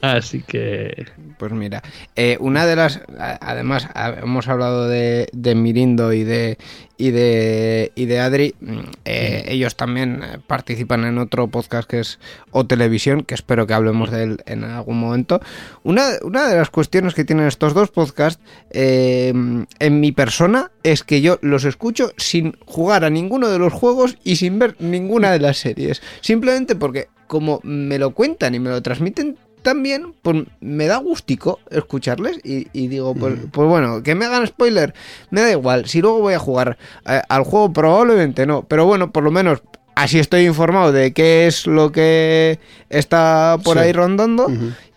Así 0.00 0.42
que, 0.42 1.06
Pues 1.38 1.52
mira, 1.52 1.80
eh, 2.16 2.36
una 2.40 2.66
de 2.66 2.74
las, 2.74 3.00
además 3.40 3.88
hemos 4.20 4.48
hablado 4.48 4.88
de, 4.88 5.28
de 5.32 5.54
Mirindo 5.54 6.12
y 6.12 6.24
de 6.24 6.58
y 6.98 7.12
de 7.12 7.92
y 7.94 8.06
de 8.06 8.20
Adri, 8.20 8.54
mm, 8.60 8.78
eh, 9.04 9.44
ellos 9.48 9.76
también 9.76 10.20
eh, 10.22 10.38
participan 10.46 11.04
en 11.04 11.18
otro 11.18 11.46
podcast 11.48 11.88
que 11.88 12.00
es 12.00 12.18
O 12.50 12.66
Televisión, 12.66 13.22
que 13.22 13.34
espero 13.34 13.66
que 13.66 13.74
hablemos 13.74 14.10
de 14.10 14.24
él 14.24 14.42
en 14.46 14.64
algún 14.64 14.98
momento. 14.98 15.40
Una, 15.84 16.08
una 16.22 16.48
de 16.48 16.56
las 16.56 16.70
cuestiones 16.70 17.14
que 17.14 17.24
tienen 17.24 17.46
estos 17.46 17.72
dos 17.72 17.90
podcasts 17.90 18.42
eh, 18.70 19.32
en 19.78 20.00
mi 20.00 20.12
persona 20.12 20.72
es 20.82 21.04
que 21.04 21.20
yo 21.22 21.38
los 21.40 21.64
escucho 21.64 22.10
sin 22.16 22.56
jugar 22.66 23.04
a 23.04 23.10
ninguno 23.10 23.48
de 23.48 23.58
los 23.58 23.72
juegos 23.72 24.18
y 24.24 24.36
sin 24.36 24.58
ver 24.58 24.74
ninguna 24.80 25.30
de 25.30 25.38
las 25.38 25.58
series, 25.58 26.02
simplemente 26.20 26.74
porque 26.74 27.08
como 27.28 27.60
me 27.62 27.98
lo 27.98 28.12
cuentan 28.12 28.56
y 28.56 28.58
me 28.58 28.70
lo 28.70 28.82
transmiten 28.82 29.38
también, 29.68 30.14
pues 30.22 30.44
me 30.60 30.86
da 30.86 30.96
gustico 30.96 31.60
escucharles 31.70 32.38
y, 32.44 32.68
y 32.72 32.88
digo, 32.88 33.14
pues, 33.14 33.34
pues 33.52 33.68
bueno, 33.68 34.02
que 34.02 34.14
me 34.14 34.24
hagan 34.24 34.46
spoiler, 34.46 34.94
me 35.30 35.40
da 35.42 35.50
igual, 35.50 35.86
si 35.86 36.00
luego 36.00 36.20
voy 36.20 36.34
a 36.34 36.38
jugar 36.38 36.78
eh, 37.06 37.20
al 37.28 37.44
juego 37.44 37.72
probablemente 37.72 38.46
no, 38.46 38.62
pero 38.64 38.86
bueno, 38.86 39.10
por 39.12 39.22
lo 39.24 39.30
menos 39.30 39.62
así 39.94 40.18
estoy 40.18 40.46
informado 40.46 40.92
de 40.92 41.12
qué 41.12 41.46
es 41.46 41.66
lo 41.66 41.92
que 41.92 42.58
está 42.88 43.58
por 43.62 43.76
Sí. 43.76 43.82
ahí 43.84 43.92
rondando 43.92 44.46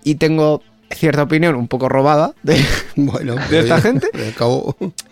y 0.04 0.16
tengo 0.16 0.62
cierta 0.92 1.24
opinión 1.24 1.56
un 1.56 1.68
poco 1.68 1.90
robada 1.90 2.34
de, 2.44 2.64
Bueno, 2.96 3.36
¿De 3.50 3.60
esta 3.60 3.76
oye, 3.76 3.82
gente? 3.84 4.08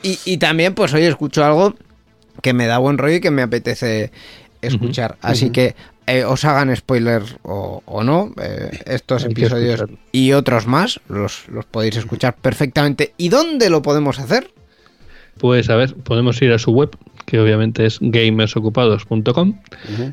y 0.03 0.37
también, 0.37 0.73
pues 0.75 0.93
hoy 0.93 1.03
escucho 1.03 1.43
algo 1.43 1.73
que 2.41 2.53
me 2.53 2.67
da 2.67 2.77
buen 2.77 2.97
rollo 2.97 3.15
y 3.15 3.19
que 3.21 3.31
me 3.31 3.41
apetece 3.41 4.11
escuchar. 4.61 5.17
Así 5.21 5.49
que 5.51 5.75
eh, 6.09 6.25
os 6.25 6.43
hagan 6.45 6.75
spoiler 6.75 7.23
o, 7.43 7.81
o 7.85 8.03
no, 8.03 8.33
eh, 8.41 8.71
estos 8.85 9.23
Hay 9.23 9.31
episodios 9.31 9.83
y 10.11 10.33
otros 10.33 10.67
más 10.67 10.99
los, 11.07 11.47
los 11.49 11.65
podéis 11.65 11.97
escuchar 11.97 12.35
perfectamente. 12.35 13.13
¿Y 13.17 13.29
dónde 13.29 13.69
lo 13.69 13.81
podemos 13.81 14.19
hacer? 14.19 14.51
pues 15.39 15.69
a 15.69 15.75
ver, 15.75 15.95
podemos 15.95 16.39
ir 16.41 16.51
a 16.51 16.59
su 16.59 16.71
web, 16.71 16.91
que 17.25 17.39
obviamente 17.39 17.85
es 17.85 17.97
gamersocupados.com. 18.01 19.59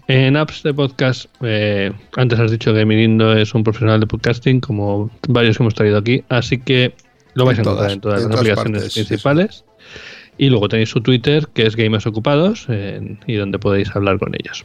En 0.09 0.37
apps 0.37 0.63
de 0.63 0.73
podcast, 0.73 1.27
eh, 1.43 1.93
antes 2.17 2.39
has 2.39 2.51
dicho 2.51 2.73
que 2.73 2.85
Mirindo 2.87 3.37
es 3.37 3.53
un 3.55 3.65
profesional 3.65 4.01
de 4.01 4.07
podcasting, 4.07 4.61
como 4.61 5.11
varios 5.29 5.59
que 5.59 5.63
hemos 5.65 5.75
traído 5.75 5.99
aquí, 5.99 6.25
así 6.29 6.59
que 6.59 6.95
lo 7.35 7.45
vais 7.45 7.59
En 7.59 7.67
a 7.67 7.71
encontrar 7.71 7.77
todas, 7.77 7.93
en 7.93 8.01
todas 8.01 8.23
en 8.23 8.29
las 8.31 8.41
todas 8.41 8.59
aplicaciones 8.59 9.21
partes, 9.21 9.57
sí. 9.59 9.65
Y 10.39 10.51
luego 10.51 10.69
tenéis 10.69 10.91
su 10.91 11.01
Twitter, 11.01 11.49
que 11.53 11.67
es 11.67 11.77
Gamers 11.77 12.07
Ocupados, 12.07 12.67
y 13.27 13.35
donde 13.35 13.59
podéis 13.59 13.95
hablar 13.95 14.19
con 14.19 14.35
ellos. 14.35 14.65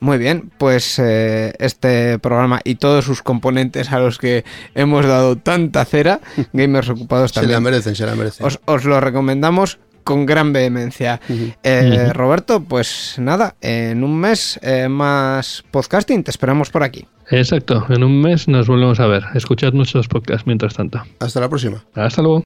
Muy 0.00 0.18
bien, 0.18 0.50
pues 0.58 0.98
eh, 0.98 1.54
este 1.58 2.18
programa 2.18 2.60
y 2.64 2.76
todos 2.76 3.04
sus 3.04 3.22
componentes 3.22 3.92
a 3.92 4.00
los 4.00 4.18
que 4.18 4.44
hemos 4.74 5.06
dado 5.06 5.36
tanta 5.36 5.84
cera, 5.84 6.20
gamers 6.52 6.88
ocupados 6.88 7.30
se 7.30 7.40
la 7.40 7.42
también, 7.42 7.62
merecen, 7.62 7.94
se 7.94 8.06
la 8.06 8.14
merecen. 8.14 8.46
os, 8.46 8.60
os 8.64 8.84
lo 8.84 9.00
recomendamos 9.00 9.78
con 10.06 10.24
gran 10.24 10.52
vehemencia. 10.52 11.20
Eh, 11.62 12.12
Roberto, 12.14 12.62
pues 12.62 13.16
nada, 13.18 13.56
en 13.60 14.04
un 14.04 14.18
mes 14.18 14.58
eh, 14.62 14.88
más 14.88 15.64
podcasting, 15.70 16.22
te 16.22 16.30
esperamos 16.30 16.70
por 16.70 16.84
aquí. 16.84 17.04
Exacto, 17.28 17.84
en 17.88 18.04
un 18.04 18.22
mes 18.22 18.46
nos 18.46 18.68
volvemos 18.68 19.00
a 19.00 19.06
ver. 19.08 19.24
Escuchad 19.34 19.72
muchos 19.72 20.06
podcasts 20.06 20.46
mientras 20.46 20.74
tanto. 20.74 21.02
Hasta 21.18 21.40
la 21.40 21.48
próxima. 21.48 21.84
Hasta 21.94 22.22
luego. 22.22 22.45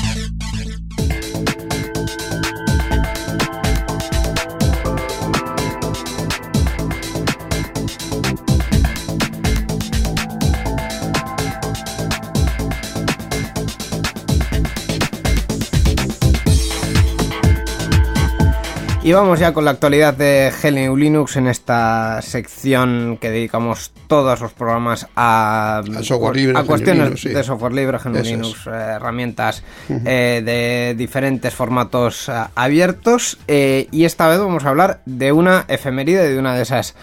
Y 19.11 19.13
vamos 19.13 19.41
ya 19.41 19.53
con 19.53 19.65
la 19.65 19.71
actualidad 19.71 20.13
de 20.13 20.53
GNU 20.63 20.95
Linux 20.95 21.35
en 21.35 21.47
esta 21.47 22.21
sección 22.21 23.17
que 23.19 23.29
dedicamos 23.29 23.91
todos 24.07 24.39
los 24.39 24.53
programas 24.53 25.05
a, 25.17 25.83
software 26.01 26.37
libre, 26.37 26.57
a 26.57 26.63
cuestiones 26.63 27.03
Linux, 27.03 27.21
sí. 27.21 27.27
de 27.27 27.43
software 27.43 27.73
libre, 27.73 27.97
GNU 27.97 28.13
Eso 28.13 28.21
es. 28.21 28.31
Linux, 28.31 28.67
eh, 28.67 28.69
herramientas 28.69 29.63
eh, 29.89 30.41
de 30.45 30.95
diferentes 30.97 31.53
formatos 31.53 32.29
eh, 32.29 32.31
abiertos. 32.55 33.37
y 33.49 34.05
esta 34.05 34.29
vez 34.29 34.39
vamos 34.39 34.63
a 34.63 34.69
hablar 34.69 35.01
de 35.05 35.33
una 35.33 35.65
efeméride, 35.67 36.29
de 36.29 36.39
una 36.39 36.55
de 36.55 36.61
esas 36.61 36.95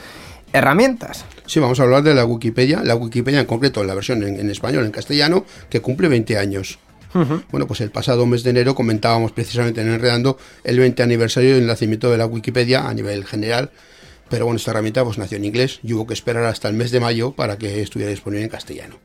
herramientas. 0.54 1.26
Sí, 1.44 1.60
vamos 1.60 1.78
a 1.78 1.82
hablar 1.82 2.02
de 2.04 2.14
la 2.14 2.24
Wikipedia, 2.24 2.80
la 2.82 2.94
Wikipedia 2.94 3.40
en 3.40 3.46
concreto, 3.46 3.84
la 3.84 3.94
versión 3.94 4.22
en, 4.22 4.40
en 4.40 4.48
español, 4.48 4.86
en 4.86 4.92
castellano, 4.92 5.44
que 5.68 5.82
cumple 5.82 6.08
20 6.08 6.38
años. 6.38 6.78
Bueno, 7.14 7.66
pues 7.66 7.80
el 7.80 7.90
pasado 7.90 8.26
mes 8.26 8.42
de 8.42 8.50
enero 8.50 8.74
comentábamos 8.74 9.32
precisamente 9.32 9.80
en 9.80 9.88
Enredando 9.88 10.38
el 10.64 10.78
20 10.78 11.02
aniversario 11.02 11.54
del 11.54 11.66
nacimiento 11.66 12.10
de 12.10 12.18
la 12.18 12.26
Wikipedia 12.26 12.88
a 12.88 12.94
nivel 12.94 13.24
general, 13.24 13.70
pero 14.28 14.44
bueno, 14.44 14.58
esta 14.58 14.72
herramienta 14.72 15.04
pues 15.04 15.18
nació 15.18 15.38
en 15.38 15.44
inglés 15.44 15.80
y 15.82 15.94
hubo 15.94 16.06
que 16.06 16.14
esperar 16.14 16.44
hasta 16.44 16.68
el 16.68 16.74
mes 16.74 16.90
de 16.90 17.00
mayo 17.00 17.32
para 17.32 17.56
que 17.56 17.80
estuviera 17.80 18.10
disponible 18.10 18.44
en 18.44 18.50
castellano. 18.50 18.96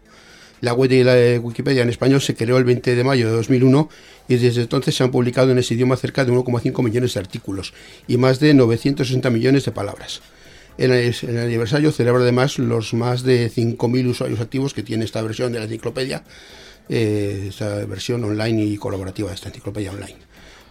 La 0.60 0.74
web 0.74 0.90
de 0.90 1.04
la 1.04 1.42
Wikipedia 1.42 1.84
en 1.84 1.90
español 1.90 2.22
se 2.22 2.36
creó 2.36 2.58
el 2.58 2.64
20 2.64 2.96
de 2.96 3.04
mayo 3.04 3.28
de 3.28 3.36
2001 3.36 3.90
y 4.30 4.36
desde 4.38 4.62
entonces 4.62 4.96
se 4.96 5.04
han 5.04 5.12
publicado 5.12 5.52
en 5.52 5.58
ese 5.58 5.74
idioma 5.74 5.98
cerca 5.98 6.24
de 6.24 6.32
1,5 6.32 6.84
millones 6.84 7.14
de 7.14 7.20
artículos 7.20 7.74
y 8.08 8.18
más 8.18 8.40
de 8.40 8.54
960 8.54 9.30
millones 9.30 9.66
de 9.66 9.72
palabras. 9.72 10.22
En 10.78 10.92
el, 10.92 11.14
el 11.22 11.38
aniversario 11.38 11.92
celebra 11.92 12.22
además 12.22 12.60
los 12.60 12.94
más 12.94 13.24
de 13.24 13.52
5.000 13.52 14.08
usuarios 14.08 14.40
activos 14.40 14.74
que 14.74 14.84
tiene 14.84 15.06
esta 15.06 15.22
versión 15.22 15.52
de 15.52 15.60
la 15.60 15.66
enciclopedia, 15.66 16.24
eh, 16.90 17.48
esta 17.50 17.86
versión 17.86 18.24
online 18.24 18.64
y 18.64 18.78
colaborativa 18.78 19.30
de 19.30 19.36
esta 19.36 19.50
enciclopedia 19.50 19.92
online, 19.92 20.18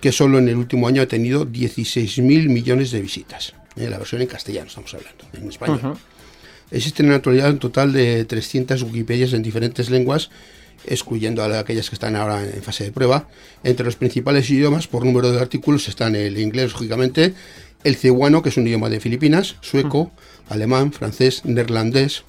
que 0.01 0.13
solo 0.13 0.39
en 0.39 0.49
el 0.49 0.57
último 0.57 0.89
año 0.89 1.03
ha 1.03 1.07
tenido 1.07 1.47
16.000 1.47 2.49
millones 2.49 2.91
de 2.91 3.01
visitas. 3.01 3.55
Eh, 3.77 3.89
la 3.89 3.99
versión 3.99 4.21
en 4.21 4.29
castellano 4.29 4.69
estamos 4.69 4.93
hablando, 4.95 5.25
en 5.33 5.49
español. 5.49 5.97
Existen 6.71 7.07
en 7.07 7.11
la 7.11 7.17
actualidad 7.17 7.51
un 7.51 7.59
total 7.59 7.93
de 7.93 8.25
300 8.25 8.83
Wikipedias 8.83 9.33
en 9.35 9.43
diferentes 9.43 9.91
lenguas, 9.91 10.31
excluyendo 10.87 11.43
a 11.43 11.59
aquellas 11.59 11.89
que 11.89 11.95
están 11.95 12.17
ahora 12.17 12.43
en 12.43 12.63
fase 12.63 12.85
de 12.85 12.93
prueba. 12.93 13.29
Entre 13.63 13.85
los 13.85 13.97
principales 13.97 14.49
idiomas 14.51 14.89
por 14.89 15.05
número 15.05 15.31
de 15.31 15.41
artículos 15.41 15.89
están 15.89 16.17
el 16.17 16.39
inglés, 16.39 16.73
lógicamente, 16.73 17.35
el 17.85 17.97
cebuano, 17.97 18.43
que 18.43 18.49
es 18.49 18.57
un 18.57 18.67
idioma 18.67 18.89
de 18.89 19.01
Filipinas, 19.01 19.57
sueco, 19.61 20.13
alemán, 20.49 20.93
francés, 20.93 21.45
neerlandés, 21.45 22.25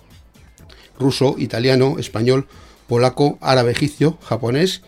ruso, 1.00 1.36
italiano, 1.38 1.98
español, 2.00 2.48
polaco, 2.88 3.38
árabe 3.42 3.72
egipcio, 3.72 4.18
japonés 4.24 4.82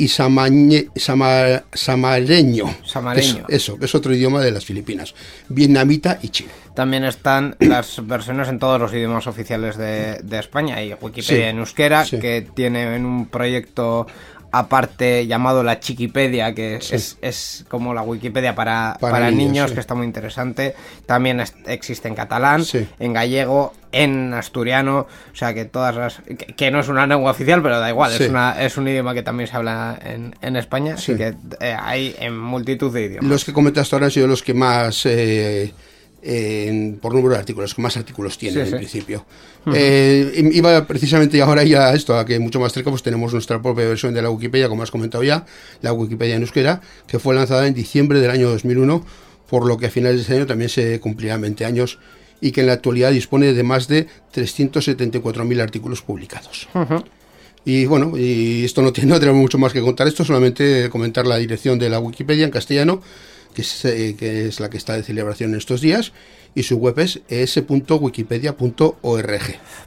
y 0.00 0.06
samañe- 0.08 0.90
sama- 0.94 1.64
samareño. 1.72 2.66
Samareño. 2.84 3.46
que 3.46 3.56
es- 3.56 3.62
eso, 3.62 3.78
que 3.78 3.86
es 3.86 3.94
otro 3.96 4.14
idioma 4.14 4.40
de 4.42 4.52
las 4.52 4.64
Filipinas. 4.64 5.14
Vietnamita 5.48 6.18
y 6.22 6.28
chino. 6.28 6.50
También 6.74 7.02
están 7.04 7.56
las 7.58 8.06
versiones 8.06 8.48
en 8.48 8.60
todos 8.60 8.80
los 8.80 8.92
idiomas 8.94 9.26
oficiales 9.26 9.76
de, 9.76 10.20
de 10.22 10.38
España 10.38 10.80
y 10.84 10.94
Wikipedia 10.94 11.22
Sí, 11.22 11.42
en 11.42 11.58
euskera, 11.58 12.04
sí. 12.04 12.20
que 12.20 12.46
tiene 12.54 12.94
en 12.94 13.04
un 13.04 13.26
proyecto 13.26 14.06
aparte 14.58 15.26
llamado 15.26 15.62
la 15.62 15.80
Chiquipedia, 15.80 16.54
que 16.54 16.78
Sí. 16.80 16.94
es, 16.96 17.18
es 17.22 17.64
como 17.68 17.94
la 17.94 18.02
Wikipedia 18.02 18.54
para, 18.54 18.96
Para 19.00 19.12
para 19.12 19.30
niños, 19.30 19.46
niños, 19.52 19.68
sí. 19.70 19.74
que 19.74 19.80
está 19.80 19.94
muy 19.94 20.06
interesante. 20.06 20.74
También 21.06 21.40
es- 21.40 21.54
existe 21.66 22.08
en 22.08 22.14
catalán, 22.14 22.64
Sí. 22.64 22.86
en 22.98 23.12
gallego, 23.12 23.72
en 23.92 24.34
asturiano, 24.34 25.06
o 25.32 25.34
sea 25.36 25.54
que 25.54 25.64
todas 25.64 25.94
las... 25.96 26.20
que, 26.26 26.36
que 26.36 26.70
no 26.70 26.80
es 26.80 26.88
una 26.88 27.06
lengua 27.06 27.30
oficial, 27.30 27.62
pero 27.62 27.80
da 27.80 27.88
igual, 27.88 28.12
es, 28.12 28.28
una, 28.28 28.60
es 28.62 28.76
un 28.76 28.86
idioma 28.88 29.14
que 29.14 29.22
también 29.22 29.48
se 29.48 29.56
habla 29.56 29.98
en, 30.04 30.34
en 30.42 30.56
España, 30.56 30.94
así 30.94 31.12
Sí. 31.12 31.18
que 31.18 31.34
eh, 31.60 31.76
hay 31.80 32.14
en 32.18 32.38
multitud 32.38 32.92
de 32.92 33.04
idiomas. 33.06 33.30
Los 33.30 33.44
que 33.44 33.52
comentaste 33.52 33.96
ahora 33.96 34.06
han 34.06 34.12
sido 34.12 34.26
los 34.26 34.42
que 34.42 34.52
más, 34.54 35.06
eh, 35.06 35.72
en- 36.22 36.98
por 37.00 37.14
número 37.14 37.34
de 37.34 37.38
artículos, 37.40 37.74
que 37.74 37.82
más 37.82 37.96
artículos 37.96 38.36
tienen 38.38 38.54
Sí, 38.56 38.60
en 38.60 38.66
sí. 38.66 38.74
principio. 38.76 39.24
Eh, 39.74 40.32
i- 40.52 40.56
iba 40.58 40.86
precisamente 40.86 41.40
ahora 41.42 41.62
ya 41.64 41.88
a 41.88 41.94
esto, 41.94 42.18
a 42.18 42.24
que 42.24 42.38
mucho 42.38 42.58
más 42.60 42.72
cerca 42.72 42.90
pues 42.90 43.02
tenemos 43.02 43.32
nuestra 43.32 43.60
propia 43.60 43.84
versión 43.86 44.14
de 44.14 44.22
la 44.22 44.30
Wikipedia, 44.30 44.68
como 44.68 44.82
has 44.82 44.90
comentado 44.90 45.22
ya, 45.24 45.44
la 45.82 45.92
Wikipedia 45.92 46.36
en 46.36 46.42
euskera, 46.42 46.80
que 47.06 47.18
fue 47.18 47.34
lanzada 47.34 47.66
en 47.66 47.74
diciembre 47.74 48.20
del 48.20 48.30
año 48.30 48.48
2001, 48.50 49.04
por 49.48 49.66
lo 49.66 49.76
que 49.78 49.86
a 49.86 49.90
finales 49.90 50.16
de 50.18 50.22
ese 50.24 50.34
año 50.36 50.46
también 50.46 50.68
se 50.70 50.98
cumplirán 51.00 51.40
20 51.40 51.64
años 51.64 51.98
y 52.40 52.52
que 52.52 52.60
en 52.62 52.66
la 52.68 52.74
actualidad 52.74 53.10
dispone 53.10 53.52
de 53.52 53.62
más 53.62 53.88
de 53.88 54.06
374.000 54.32 55.60
artículos 55.60 56.02
publicados. 56.02 56.68
Y 57.64 57.84
bueno, 57.86 58.16
y 58.16 58.64
esto 58.64 58.80
no, 58.82 58.92
tiene, 58.92 59.10
no 59.10 59.20
tenemos 59.20 59.40
mucho 59.40 59.58
más 59.58 59.72
que 59.72 59.80
contar, 59.80 60.06
esto 60.08 60.24
solamente 60.24 60.88
comentar 60.90 61.26
la 61.26 61.36
dirección 61.36 61.78
de 61.78 61.90
la 61.90 61.98
Wikipedia 61.98 62.44
en 62.44 62.50
castellano, 62.50 63.02
que 63.54 63.62
es, 63.62 63.84
eh, 63.84 64.16
que 64.18 64.48
es 64.48 64.60
la 64.60 64.70
que 64.70 64.76
está 64.76 64.94
de 64.94 65.02
celebración 65.02 65.52
en 65.52 65.58
estos 65.58 65.80
días, 65.80 66.12
y 66.54 66.62
su 66.64 66.76
web 66.76 66.98
es 66.98 67.20
es.wikipedia.org. 67.28 69.40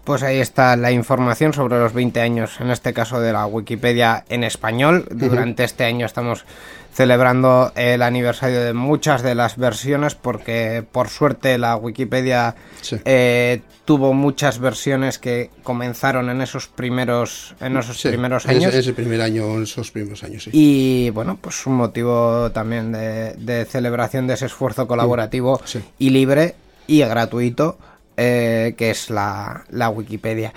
Pues 0.04 0.24
ahí 0.24 0.40
está 0.40 0.76
la 0.76 0.92
información 0.92 1.54
sobre 1.54 1.80
los 1.80 1.94
20 1.94 2.22
años, 2.22 2.60
en 2.60 2.72
este 2.72 2.94
caso 2.94 3.20
de 3.20 3.34
la 3.34 3.46
Wikipedia 3.46 4.26
en 4.30 4.44
español. 4.44 5.06
Durante 5.12 5.64
este 5.64 5.84
año 5.84 6.06
estamos 6.06 6.46
celebrando 6.94 7.72
el 7.76 8.02
aniversario 8.02 8.62
de 8.64 8.74
muchas 8.74 9.24
de 9.24 9.34
las 9.36 9.58
versiones 9.58 10.16
porque 10.16 10.84
por 10.92 11.08
suerte 11.10 11.58
la 11.58 11.76
Wikipedia 11.78 12.56
Sí. 12.82 12.98
eh, 13.06 13.62
tuvo 13.86 14.14
muchas 14.14 14.60
versiones 14.60 15.18
que 15.18 15.50
comenzaron 15.64 16.30
en 16.30 16.42
esos 16.42 16.68
primeros 16.68 17.56
en 17.62 17.78
esos 17.78 18.00
Sí, 18.00 18.10
primeros 18.10 18.46
ese- 18.46 18.56
años. 18.56 18.74
ese 18.74 18.94
primer 18.94 19.22
año, 19.22 19.62
esos 19.62 19.92
primeros 19.92 20.24
años, 20.24 20.44
sí. 20.44 20.50
Y 20.54 21.10
bueno, 21.12 21.38
pues 21.40 21.66
un 21.66 21.76
motivo 21.76 22.52
también 22.52 22.92
de, 22.92 23.34
de 23.36 23.66
celebración 23.66 24.28
de 24.28 24.34
ese 24.34 24.46
esfuerzo 24.48 24.88
colaborativo 24.88 25.62
y 25.98 26.10
libre 26.10 26.56
y 26.88 27.00
gratuito 27.00 27.78
eh, 28.18 28.76
que 28.78 28.92
es 28.92 29.10
la, 29.10 29.64
la 29.70 29.90
Wikipedia. 29.90 30.54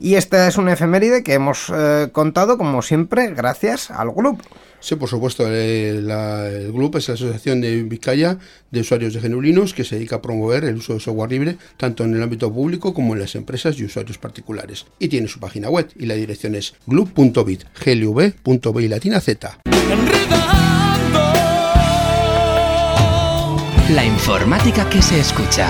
Y 0.00 0.16
esta 0.16 0.48
es 0.48 0.56
una 0.58 0.72
efeméride 0.72 1.22
que 1.22 1.34
hemos 1.34 1.72
eh, 1.74 2.08
contado, 2.12 2.58
como 2.58 2.82
siempre, 2.82 3.28
gracias 3.32 3.90
al 3.92 4.10
grupo. 4.10 4.42
Sí, 4.80 4.94
por 4.96 5.08
supuesto, 5.08 5.44
eh, 5.48 6.00
la- 6.02 6.48
el 6.48 6.72
grupo 6.72 6.98
es 6.98 7.08
la 7.08 7.14
Asociación 7.14 7.60
de 7.60 7.82
Vizcaya 7.82 8.38
de 8.70 8.80
Usuarios 8.80 9.14
de 9.14 9.20
Genulinos 9.20 9.74
que 9.74 9.84
se 9.84 9.96
dedica 9.96 10.16
a 10.16 10.22
promover 10.22 10.64
el 10.64 10.76
uso 10.76 10.94
de 10.94 11.00
software 11.00 11.30
libre 11.30 11.56
tanto 11.76 12.04
en 12.04 12.14
el 12.14 12.22
ámbito 12.22 12.52
público 12.52 12.94
como 12.94 13.14
en 13.14 13.20
las 13.20 13.34
empresas 13.34 13.78
y 13.78 13.84
usuarios 13.84 14.18
particulares. 14.18 14.86
Y 14.98 15.08
tiene 15.08 15.28
su 15.28 15.40
página 15.40 15.68
web 15.70 15.88
y 15.98 16.06
la 16.06 16.14
dirección 16.14 16.54
es 16.54 16.74
glub.bit, 16.86 17.64
latina 18.88 19.20
z. 19.20 19.58
La 23.90 24.04
informática 24.04 24.88
que 24.90 25.00
se 25.00 25.20
escucha. 25.20 25.68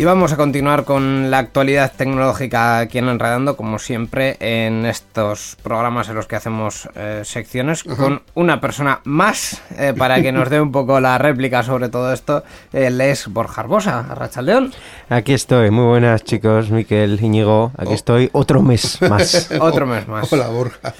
Y 0.00 0.04
vamos 0.06 0.32
a 0.32 0.38
continuar 0.38 0.86
con 0.86 1.30
la 1.30 1.36
actualidad 1.36 1.92
tecnológica 1.94 2.78
aquí 2.78 2.96
en 2.96 3.10
Enredando, 3.10 3.54
como 3.54 3.78
siempre, 3.78 4.38
en 4.40 4.86
estos 4.86 5.58
programas 5.62 6.08
en 6.08 6.14
los 6.14 6.26
que 6.26 6.36
hacemos 6.36 6.88
eh, 6.94 7.20
secciones, 7.22 7.84
con 7.84 8.22
una 8.32 8.62
persona 8.62 9.00
más 9.04 9.60
eh, 9.76 9.92
para 9.94 10.22
que 10.22 10.32
nos 10.32 10.48
dé 10.48 10.58
un 10.58 10.72
poco 10.72 11.00
la 11.00 11.18
réplica 11.18 11.62
sobre 11.62 11.90
todo 11.90 12.14
esto. 12.14 12.44
Él 12.72 12.98
es 13.02 13.28
Borja 13.28 13.60
Arbosa, 13.60 14.06
Arrachaldeón. 14.08 14.72
Aquí 15.10 15.34
estoy, 15.34 15.70
muy 15.70 15.84
buenas 15.84 16.24
chicos, 16.24 16.70
Miquel, 16.70 17.22
Íñigo, 17.22 17.70
aquí 17.76 17.90
Oh. 17.90 17.94
estoy 17.94 18.30
otro 18.32 18.62
mes 18.62 19.02
más. 19.02 19.50
Otro 19.60 19.84
mes 19.84 20.08
más. 20.08 20.32
Hola, 20.32 20.48
Borja. 20.48 20.94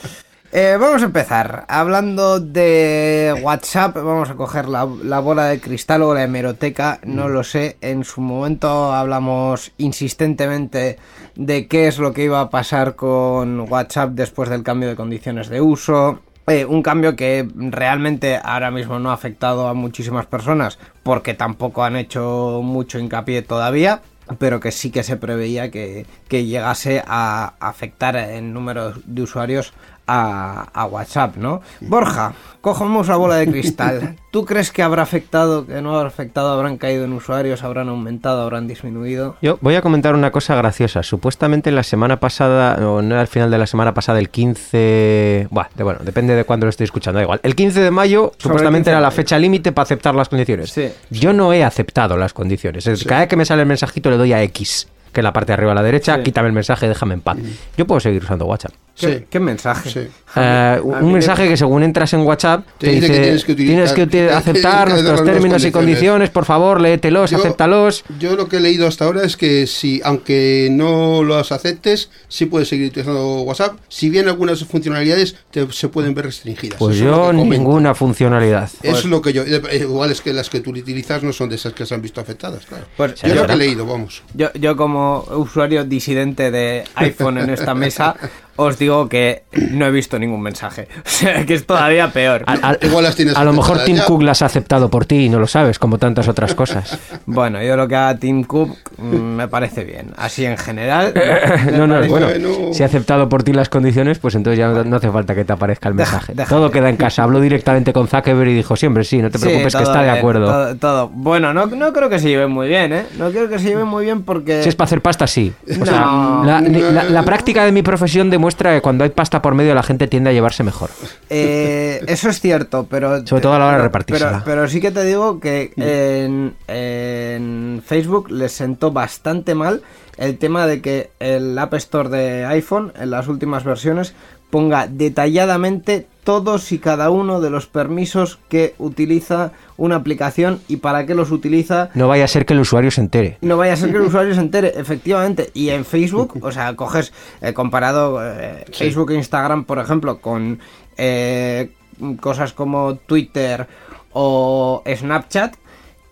Eh, 0.53 0.77
vamos 0.81 1.01
a 1.03 1.05
empezar. 1.05 1.65
Hablando 1.69 2.41
de 2.41 3.41
WhatsApp, 3.41 3.95
vamos 3.95 4.31
a 4.31 4.35
coger 4.35 4.69
la, 4.69 4.85
la 5.05 5.21
bola 5.21 5.45
de 5.45 5.61
cristal 5.61 6.03
o 6.03 6.13
la 6.13 6.25
hemeroteca, 6.25 6.99
no 7.05 7.29
lo 7.29 7.45
sé. 7.45 7.77
En 7.81 8.03
su 8.03 8.21
momento 8.21 8.93
hablamos 8.93 9.71
insistentemente 9.79 10.99
de 11.37 11.69
qué 11.69 11.87
es 11.87 12.01
lo 12.01 12.13
que 12.13 12.25
iba 12.25 12.41
a 12.41 12.51
pasar 12.51 12.97
con 12.97 13.61
WhatsApp 13.71 14.11
después 14.11 14.49
del 14.49 14.65
cambio 14.65 14.89
de 14.89 14.97
condiciones 14.97 15.49
de 15.49 15.61
uso. 15.61 16.19
Eh, 16.49 16.65
un 16.65 16.83
cambio 16.83 17.15
que 17.15 17.49
realmente 17.55 18.41
ahora 18.43 18.73
mismo 18.73 18.99
no 18.99 19.11
ha 19.11 19.15
afectado 19.15 19.69
a 19.69 19.75
muchísimas 19.75 20.27
personas 20.27 20.81
porque 21.05 21.35
tampoco 21.35 21.85
han 21.85 21.95
hecho 21.95 22.61
mucho 22.65 22.99
hincapié 22.99 23.43
todavía 23.43 24.03
pero 24.39 24.61
que 24.61 24.71
sí 24.71 24.91
que 24.91 25.03
se 25.03 25.17
preveía 25.17 25.71
que, 25.71 26.07
que 26.29 26.45
llegase 26.45 27.03
a 27.07 27.55
afectar 27.61 28.17
en 28.17 28.53
número 28.53 28.95
de 29.05 29.23
usuarios 29.23 29.73
a, 30.13 30.63
a 30.75 30.85
WhatsApp, 30.87 31.37
¿no? 31.37 31.61
Borja, 31.81 32.33
cogemos 32.61 33.07
la 33.09 33.17
bola 33.17 33.37
de 33.37 33.47
cristal. 33.51 34.17
¿Tú 34.33 34.45
crees 34.45 34.73
que 34.73 34.83
habrá 34.83 35.03
afectado, 35.03 35.67
que 35.67 35.81
no 35.81 35.95
habrá 35.95 36.09
afectado, 36.09 36.51
habrán 36.53 36.79
caído 36.79 37.05
en 37.05 37.13
usuarios, 37.13 37.63
habrán 37.63 37.89
aumentado, 37.89 38.43
habrán 38.43 38.67
disminuido? 38.67 39.37
Yo 39.41 39.59
voy 39.61 39.75
a 39.77 39.83
comentar 39.83 40.15
una 40.15 40.31
cosa 40.33 40.55
graciosa. 40.57 41.03
Supuestamente 41.03 41.71
la 41.71 41.83
semana 41.85 42.19
pasada, 42.19 42.75
o 42.89 43.03
no 43.03 43.13
era 43.15 43.21
al 43.21 43.29
final 43.29 43.51
de 43.51 43.59
la 43.59 43.67
semana 43.67 43.95
pasada, 43.95 44.19
el 44.19 44.29
15... 44.31 45.49
Buah, 45.51 45.69
de- 45.75 45.85
bueno, 45.85 46.01
depende 46.03 46.35
de 46.35 46.45
cuándo 46.45 46.67
lo 46.67 46.71
estoy 46.71 46.85
escuchando, 46.85 47.19
da 47.19 47.23
igual. 47.25 47.41
El 47.43 47.55
15 47.55 47.81
de 47.81 47.91
mayo 47.91 48.33
supuestamente 48.39 48.91
15 48.91 48.91
de 48.91 48.97
era 48.97 49.01
la 49.01 49.11
fecha 49.11 49.39
límite 49.39 49.73
para 49.73 49.85
aceptar 49.85 50.15
las 50.15 50.29
condiciones. 50.29 50.71
Sí. 50.71 50.89
Yo 51.11 51.33
no 51.33 51.53
he 51.53 51.65
aceptado 51.65 52.17
las 52.17 52.33
condiciones. 52.33 52.87
Es- 52.87 53.05
Cada 53.05 53.21
vez 53.21 53.29
que 53.29 53.37
me 53.37 53.45
sale 53.45 53.63
el 53.63 53.69
mensajito 53.69 54.11
le 54.11 54.17
doy 54.17 54.33
a 54.33 54.43
X, 54.43 54.89
que 55.13 55.21
en 55.21 55.25
la 55.25 55.33
parte 55.33 55.49
de 55.49 55.55
arriba 55.55 55.73
a 55.73 55.75
la 55.75 55.83
derecha, 55.83 56.17
Sí. 56.17 56.23
quítame 56.23 56.49
el 56.49 56.55
mensaje, 56.55 56.87
déjame 56.89 57.15
en 57.15 57.21
paz. 57.21 57.37
Yo 57.77 57.87
puedo 57.87 58.01
seguir 58.01 58.23
usando 58.23 58.47
WhatsApp. 58.47 58.73
¿Qué, 59.01 59.19
Sí. 59.19 59.25
qué 59.31 59.41
mensaje? 59.41 59.91
Sí. 59.91 60.01
Eh, 60.37 60.79
un 60.83 61.07
me- 61.07 61.13
mensaje 61.15 61.49
que 61.49 61.57
según 61.57 61.83
entras 61.83 62.13
en 62.13 62.21
WhatsApp 62.21 62.65
te, 62.79 62.87
Te 62.87 62.93
dice 62.93 63.07
dice 63.09 63.13
que 63.17 63.23
tienes 63.23 63.45
que 63.45 63.53
utilizar- 63.53 63.95
tienes 63.95 64.11
que 64.11 64.31
aceptar 64.31 64.87
que- 64.87 64.93
nuestros 64.93 65.25
términos 65.25 65.65
y 65.65 65.71
condiciones. 65.73 66.31
por 66.31 66.45
favor, 66.45 66.81
léetelos, 66.81 67.31
Yo- 67.31 67.39
acéptalos. 67.39 68.05
Yo 68.21 68.37
lo 68.37 68.49
que 68.49 68.59
he 68.59 68.61
leído 68.61 68.87
hasta 68.87 69.07
ahora 69.07 69.25
es 69.25 69.37
que 69.37 69.67
si, 69.67 70.01
aunque 70.05 70.69
no 70.71 71.23
los 71.25 71.51
aceptes, 71.51 72.11
sí 72.29 72.47
puedes 72.47 72.69
seguir 72.69 72.89
utilizando 72.89 73.43
WhatsApp. 73.43 73.79
Si 73.89 74.09
bien 74.11 74.29
algunas 74.29 74.63
funcionalidades 74.65 75.35
te- 75.51 75.71
se 75.73 75.89
pueden 75.89 76.15
ver 76.15 76.27
restringidas. 76.27 76.79
Pues 76.79 76.97
Eso 76.97 77.05
yo 77.07 77.33
ninguna 77.33 77.95
funcionalidad. 77.95 78.71
Es 78.83 79.05
lo 79.07 79.21
que 79.23 79.33
yo. 79.33 79.43
eh, 79.43 79.61
Igual 79.81 80.11
es 80.13 80.21
que 80.21 80.33
las 80.33 80.49
que 80.51 80.61
tú 80.61 80.71
utilizas 80.71 81.23
no 81.23 81.33
son 81.33 81.49
de 81.49 81.57
esas 81.57 81.73
que 81.73 81.87
se 81.87 81.95
han 81.95 82.03
visto 82.03 82.21
afectadas, 82.21 82.67
claro. 82.67 82.85
Pues 82.97 83.21
yo 83.23 83.35
lo 83.35 83.47
que 83.47 83.53
he 83.55 83.57
leído, 83.57 83.85
vamos. 83.87 84.23
Yo, 84.35 84.53
yo 84.55 84.77
como 84.77 85.25
usuario 85.37 85.85
disidente 85.85 86.51
de 86.51 86.85
iPhone 86.95 87.39
en 87.39 87.51
esta 87.51 87.75
mesa, 87.75 88.15
os 88.63 88.79
digo 88.79 89.09
que 89.09 89.43
no 89.73 89.87
he 89.87 89.91
visto 89.91 90.19
ningún 90.19 90.43
mensaje. 90.43 90.89
O 91.01 91.09
sea, 91.23 91.45
que 91.45 91.55
es 91.55 91.67
todavía 91.67 92.09
peor. 92.13 92.45
A, 92.47 92.71
a- 92.71 92.77
Igual 92.81 93.05
las 93.05 93.15
tienes 93.17 93.37
a 93.37 93.45
lo 93.45 93.53
mejor 93.53 93.85
Tim 93.85 93.97
ya. 93.97 94.05
Cook 94.05 94.23
las 94.23 94.43
ha 94.43 94.47
aceptado 94.47 94.89
por 94.89 95.05
ti 95.05 95.25
y 95.27 95.29
no 95.29 95.39
lo 95.39 95.47
sabes, 95.47 95.79
como 95.79 95.99
tantas 95.99 96.29
otras 96.29 96.55
cosas. 96.55 96.99
Bueno, 97.27 97.63
yo 97.63 97.77
lo 97.77 97.87
que 97.87 97.95
haga 97.97 98.17
Tim 98.19 98.43
Cook 98.45 98.77
mm, 98.99 99.17
me 99.17 99.49
parece 99.49 99.85
bien. 99.85 100.13
Así 100.17 100.45
en 100.45 100.57
general. 100.57 101.13
no, 101.73 101.87
no, 101.87 101.97
bueno, 102.09 102.27
Bueno. 102.29 102.73
si 102.73 102.83
ha 102.83 102.87
aceptado 102.87 103.29
por 103.29 103.43
ti 103.43 103.53
las 103.53 103.69
condiciones, 103.69 104.19
pues 104.19 104.35
entonces 104.35 104.59
ya 104.59 104.69
no, 104.69 104.83
no 104.85 104.97
hace 104.97 105.11
falta 105.11 105.35
que 105.35 105.45
te 105.45 105.53
aparezca 105.53 105.89
el 105.89 105.95
mensaje. 105.95 106.35
Todo 106.49 106.71
queda 106.71 106.89
en 106.89 106.97
casa. 106.97 107.23
Habló 107.23 107.41
directamente 107.41 107.93
con 107.93 108.09
Zuckerberg 108.09 108.51
y 108.51 108.55
dijo, 108.55 108.77
siempre 108.77 109.05
sí, 109.05 109.19
no 109.23 109.31
te 109.31 109.39
Sí, 109.39 109.45
preocupes 109.45 109.77
que 109.77 109.83
está 109.83 110.03
de 110.03 110.11
acuerdo. 110.11 110.47
Todo, 110.47 110.77
todo. 110.77 111.09
Bueno, 111.09 111.53
no, 111.55 111.67
no 111.67 111.93
creo 111.93 112.09
que 112.09 112.19
se 112.19 112.29
lleven 112.29 112.51
muy 112.51 112.69
bien, 112.69 112.93
¿eh? 112.93 113.07
No 113.19 113.31
creo 113.31 113.49
que 113.49 113.59
se 113.59 113.69
lleven 113.69 113.87
muy 113.87 114.05
bien 114.05 114.23
porque. 114.23 114.63
Si 114.63 114.69
es 114.69 114.75
para 114.75 114.87
hacer 114.87 115.01
pasta, 115.03 115.27
sí. 115.27 115.53
O 115.81 115.85
sea, 115.87 116.01
No. 116.01 116.45
la, 116.45 116.61
la- 116.61 117.05
la 117.05 117.23
práctica 117.23 117.65
de 117.65 117.73
mi 117.73 117.83
profesión 117.83 118.29
demuestra 118.31 118.50
que 118.55 118.81
cuando 118.81 119.05
hay 119.05 119.11
pasta 119.11 119.43
por 119.43 119.55
medio 119.55 119.75
la 119.75 119.83
gente 119.83 120.07
tiende 120.09 120.31
a 120.31 120.33
llevarse 120.33 120.63
mejor. 120.63 120.91
Eh, 121.29 122.01
eso 122.07 122.29
es 122.29 122.41
cierto, 122.41 122.87
pero. 122.89 123.27
Sobre 123.27 123.43
todo 123.43 123.55
a 123.55 123.59
la 123.59 123.67
hora 123.67 123.77
de 123.79 123.83
repartírsela. 123.85 124.31
Pero, 124.31 124.45
pero 124.45 124.69
sí 124.69 124.81
que 124.81 124.91
te 124.91 125.05
digo 125.05 125.41
que 125.41 125.73
en, 125.77 126.55
en 126.69 127.83
Facebook 127.85 128.31
les 128.31 128.53
sentó 128.53 128.93
bastante 128.93 129.55
mal 129.55 129.83
el 130.17 130.39
tema 130.39 130.67
de 130.67 130.83
que 130.83 131.11
el 131.19 131.59
App 131.59 131.75
Store 131.75 132.09
de 132.09 132.45
iPhone, 132.45 132.93
en 133.01 133.11
las 133.11 133.27
últimas 133.29 133.65
versiones, 133.65 134.15
ponga 134.51 134.87
detalladamente 134.87 136.07
todos 136.31 136.71
y 136.71 136.79
cada 136.79 137.11
uno 137.11 137.41
de 137.41 137.51
los 137.51 137.67
permisos 137.67 138.39
que 138.49 138.77
utiliza 138.79 139.51
una 139.77 139.97
aplicación 139.97 140.61
y 140.69 140.77
para 140.77 141.05
qué 141.05 141.17
los 141.17 141.33
utiliza 141.33 141.89
No 141.95 142.07
vaya 142.07 142.25
a 142.25 142.29
ser 142.29 142.47
que 142.47 142.53
el 142.55 142.61
usuario 142.61 142.93
se 142.93 143.01
entere. 143.01 143.37
no 143.41 143.57
vaya 143.57 143.73
a 143.73 143.77
ser 143.77 143.91
que 143.91 143.97
el 143.97 144.05
usuario 144.13 144.33
se 144.33 144.41
entere, 144.41 144.73
efectivamente. 144.77 145.51
Y 145.55 145.71
en 145.71 145.85
Facebook, 145.85 146.39
o 146.41 146.53
sea, 146.53 146.77
coges 146.77 147.13
eh, 147.41 147.53
comparado 147.53 148.21
eh, 148.23 148.65
Facebook 148.73 149.11
e 149.11 149.17
Instagram, 149.17 149.65
por 149.65 149.81
ejemplo, 149.81 150.21
con 150.21 150.61
eh, 150.97 151.73
cosas 152.21 152.53
como 152.53 152.95
Twitter 152.95 153.67
o 154.13 154.85
Snapchat. 154.87 155.57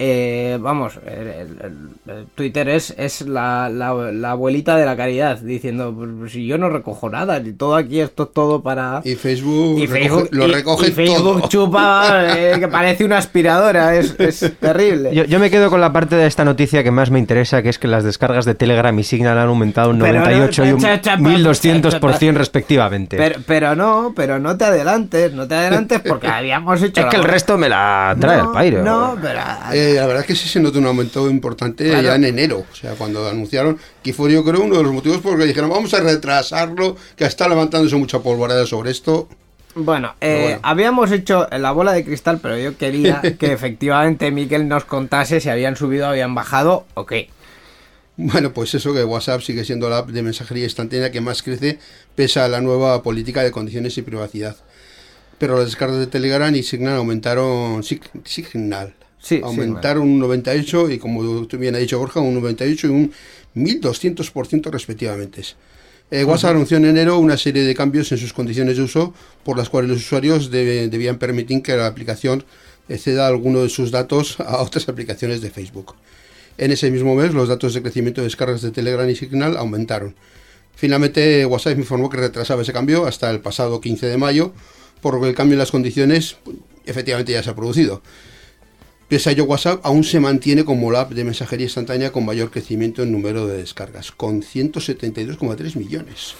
Eh, 0.00 0.58
vamos, 0.60 0.98
el, 1.06 1.26
el- 1.28 1.56
el- 1.62 2.12
el 2.18 2.26
Twitter 2.34 2.68
es, 2.68 2.94
es 2.96 3.22
la, 3.22 3.68
la- 3.68 4.12
la 4.12 4.30
abuelita 4.30 4.76
de 4.76 4.86
la 4.86 4.96
caridad, 4.96 5.38
diciendo, 5.38 5.92
pues, 5.94 6.32
si 6.32 6.46
yo 6.46 6.56
no 6.56 6.68
recojo 6.68 7.10
nada, 7.10 7.38
y 7.38 7.52
todo 7.52 7.74
aquí, 7.76 8.00
esto 8.00 8.24
es 8.24 8.32
todo 8.32 8.62
para... 8.62 9.00
Y 9.04 9.16
Facebook, 9.16 9.78
Y 9.80 9.86
recoge- 9.86 9.88
Facebook, 9.92 10.28
lo 10.32 10.48
y- 10.48 10.52
recoge 10.52 10.88
y 10.88 10.92
Facebook 10.92 11.38
todo. 11.40 11.48
chupa 11.48 12.24
eh, 12.36 12.56
que 12.60 12.68
parece 12.68 13.04
una 13.04 13.18
aspiradora, 13.18 13.96
es, 13.96 14.14
es 14.20 14.52
terrible. 14.60 15.14
Yo, 15.14 15.24
yo 15.24 15.38
me 15.40 15.50
quedo 15.50 15.68
con 15.70 15.80
la 15.80 15.92
parte 15.92 16.14
de 16.16 16.26
esta 16.26 16.44
noticia 16.44 16.82
que 16.84 16.90
más 16.90 17.10
me 17.10 17.18
interesa, 17.18 17.62
que 17.62 17.68
es 17.68 17.78
que 17.78 17.88
las 17.88 18.04
descargas 18.04 18.44
de 18.44 18.54
Telegram 18.54 18.96
y 18.98 19.02
Signal 19.04 19.36
han 19.38 19.48
aumentado 19.48 19.90
un 19.90 19.98
Pero 19.98 20.20
no, 20.20 20.26
98 20.26 20.64
y 20.64 20.72
un 20.72 20.80
cha, 20.80 21.00
cha, 21.00 21.16
pa, 21.16 21.22
1200% 21.22 22.34
respectivamente. 22.34 23.16
Pero, 23.16 23.40
pero 23.46 23.74
no, 23.74 24.12
pero 24.14 24.38
no 24.38 24.56
te 24.56 24.64
adelantes, 24.64 25.32
no 25.32 25.46
te 25.48 25.54
adelantes 25.56 26.00
porque 26.06 26.26
habíamos 26.28 26.80
hecho. 26.82 27.00
es 27.00 27.04
la 27.06 27.10
que 27.10 27.16
el 27.16 27.24
resto 27.24 27.58
me 27.58 27.68
la 27.68 28.16
trae 28.20 28.38
no, 28.38 28.44
al 28.48 28.52
pairo. 28.52 28.82
No, 28.82 29.16
pero. 29.20 29.40
Eh, 29.72 29.87
la 29.94 30.06
verdad 30.06 30.20
es 30.22 30.26
que 30.26 30.34
sí 30.36 30.48
se 30.48 30.60
nota 30.60 30.78
un 30.78 30.86
aumento 30.86 31.28
importante 31.30 31.88
Claro. 31.88 32.02
ya 32.02 32.14
en 32.14 32.24
enero. 32.24 32.64
O 32.70 32.74
sea, 32.74 32.92
cuando 32.94 33.28
anunciaron, 33.28 33.78
que 34.02 34.12
fue 34.12 34.32
yo 34.32 34.44
creo 34.44 34.62
uno 34.62 34.76
de 34.76 34.82
los 34.82 34.92
motivos 34.92 35.18
por 35.18 35.32
los 35.32 35.40
que 35.40 35.46
dijeron 35.48 35.70
vamos 35.70 35.92
a 35.94 36.00
retrasarlo, 36.00 36.96
que 37.16 37.24
está 37.24 37.48
levantándose 37.48 37.96
mucha 37.96 38.20
polvareda 38.20 38.66
sobre 38.66 38.90
esto. 38.90 39.28
Bueno, 39.74 40.14
eh, 40.20 40.40
bueno. 40.42 40.60
habíamos 40.62 41.12
hecho 41.12 41.46
la 41.56 41.70
bola 41.72 41.92
de 41.92 42.04
cristal, 42.04 42.40
pero 42.42 42.58
yo 42.58 42.76
quería 42.76 43.20
que 43.38 43.52
efectivamente 43.52 44.30
Miquel 44.30 44.66
nos 44.66 44.84
contase 44.84 45.40
si 45.40 45.48
habían 45.50 45.76
subido 45.76 46.06
habían 46.06 46.34
bajado 46.34 46.86
o 46.94 47.06
qué. 47.06 47.30
Bueno, 48.16 48.52
pues 48.52 48.74
eso 48.74 48.92
que 48.92 49.04
WhatsApp 49.04 49.42
sigue 49.42 49.64
siendo 49.64 49.88
la 49.88 49.98
app 49.98 50.08
de 50.08 50.22
mensajería 50.22 50.64
instantánea 50.64 51.12
que 51.12 51.20
más 51.20 51.42
crece 51.44 51.78
pese 52.16 52.40
a 52.40 52.48
la 52.48 52.60
nueva 52.60 53.00
política 53.04 53.44
de 53.44 53.52
condiciones 53.52 53.96
y 53.96 54.02
privacidad. 54.02 54.56
Pero 55.38 55.56
las 55.56 55.66
descargas 55.66 55.98
de 56.00 56.08
Telegram 56.08 56.52
y 56.52 56.64
Signal 56.64 56.96
aumentaron 56.96 57.82
Sig- 57.84 58.00
Signal. 58.24 58.94
Sí, 59.28 59.40
aumentaron 59.44 60.02
un 60.04 60.18
98 60.18 60.90
y 60.90 60.98
como 60.98 61.46
tú 61.46 61.58
bien 61.58 61.74
ha 61.74 61.78
dicho 61.78 61.98
Borja, 61.98 62.20
un 62.20 62.34
98 62.34 62.86
y 62.86 62.90
un 62.90 63.12
1200% 63.54 64.70
respectivamente. 64.70 65.42
Eh, 66.10 66.24
WhatsApp 66.24 66.52
anunció 66.52 66.78
en 66.78 66.86
enero 66.86 67.18
una 67.18 67.36
serie 67.36 67.64
de 67.64 67.74
cambios 67.74 68.10
en 68.12 68.18
sus 68.18 68.32
condiciones 68.32 68.76
de 68.78 68.82
uso 68.82 69.12
por 69.44 69.58
las 69.58 69.68
cuales 69.68 69.90
los 69.90 69.98
usuarios 69.98 70.50
debe- 70.50 70.88
debían 70.88 71.18
permitir 71.18 71.62
que 71.62 71.76
la 71.76 71.86
aplicación 71.86 72.44
ceda 72.88 73.26
alguno 73.26 73.62
de 73.62 73.68
sus 73.68 73.90
datos 73.90 74.40
a 74.40 74.62
otras 74.62 74.88
aplicaciones 74.88 75.42
de 75.42 75.50
Facebook. 75.50 75.94
En 76.56 76.72
ese 76.72 76.90
mismo 76.90 77.14
mes, 77.14 77.34
los 77.34 77.48
datos 77.48 77.74
de 77.74 77.82
crecimiento 77.82 78.22
de 78.22 78.26
descargas 78.26 78.62
de 78.62 78.70
Telegram 78.70 79.08
y 79.08 79.14
Signal 79.14 79.56
aumentaron. 79.58 80.14
Finalmente, 80.74 81.44
WhatsApp 81.44 81.78
informó 81.78 82.08
que 82.08 82.16
retrasaba 82.16 82.62
ese 82.62 82.72
cambio 82.72 83.06
hasta 83.06 83.30
el 83.30 83.40
pasado 83.40 83.80
15 83.80 84.06
de 84.06 84.16
mayo, 84.16 84.52
por 85.02 85.14
lo 85.14 85.20
que 85.20 85.28
el 85.28 85.34
cambio 85.34 85.54
en 85.54 85.58
las 85.58 85.70
condiciones 85.70 86.36
pues, 86.44 86.56
efectivamente 86.86 87.32
ya 87.32 87.42
se 87.42 87.50
ha 87.50 87.54
producido. 87.54 88.02
Pese 89.08 89.30
a 89.30 89.32
ello, 89.32 89.44
WhatsApp 89.44 89.80
aún 89.84 90.04
se 90.04 90.20
mantiene 90.20 90.64
como 90.64 90.90
la 90.90 91.00
app 91.02 91.12
de 91.12 91.24
mensajería 91.24 91.64
instantánea 91.64 92.12
con 92.12 92.24
mayor 92.26 92.50
crecimiento 92.50 93.02
en 93.02 93.10
número 93.12 93.46
de 93.46 93.56
descargas, 93.56 94.12
con 94.12 94.42
172,3 94.42 95.76
millones. 95.76 96.34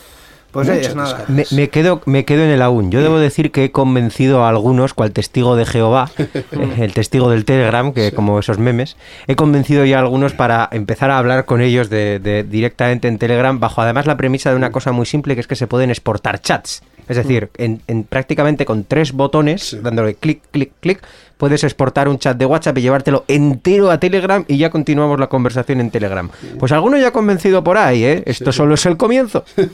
Pues 0.51 0.67
es 0.69 0.95
nada. 0.95 1.27
Me, 1.29 1.45
me 1.51 1.69
quedo, 1.69 2.01
me 2.07 2.25
quedo 2.25 2.43
en 2.43 2.49
el 2.51 2.63
aún. 2.63 2.91
Yo 2.91 3.03
debo 3.03 3.19
decir 3.19 3.51
que 3.53 3.65
he 3.65 3.71
convencido 3.71 4.45
a 4.45 4.49
algunos, 4.49 4.95
cual 4.95 5.13
testigo 5.13 5.57
de 5.57 5.67
Jehová, 5.67 6.11
el 6.79 6.95
testigo 6.95 7.29
del 7.31 7.45
Telegram, 7.45 7.93
que 7.93 8.13
como 8.13 8.39
esos 8.39 8.59
memes, 8.59 8.97
he 9.27 9.37
convencido 9.37 9.85
ya 9.85 9.99
a 9.99 10.01
algunos 10.01 10.33
para 10.33 10.67
empezar 10.73 11.11
a 11.11 11.19
hablar 11.19 11.45
con 11.45 11.61
ellos 11.61 11.91
de, 11.91 12.19
de- 12.19 12.45
directamente 12.45 13.09
en 13.09 13.19
Telegram, 13.19 13.61
bajo 13.61 13.83
además 13.83 14.07
la 14.07 14.17
premisa 14.17 14.49
de 14.51 14.57
una 14.57 14.73
cosa 14.73 14.91
muy 14.93 15.05
simple, 15.05 15.35
que 15.35 15.43
es 15.43 15.47
que 15.47 15.57
se 15.57 15.67
pueden 15.67 15.91
exportar 15.91 16.41
chats. 16.41 16.83
Es 17.09 17.17
decir, 17.17 17.49
en, 17.57 17.81
en 17.87 18.05
prácticamente 18.05 18.65
con 18.67 18.85
tres 18.85 19.13
botones, 19.13 19.77
dándole 19.83 20.15
clic, 20.15 20.43
clic, 20.51 20.73
clic, 20.81 21.01
puedes 21.39 21.65
exportar 21.65 22.09
un 22.09 22.19
chat 22.19 22.37
de 22.37 22.45
WhatsApp 22.45 22.77
y 22.77 22.83
llevártelo 22.83 23.25
entero 23.29 23.91
a 23.91 23.99
Telegram 23.99 24.45
y 24.47 24.59
ya 24.59 24.69
continuamos 24.69 25.19
la 25.19 25.29
conversación 25.29 25.81
en 25.81 25.91
Telegram. 25.91 26.29
Pues 26.59 26.73
alguno 26.73 26.99
ya 26.99 27.09
ha 27.09 27.13
convencido 27.13 27.65
por 27.65 27.79
ahí, 27.79 28.05
¿eh? 28.05 28.23
Esto 28.27 28.53
solo 28.53 28.75
es 28.75 28.85
el 28.85 28.97
comienzo. 28.99 29.45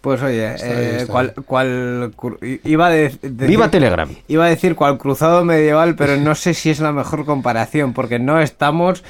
Pues 0.00 0.22
oye, 0.22 0.54
bien, 0.54 0.56
eh, 0.62 0.96
está 1.02 1.12
cual, 1.12 1.34
cual 1.44 2.12
iba 2.64 2.86
a 2.86 2.90
de- 2.90 3.10
decir- 3.20 3.46
¡Viva 3.48 3.70
Telegram! 3.70 4.08
Iba 4.28 4.46
a 4.46 4.48
decir 4.48 4.74
cual 4.74 4.96
cruzado 4.96 5.44
medieval, 5.44 5.94
pero 5.94 6.16
no 6.16 6.34
sé 6.34 6.54
si 6.54 6.70
es 6.70 6.80
la 6.80 6.90
mejor 6.90 7.26
comparación, 7.26 7.92
porque 7.92 8.18
no 8.18 8.40
estamos 8.40 9.04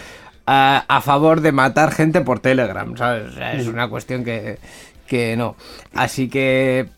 a, 0.47 0.85
a 0.89 1.01
favor 1.01 1.43
de 1.43 1.53
matar 1.53 1.93
gente 1.93 2.23
por 2.23 2.41
Telegram, 2.41 2.97
¿sabes? 2.97 3.29
O 3.29 3.35
sea, 3.35 3.53
es 3.55 3.69
una 3.69 3.89
cuestión 3.89 4.25
que, 4.25 4.59
que 5.07 5.37
no. 5.37 5.55
Así 5.95 6.29
que... 6.29 6.89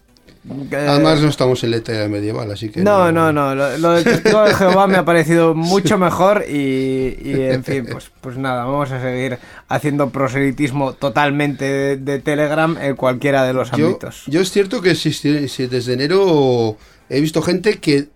Además, 0.72 1.20
no 1.20 1.28
estamos 1.28 1.62
en 1.62 1.70
la 1.70 1.76
etapa 1.76 2.08
medieval, 2.08 2.50
así 2.50 2.68
que. 2.68 2.80
no, 2.80 3.12
no, 3.12 3.32
no, 3.32 3.54
lo, 3.54 3.78
lo 3.78 3.92
del 3.92 4.02
testigo 4.02 4.42
de 4.42 4.54
Jehová 4.54 4.88
me 4.88 4.96
ha 4.96 5.04
parecido 5.04 5.54
mucho 5.56 5.98
mejor 5.98 6.44
y, 6.48 7.16
y, 7.22 7.40
en 7.48 7.62
fin, 7.64 7.86
pues, 7.90 8.10
pues 8.20 8.36
nada, 8.36 8.64
vamos 8.64 8.90
a 8.90 9.00
seguir 9.00 9.38
haciendo 9.68 10.10
proselitismo 10.10 10.94
totalmente 10.94 11.64
de, 11.64 11.96
de 11.96 12.18
Telegram 12.18 12.76
en 12.80 12.96
cualquiera 12.96 13.44
de 13.44 13.52
los 13.52 13.70
Yo, 13.70 13.86
ámbitos. 13.86 14.24
yo 14.26 14.40
es 14.40 14.50
cierto 14.50 14.82
que 14.82 14.96
si, 14.96 15.12
si- 15.12 15.66
desde 15.68 15.92
enero 15.92 16.76
he 17.08 17.20
visto 17.20 17.40
gente 17.40 17.78
que 17.78 18.08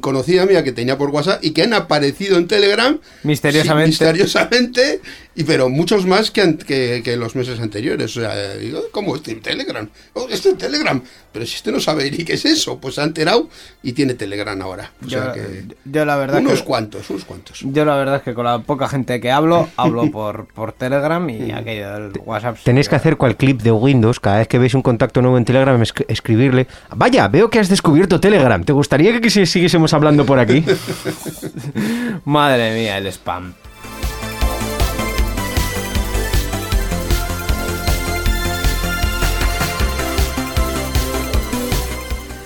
conocida 0.00 0.46
mía 0.46 0.64
que 0.64 0.72
tenía 0.72 0.98
por 0.98 1.10
WhatsApp 1.10 1.44
y 1.44 1.52
que 1.52 1.62
han 1.62 1.72
aparecido 1.74 2.38
en 2.38 2.48
Telegram 2.48 2.98
Misteriosamente. 3.22 3.92
sí, 3.96 4.04
misteriosamente 4.04 5.00
y 5.40 5.44
pero 5.44 5.68
muchos 5.68 6.06
más 6.06 6.30
que, 6.30 6.42
an- 6.42 6.56
que, 6.58 7.00
que 7.04 7.16
los 7.16 7.34
meses 7.36 7.60
anteriores. 7.60 8.16
O 8.16 8.20
sea 8.20 8.54
digo 8.56 8.82
cómo 8.92 9.16
este 9.16 9.34
Telegram 9.36 9.88
oh, 10.14 10.26
este 10.30 10.54
Telegram. 10.54 11.00
Pero 11.32 11.46
si 11.46 11.54
este 11.56 11.70
no 11.70 11.78
sabe 11.78 12.10
ni 12.10 12.24
qué 12.24 12.32
es 12.34 12.44
eso 12.44 12.78
pues 12.80 12.96
se 12.96 13.00
ha 13.00 13.04
enterado 13.04 13.48
y 13.82 13.92
tiene 13.92 14.14
Telegram 14.14 14.60
ahora. 14.62 14.90
O 15.04 15.08
sea 15.08 15.26
Yo, 15.28 15.32
que 15.32 15.64
yo 15.84 16.04
la 16.04 16.16
verdad 16.16 16.40
unos 16.40 16.60
que, 16.60 16.64
cuantos 16.66 17.08
unos 17.10 17.24
cuantos. 17.24 17.60
yo 17.62 17.84
la 17.84 17.94
verdad 17.96 18.16
es 18.16 18.22
que 18.22 18.34
con 18.34 18.44
la 18.44 18.58
poca 18.60 18.88
gente 18.88 19.20
que 19.20 19.30
hablo, 19.30 19.68
hablo 19.76 20.10
por, 20.12 20.46
por 20.48 20.72
Telegram 20.72 21.28
y 21.30 21.52
aquello 21.52 21.92
del 21.92 22.12
WhatsApp. 22.24 22.58
Tenéis 22.64 22.88
que 22.88 22.96
hacer 22.96 23.16
cual 23.16 23.36
clip 23.36 23.62
de 23.62 23.70
Windows, 23.70 24.18
cada 24.20 24.38
vez 24.38 24.48
que 24.48 24.58
veis 24.58 24.74
un 24.74 24.82
contacto 24.82 25.22
nuevo 25.22 25.38
en 25.38 25.44
Telegram, 25.44 25.80
esc- 25.80 26.04
escribirle, 26.08 26.66
vaya, 26.96 27.28
veo 27.28 27.48
que 27.48 27.60
has 27.60 27.68
descubierto 27.68 28.18
Telegram, 28.20 28.62
¿te 28.64 28.72
gustaría 28.72 29.20
que 29.20 29.30
si- 29.30 29.46
siguiésemos 29.46 29.92
hablando 29.94 30.26
por 30.26 30.38
aquí? 30.40 30.64
Madre 32.24 32.74
mía, 32.74 32.98
el 32.98 33.06
spam. 33.06 33.54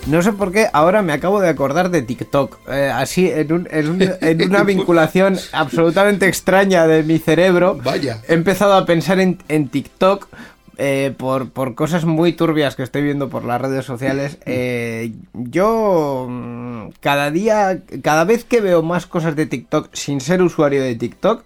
No 0.06 0.20
sé 0.20 0.32
por 0.32 0.52
qué, 0.52 0.68
ahora 0.72 1.00
me 1.02 1.14
acabo 1.14 1.40
de 1.40 1.48
acordar 1.48 1.90
de 1.90 2.02
TikTok. 2.02 2.58
eh, 2.68 2.90
así, 2.92 3.30
en, 3.30 3.52
un- 3.52 3.68
en 3.70 3.88
un- 3.88 4.02
en 4.20 4.42
una 4.50 4.62
vinculación 4.62 5.38
absolutamente 5.52 6.26
extraña 6.28 6.86
de 6.86 7.02
mi 7.02 7.18
cerebro. 7.18 7.78
Vaya. 7.82 8.20
He 8.28 8.34
empezado 8.34 8.74
a 8.74 8.84
pensar 8.84 9.18
en, 9.18 9.38
en 9.48 9.68
TikTok 9.68 10.28
eh, 10.76 11.14
por, 11.16 11.48
por 11.50 11.74
cosas 11.74 12.04
muy 12.04 12.32
turbias 12.34 12.76
que 12.76 12.82
estoy 12.82 13.02
viendo 13.02 13.30
por 13.30 13.44
las 13.44 13.60
redes 13.60 13.84
sociales. 13.86 14.36
Eh, 14.46 15.12
yo 15.32 16.26
mm, 16.28 16.88
cada 17.00 17.30
día, 17.30 17.80
cada 18.02 18.24
vez 18.24 18.44
que 18.44 18.60
veo 18.60 18.82
más 18.82 19.06
cosas 19.06 19.34
de 19.36 19.46
TikTok 19.46 19.88
sin 19.94 20.20
ser 20.20 20.42
usuario 20.42 20.82
de 20.82 20.94
TikTok, 20.96 21.44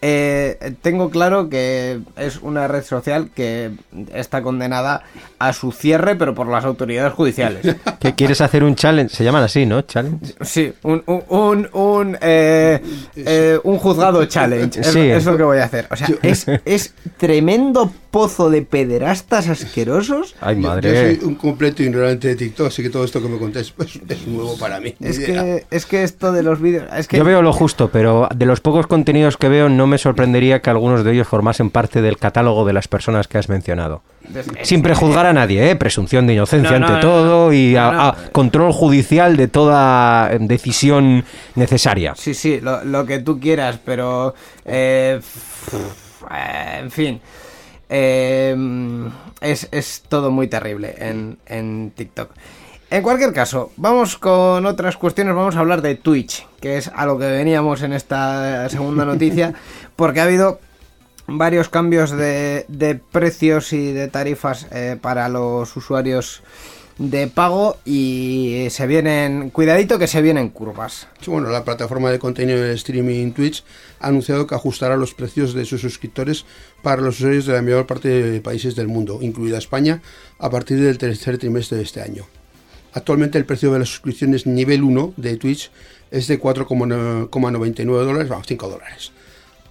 eh, 0.00 0.74
tengo 0.82 1.10
claro 1.10 1.48
que 1.48 2.00
es 2.16 2.36
una 2.40 2.68
red 2.68 2.84
social 2.84 3.30
que 3.34 3.70
está 4.14 4.42
condenada 4.42 5.02
a 5.38 5.52
su 5.52 5.72
cierre, 5.72 6.14
pero 6.16 6.34
por 6.34 6.46
las 6.48 6.64
autoridades 6.64 7.12
judiciales. 7.12 7.76
¿Qué 8.00 8.14
quieres 8.14 8.40
hacer 8.40 8.62
un 8.64 8.74
challenge? 8.76 9.14
Se 9.14 9.24
llaman 9.24 9.42
así, 9.42 9.66
¿no? 9.66 9.82
Challenge. 9.82 10.34
Sí, 10.42 10.72
un, 10.82 11.02
un, 11.06 11.22
un, 11.28 11.68
un, 11.72 12.18
eh, 12.20 12.80
eh, 13.16 13.58
un 13.64 13.78
juzgado 13.78 14.24
challenge. 14.26 14.80
Es, 14.80 14.86
Sí. 14.88 15.00
es 15.00 15.24
lo 15.24 15.36
que 15.36 15.42
voy 15.42 15.58
a 15.58 15.64
hacer. 15.64 15.86
O 15.90 15.96
sea, 15.96 16.08
es, 16.22 16.46
es 16.64 16.94
tremendo 17.16 17.92
pozo 18.10 18.50
de 18.50 18.62
pederastas 18.62 19.48
asquerosos. 19.48 20.34
Ay, 20.40 20.56
Yo- 20.56 20.62
Yo, 20.62 20.68
madre. 20.68 21.16
soy 21.18 21.26
un 21.28 21.34
completo 21.34 21.82
ignorante 21.82 22.28
de 22.28 22.36
TikTok, 22.36 22.68
así 22.68 22.82
que 22.82 22.90
todo 22.90 23.04
esto 23.04 23.20
que 23.22 23.28
me 23.28 23.38
contáis 23.38 23.70
pues, 23.70 23.98
es 24.08 24.26
nuevo 24.26 24.56
para 24.58 24.80
mí. 24.80 24.94
Es 25.00 25.18
que, 25.18 25.66
es 25.70 25.86
que 25.86 26.02
esto 26.02 26.32
de 26.32 26.42
los 26.42 26.60
vídeos. 26.60 26.84
Es 26.96 27.06
que 27.08 27.18
Yo 27.18 27.24
veo 27.24 27.42
lo 27.42 27.52
justo, 27.52 27.90
pero 27.92 28.28
de 28.34 28.46
los 28.46 28.60
pocos 28.60 28.86
contenidos 28.86 29.36
que 29.36 29.48
veo 29.48 29.68
no 29.68 29.86
me 29.86 29.98
sorprendería 29.98 30.60
que 30.62 30.70
algunos 30.70 31.04
de 31.04 31.12
ellos 31.12 31.28
formasen 31.28 31.70
parte 31.70 32.00
del 32.02 32.16
catálogo 32.18 32.64
de 32.64 32.72
las 32.72 32.88
personas 32.88 33.28
que 33.28 33.38
has 33.38 33.48
mencionado. 33.48 34.02
Sin 34.62 34.82
prejuzgar 34.82 35.24
a 35.24 35.32
nadie, 35.32 35.70
¿eh? 35.70 35.76
presunción 35.76 36.26
de 36.26 36.34
inocencia 36.34 36.78
No, 36.78 36.80
no, 36.80 36.86
ante 36.94 37.06
no, 37.06 37.12
todo 37.12 37.52
y 37.52 37.76
a- 37.76 38.08
a 38.08 38.16
control 38.32 38.72
judicial 38.72 39.36
de 39.38 39.48
toda 39.48 40.30
eh, 40.32 40.38
decisión 40.40 41.24
necesaria. 41.54 42.14
Sí, 42.16 42.34
sí, 42.34 42.60
lo, 42.60 42.84
lo 42.84 43.06
que 43.06 43.20
tú 43.20 43.40
quieras, 43.40 43.78
pero... 43.84 44.34
eh, 44.66 45.18
eh, 46.30 46.78
en 46.80 46.90
fin. 46.90 47.20
Eh, 47.88 48.56
es, 49.40 49.68
es 49.70 50.02
todo 50.08 50.30
muy 50.30 50.48
terrible 50.48 50.94
en, 50.98 51.38
en 51.46 51.92
TikTok. 51.94 52.30
En 52.90 53.02
cualquier 53.02 53.34
caso, 53.34 53.70
vamos 53.76 54.16
con 54.16 54.64
otras 54.64 54.96
cuestiones. 54.96 55.34
Vamos 55.34 55.56
a 55.56 55.60
hablar 55.60 55.82
de 55.82 55.94
Twitch, 55.94 56.46
que 56.60 56.78
es 56.78 56.88
a 56.88 57.04
lo 57.04 57.18
que 57.18 57.26
veníamos 57.26 57.82
en 57.82 57.92
esta 57.92 58.68
segunda 58.70 59.04
noticia, 59.04 59.52
porque 59.96 60.20
ha 60.20 60.24
habido 60.24 60.58
varios 61.26 61.68
cambios 61.68 62.10
de, 62.10 62.64
de 62.68 62.94
precios 62.94 63.74
y 63.74 63.92
de 63.92 64.08
tarifas 64.08 64.66
eh, 64.70 64.96
para 65.00 65.28
los 65.28 65.76
usuarios 65.76 66.42
de 66.98 67.28
pago 67.28 67.76
y 67.84 68.66
se 68.70 68.86
vienen, 68.86 69.50
cuidadito 69.50 69.98
que 69.98 70.08
se 70.08 70.20
vienen 70.20 70.48
curvas. 70.50 71.06
Bueno, 71.26 71.48
la 71.48 71.64
plataforma 71.64 72.10
de 72.10 72.18
contenido 72.18 72.60
de 72.60 72.74
streaming 72.74 73.32
Twitch 73.32 73.64
ha 74.00 74.08
anunciado 74.08 74.46
que 74.46 74.54
ajustará 74.54 74.96
los 74.96 75.14
precios 75.14 75.54
de 75.54 75.64
sus 75.64 75.80
suscriptores 75.80 76.44
para 76.82 77.00
los 77.00 77.16
usuarios 77.20 77.46
de 77.46 77.52
la 77.52 77.62
mayor 77.62 77.86
parte 77.86 78.08
de 78.08 78.40
países 78.40 78.74
del 78.74 78.88
mundo, 78.88 79.20
incluida 79.22 79.58
España, 79.58 80.02
a 80.38 80.50
partir 80.50 80.80
del 80.80 80.98
tercer 80.98 81.38
trimestre 81.38 81.78
de 81.78 81.84
este 81.84 82.02
año. 82.02 82.26
Actualmente 82.92 83.38
el 83.38 83.44
precio 83.44 83.72
de 83.72 83.78
las 83.78 83.88
suscripciones 83.88 84.46
nivel 84.46 84.82
1 84.82 85.14
de 85.16 85.36
Twitch 85.36 85.70
es 86.10 86.26
de 86.26 86.40
4,99 86.40 87.84
dólares, 87.84 88.28
vamos, 88.28 88.46
5 88.46 88.68
dólares. 88.68 89.12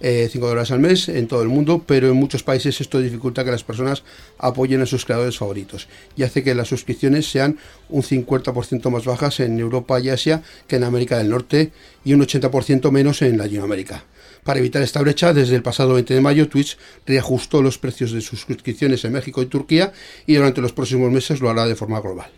Eh, 0.00 0.28
5 0.30 0.46
dólares 0.46 0.70
al 0.70 0.78
mes 0.78 1.08
en 1.08 1.26
todo 1.26 1.42
el 1.42 1.48
mundo, 1.48 1.82
pero 1.84 2.08
en 2.08 2.14
muchos 2.14 2.44
países 2.44 2.80
esto 2.80 3.00
dificulta 3.00 3.44
que 3.44 3.50
las 3.50 3.64
personas 3.64 4.04
apoyen 4.38 4.80
a 4.80 4.86
sus 4.86 5.04
creadores 5.04 5.38
favoritos 5.38 5.88
y 6.16 6.22
hace 6.22 6.44
que 6.44 6.54
las 6.54 6.68
suscripciones 6.68 7.28
sean 7.28 7.58
un 7.88 8.02
50% 8.02 8.90
más 8.90 9.04
bajas 9.04 9.40
en 9.40 9.58
Europa 9.58 9.98
y 9.98 10.10
Asia 10.10 10.42
que 10.68 10.76
en 10.76 10.84
América 10.84 11.18
del 11.18 11.30
Norte 11.30 11.72
y 12.04 12.12
un 12.12 12.20
80% 12.20 12.92
menos 12.92 13.22
en 13.22 13.38
Latinoamérica. 13.38 14.04
Para 14.44 14.60
evitar 14.60 14.82
esta 14.82 15.02
brecha, 15.02 15.34
desde 15.34 15.56
el 15.56 15.62
pasado 15.62 15.94
20 15.94 16.14
de 16.14 16.20
mayo, 16.20 16.48
Twitch 16.48 16.78
reajustó 17.04 17.60
los 17.60 17.76
precios 17.76 18.12
de 18.12 18.20
sus 18.20 18.40
suscripciones 18.40 19.04
en 19.04 19.12
México 19.12 19.42
y 19.42 19.46
Turquía 19.46 19.92
y 20.26 20.36
durante 20.36 20.60
los 20.60 20.72
próximos 20.72 21.10
meses 21.10 21.40
lo 21.40 21.50
hará 21.50 21.66
de 21.66 21.74
forma 21.74 22.00
global. 22.00 22.30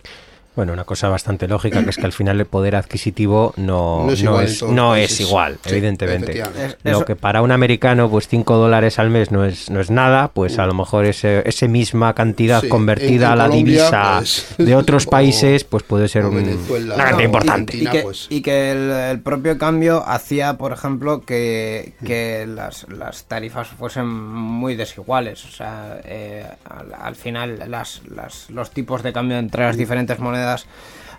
Bueno, 0.57 0.73
una 0.73 0.85
cosa 0.85 1.09
bastante 1.09 1.47
lógica, 1.47 1.83
que 1.85 1.91
es 1.91 1.97
que 1.97 2.05
al 2.07 2.13
final 2.13 2.39
el 2.41 2.47
poder 2.47 2.75
adquisitivo 2.75 3.55
no, 3.57 4.05
No 4.07 4.13
es 4.13 4.23
no 4.23 4.31
igual 4.31 4.45
es, 4.45 4.63
no 4.63 4.97
igual, 4.99 5.59
Sí, 5.65 5.71
evidentemente. 5.71 6.43
Lo 6.83 7.05
que 7.05 7.15
para 7.15 7.41
un 7.41 7.53
americano, 7.53 8.11
pues 8.11 8.27
5 8.27 8.57
dólares 8.57 8.99
al 8.99 9.11
mes 9.11 9.31
no 9.31 9.45
es, 9.45 9.71
no 9.71 9.81
es 9.81 9.91
nada, 9.91 10.29
pues 10.35 10.59
a 10.59 10.67
lo 10.67 10.75
mejor 10.75 11.07
ese, 11.07 11.43
ese 11.49 11.69
misma 11.69 12.15
cantidad 12.15 12.61
Sí, 12.63 12.69
convertida 12.69 13.33
a 13.33 13.37
la 13.37 13.45
Colombia, 13.47 13.65
divisa 13.85 14.15
pues, 14.19 14.55
de 14.59 14.75
otros 14.77 15.07
países, 15.07 15.63
pues 15.65 15.85
puede 15.85 16.09
ser 16.09 16.27
un- 16.27 16.37
una 16.39 16.97
cantidad 16.97 17.21
importante. 17.25 17.77
Y 17.77 17.87
que, 17.87 18.01
pues. 18.03 18.27
y 18.29 18.43
que 18.43 18.73
el, 18.73 18.91
el 18.91 19.21
propio 19.21 19.57
cambio 19.57 20.03
hacía, 20.07 20.55
por 20.59 20.73
ejemplo, 20.73 21.21
que, 21.23 21.93
que 22.05 22.47
las, 22.49 22.87
las 22.89 23.25
tarifas 23.25 23.69
fuesen 23.69 24.09
muy 24.09 24.75
desiguales. 24.75 25.45
O 25.45 25.51
sea, 25.51 26.01
eh, 26.05 26.45
al, 26.69 26.93
al 27.01 27.15
final 27.15 27.63
las, 27.69 28.03
las- 28.13 28.51
los 28.51 28.71
tipos 28.73 29.03
de 29.05 29.13
cambio 29.13 29.39
entre 29.39 29.63
las 29.65 29.77
diferentes 29.77 30.19
monedas, 30.19 30.39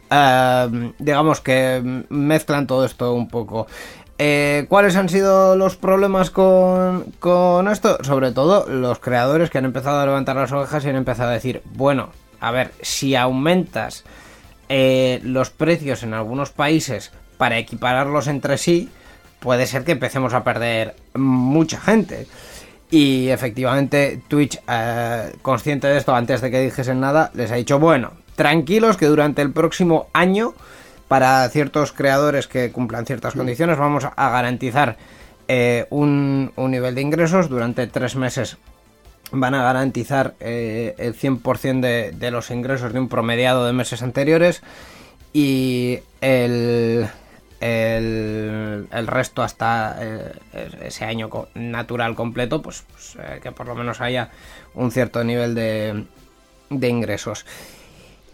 eh, 0.09 0.91
digamos 0.99 1.41
que 1.41 2.05
mezclan 2.09 2.67
todo 2.67 2.85
esto 2.85 3.13
un 3.13 3.27
poco. 3.27 3.67
Eh, 4.17 4.65
¿Cuáles 4.69 4.95
han 4.95 5.09
sido 5.09 5.55
los 5.55 5.75
problemas 5.77 6.29
con, 6.29 7.05
con 7.19 7.67
esto? 7.67 7.97
Sobre 8.03 8.31
todo 8.31 8.67
los 8.67 8.99
creadores 8.99 9.49
que 9.49 9.57
han 9.57 9.65
empezado 9.65 9.99
a 9.99 10.05
levantar 10.05 10.35
las 10.35 10.51
orejas 10.51 10.85
y 10.85 10.89
han 10.89 10.95
empezado 10.95 11.31
a 11.31 11.33
decir, 11.33 11.63
bueno, 11.73 12.09
a 12.39 12.51
ver, 12.51 12.71
si 12.81 13.15
aumentas 13.15 14.03
eh, 14.69 15.19
los 15.23 15.49
precios 15.49 16.03
en 16.03 16.13
algunos 16.13 16.49
países 16.51 17.11
para 17.37 17.57
equipararlos 17.57 18.27
entre 18.27 18.57
sí, 18.57 18.89
puede 19.39 19.67
ser 19.67 19.83
que 19.83 19.91
empecemos 19.91 20.33
a 20.33 20.43
perder 20.43 20.95
mucha 21.13 21.79
gente. 21.79 22.27
Y 22.89 23.29
efectivamente 23.29 24.21
Twitch, 24.27 24.59
eh, 24.69 25.33
consciente 25.41 25.87
de 25.87 25.97
esto 25.97 26.15
antes 26.15 26.41
de 26.41 26.51
que 26.51 26.61
dijesen 26.61 26.99
nada, 26.99 27.31
les 27.33 27.51
ha 27.51 27.55
dicho, 27.55 27.79
bueno, 27.79 28.11
tranquilos 28.35 28.97
que 28.97 29.07
durante 29.07 29.41
el 29.41 29.51
próximo 29.51 30.07
año, 30.13 30.53
para 31.07 31.47
ciertos 31.49 31.91
creadores 31.91 32.47
que 32.47 32.71
cumplan 32.71 33.05
ciertas 33.05 33.33
condiciones, 33.33 33.77
vamos 33.77 34.05
a 34.15 34.29
garantizar 34.29 34.97
eh, 35.47 35.85
un, 35.89 36.51
un 36.55 36.71
nivel 36.71 36.95
de 36.95 37.01
ingresos 37.01 37.49
durante 37.49 37.87
tres 37.87 38.15
meses 38.15 38.57
van 39.31 39.53
a 39.53 39.63
garantizar 39.63 40.35
eh, 40.39 40.95
el 40.97 41.15
100% 41.15 41.79
de, 41.79 42.11
de 42.11 42.31
los 42.31 42.51
ingresos 42.51 42.93
de 42.93 42.99
un 42.99 43.07
promediado 43.07 43.65
de 43.65 43.73
meses 43.73 44.03
anteriores 44.03 44.61
y 45.33 45.99
el, 46.19 47.07
el, 47.61 48.87
el 48.91 49.07
resto 49.07 49.41
hasta 49.41 49.97
eh, 50.01 50.33
ese 50.83 51.05
año 51.05 51.29
natural 51.53 52.15
completo, 52.15 52.61
pues, 52.61 52.83
pues, 52.91 53.17
eh, 53.19 53.39
que 53.41 53.51
por 53.51 53.67
lo 53.67 53.75
menos 53.75 54.01
haya 54.01 54.29
un 54.73 54.91
cierto 54.91 55.23
nivel 55.23 55.55
de, 55.55 56.05
de 56.69 56.89
ingresos. 56.89 57.45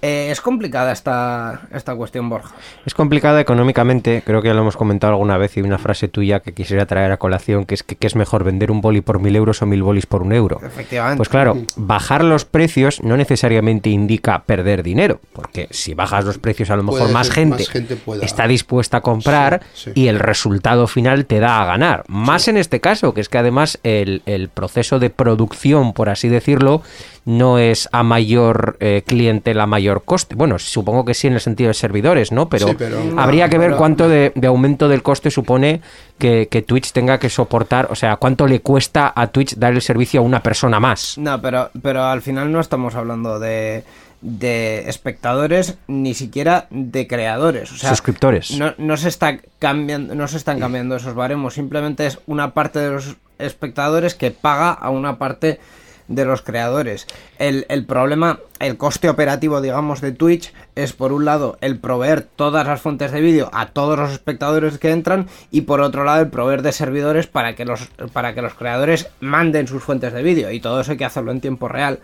Eh, 0.01 0.29
es 0.31 0.41
complicada 0.41 0.91
esta, 0.91 1.61
esta 1.73 1.95
cuestión, 1.95 2.29
Borja. 2.29 2.53
Es 2.85 2.93
complicada 2.93 3.41
económicamente, 3.41 4.21
creo 4.23 4.41
que 4.43 4.49
ya 4.49 4.53
lo 4.53 4.61
hemos 4.61 4.77
comentado 4.77 5.13
alguna 5.13 5.37
vez 5.37 5.57
y 5.57 5.61
una 5.61 5.79
frase 5.79 6.07
tuya 6.07 6.39
que 6.39 6.53
quisiera 6.53 6.85
traer 6.85 7.11
a 7.11 7.17
colación, 7.17 7.65
que 7.65 7.73
es 7.73 7.81
que, 7.83 7.95
que 7.95 8.05
es 8.05 8.15
mejor 8.15 8.43
vender 8.43 8.69
un 8.69 8.79
boli 8.79 9.01
por 9.01 9.19
mil 9.19 9.35
euros 9.35 9.61
o 9.61 9.65
mil 9.65 9.81
bolis 9.81 10.05
por 10.05 10.21
un 10.21 10.33
euro. 10.33 10.59
Efectivamente. 10.63 11.17
Pues 11.17 11.29
claro, 11.29 11.57
bajar 11.77 12.23
los 12.23 12.45
precios 12.45 13.01
no 13.01 13.17
necesariamente 13.17 13.89
indica 13.89 14.43
perder 14.43 14.83
dinero, 14.83 15.19
porque 15.33 15.67
si 15.71 15.95
bajas 15.95 16.25
los 16.25 16.37
precios 16.37 16.69
a 16.69 16.75
lo 16.75 16.83
mejor 16.83 17.11
más 17.11 17.31
gente, 17.31 17.57
más 17.63 17.69
gente 17.69 17.95
pueda- 17.95 18.23
está 18.23 18.47
dispuesta 18.47 18.97
a 18.97 19.01
comprar 19.01 19.63
Sí, 19.73 19.91
sí. 19.95 20.01
y 20.01 20.07
el 20.09 20.19
resultado 20.19 20.85
final 20.87 21.25
te 21.25 21.39
da 21.39 21.61
a 21.63 21.65
ganar. 21.65 22.03
Más 22.07 22.47
en 22.47 22.57
este 22.57 22.79
caso, 22.81 23.13
que 23.15 23.21
es 23.21 23.29
que 23.29 23.39
además 23.39 23.79
el, 23.83 24.21
el 24.27 24.49
proceso 24.49 24.99
de 24.99 25.09
producción, 25.09 25.93
por 25.93 26.09
así 26.09 26.29
decirlo, 26.29 26.83
no 27.27 27.59
es 27.59 27.89
a 27.91 28.03
mayor 28.03 28.77
eh, 28.79 29.03
clientela, 29.05 29.63
a 29.63 29.67
mayor 29.67 30.03
coste. 30.05 30.33
Bueno, 30.35 30.57
supongo 30.59 31.03
que 31.03 31.13
sí 31.13 31.27
en 31.27 31.33
el 31.33 31.41
sentido 31.41 31.67
de 31.67 31.73
servidores, 31.73 32.31
¿no? 32.31 32.47
Pero, 32.47 32.69
Sí, 32.69 32.75
pero- 32.77 32.99
habría 33.17 33.49
que 33.49 33.57
ver 33.57 33.71
pero- 33.71 33.77
cuánto 33.77 34.07
de, 34.07 34.31
de 34.33 34.47
aumento 34.47 34.87
del 34.87 35.03
coste 35.03 35.29
supone 35.29 35.81
que, 36.17 36.47
que 36.49 36.61
Twitch 36.61 36.93
tenga 36.93 37.19
que 37.19 37.29
soportar, 37.29 37.89
o 37.91 37.95
sea, 37.95 38.15
cuánto 38.15 38.47
le 38.47 38.61
cuesta 38.61 39.11
a 39.13 39.27
Twitch 39.27 39.55
dar 39.57 39.73
el 39.73 39.81
servicio 39.81 40.21
a 40.21 40.23
una 40.23 40.41
persona 40.41 40.79
más. 40.79 41.17
No, 41.17 41.41
pero, 41.41 41.69
pero 41.81 42.05
al 42.05 42.21
final 42.21 42.49
no 42.49 42.61
estamos 42.61 42.95
hablando 42.95 43.39
de, 43.39 43.83
de 44.21 44.87
espectadores 44.87 45.77
ni 45.87 46.13
siquiera 46.13 46.67
de 46.69 47.07
creadores. 47.07 47.73
O 47.73 47.75
sea, 47.75 47.89
Suscriptores. 47.89 48.57
No, 48.57 48.73
no 48.77 48.95
se 48.95 49.09
está 49.09 49.37
cambiando, 49.59 50.15
no 50.15 50.29
se 50.29 50.37
están 50.37 50.61
cambiando 50.61 50.95
esos 50.95 51.13
baremos. 51.13 51.55
Simplemente 51.55 52.05
es 52.07 52.19
una 52.25 52.53
parte 52.53 52.79
de 52.79 52.89
los 52.91 53.17
espectadores 53.37 54.15
que 54.15 54.31
paga 54.31 54.71
a 54.71 54.89
una 54.89 55.17
parte 55.17 55.59
de 56.07 56.25
los 56.25 56.41
creadores. 56.41 57.07
El, 57.39 57.65
el 57.69 57.85
problema, 57.85 58.39
el 58.59 58.77
coste 58.77 59.09
operativo, 59.09 59.61
digamos, 59.61 60.01
de 60.01 60.11
Twitch 60.11 60.53
es 60.75 60.93
por 60.93 61.11
un 61.11 61.25
lado 61.25 61.57
el 61.61 61.79
proveer 61.79 62.21
todas 62.21 62.65
las 62.65 62.81
fuentes 62.81 63.11
de 63.11 63.21
vídeo 63.21 63.49
a 63.53 63.67
todos 63.67 63.97
los 63.97 64.11
espectadores 64.11 64.77
que 64.77 64.91
entran 64.91 65.27
y 65.51 65.61
por 65.61 65.81
otro 65.81 66.03
lado 66.03 66.21
el 66.21 66.29
proveer 66.29 66.61
de 66.61 66.71
servidores 66.71 67.27
para 67.27 67.55
que 67.55 67.65
los, 67.65 67.87
para 68.13 68.33
que 68.33 68.41
los 68.41 68.53
creadores 68.53 69.09
manden 69.19 69.67
sus 69.67 69.83
fuentes 69.83 70.13
de 70.13 70.23
vídeo 70.23 70.51
y 70.51 70.59
todo 70.59 70.81
eso 70.81 70.91
hay 70.91 70.97
que 70.97 71.05
hacerlo 71.05 71.31
en 71.31 71.41
tiempo 71.41 71.67
real. 71.67 71.99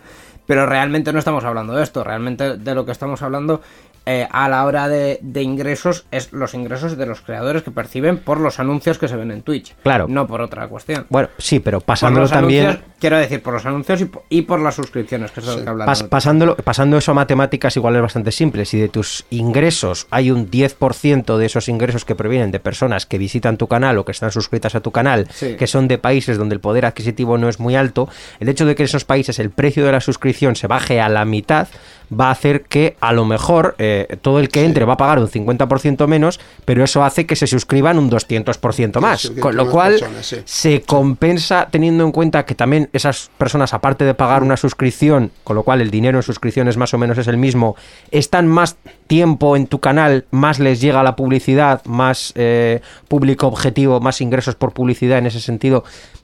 Pero 0.45 0.65
realmente 0.65 1.13
no 1.13 1.19
estamos 1.19 1.45
hablando 1.45 1.73
de 1.73 1.83
esto, 1.83 2.03
realmente 2.03 2.57
de 2.57 2.75
lo 2.75 2.85
que 2.85 2.91
estamos 2.91 3.21
hablando 3.21 3.61
eh, 4.05 4.27
a 4.31 4.49
la 4.49 4.65
hora 4.65 4.87
de, 4.89 5.19
de 5.21 5.41
ingresos 5.41 6.05
es 6.11 6.33
los 6.33 6.53
ingresos 6.53 6.97
de 6.97 7.05
los 7.05 7.21
creadores 7.21 7.63
que 7.63 7.71
perciben 7.71 8.17
por 8.17 8.39
los 8.39 8.59
anuncios 8.59 8.97
que 8.97 9.07
se 9.07 9.15
ven 9.15 9.31
en 9.31 9.41
Twitch. 9.43 9.75
Claro. 9.83 10.07
No 10.09 10.27
por 10.27 10.41
otra 10.41 10.67
cuestión. 10.67 11.05
Bueno, 11.09 11.29
sí, 11.37 11.59
pero 11.59 11.79
pasándolo 11.81 12.27
también... 12.27 12.65
anuncios, 12.65 12.85
quiero 12.99 13.17
decir, 13.17 13.41
por 13.41 13.53
los 13.53 13.65
anuncios 13.65 14.01
y 14.01 14.05
por, 14.05 14.23
y 14.29 14.41
por 14.43 14.59
las 14.59 14.75
suscripciones, 14.75 15.31
que 15.31 15.39
es 15.39 15.45
de 15.45 15.55
lo 15.57 15.63
que 15.63 15.69
hablamos. 15.69 16.03
Pas- 16.03 16.09
pasándolo, 16.09 16.55
pasando 16.57 16.97
eso 16.97 17.11
a 17.11 17.13
matemáticas 17.15 17.75
igual 17.77 17.95
es 17.95 18.01
bastante 18.01 18.31
simple. 18.31 18.65
Si 18.65 18.79
de 18.79 18.89
tus 18.89 19.25
ingresos 19.29 20.07
hay 20.09 20.31
un 20.31 20.49
10% 20.49 21.37
de 21.37 21.45
esos 21.45 21.69
ingresos 21.69 22.05
que 22.05 22.15
provienen 22.15 22.51
de 22.51 22.59
personas 22.59 23.05
que 23.05 23.17
visitan 23.17 23.57
tu 23.57 23.67
canal 23.67 23.97
o 23.97 24.05
que 24.05 24.11
están 24.11 24.31
suscritas 24.31 24.75
a 24.75 24.81
tu 24.81 24.91
canal, 24.91 25.27
Sí. 25.31 25.55
que 25.55 25.67
son 25.67 25.87
de 25.87 25.97
países 25.97 26.37
donde 26.37 26.55
el 26.55 26.61
poder 26.61 26.85
adquisitivo 26.85 27.37
no 27.37 27.49
es 27.49 27.59
muy 27.59 27.75
alto, 27.75 28.09
el 28.39 28.49
hecho 28.49 28.65
de 28.65 28.75
que 28.75 28.83
en 28.83 28.85
esos 28.85 29.05
países 29.05 29.39
el 29.39 29.49
precio 29.49 29.85
de 29.85 29.91
la 29.91 30.01
suscripción 30.01 30.55
se 30.55 30.67
baje 30.67 30.99
a 31.01 31.09
la 31.09 31.25
mitad 31.25 31.67
va 32.19 32.27
a 32.27 32.31
hacer 32.31 32.63
que 32.63 32.95
a 32.99 33.11
lo 33.13 33.25
mejor 33.25 33.75
eh, 33.79 33.92
todo 34.21 34.39
el 34.39 34.49
que 34.49 34.65
entre 34.65 34.85
va 34.85 34.93
a 34.93 34.97
pagar 34.97 35.19
un 35.19 35.27
50% 35.27 36.07
menos, 36.07 36.39
pero 36.65 36.83
eso 36.83 37.03
hace 37.03 37.25
que 37.25 37.35
se 37.35 37.47
suscriban 37.47 37.97
un 37.97 38.09
200% 38.09 38.99
más. 38.99 39.21
Sí, 39.21 39.35
Con 39.35 39.55
lo 39.55 39.69
cual 39.69 39.91
personas, 39.91 40.25
sí. 40.25 40.37
se 40.45 40.81
compensa 40.81 41.67
teniendo 41.71 42.03
en 42.03 42.11
cuenta 42.11 42.45
que 42.45 42.55
también 42.55 42.89
esas 42.93 43.29
personas, 43.37 43.73
aparte 43.73 44.05
de 44.05 44.13
pagar 44.13 44.43
una 44.43 44.57
suscripción, 44.57 45.31
con 45.43 45.55
lo 45.55 45.63
cual 45.63 45.81
el 45.81 45.91
dinero 45.91 46.19
en 46.19 46.23
suscripciones 46.23 46.77
más 46.77 46.93
o 46.93 46.97
menos 46.97 47.17
es 47.17 47.27
el 47.27 47.37
mismo, 47.37 47.75
están 48.11 48.47
más 48.47 48.77
tiempo 49.07 49.55
en 49.55 49.67
tu 49.67 49.79
canal, 49.79 50.25
más 50.31 50.59
les 50.59 50.81
llega 50.81 51.03
la 51.03 51.15
publicidad, 51.15 51.83
más 51.85 52.33
eh, 52.35 52.81
público 53.07 53.47
objetivo, 53.47 53.99
más 53.99 54.21
ingresos 54.21 54.55
por 54.55 54.73
publicidad 54.73 55.17
en 55.17 55.27
ese 55.27 55.39
sentido. 55.39 55.83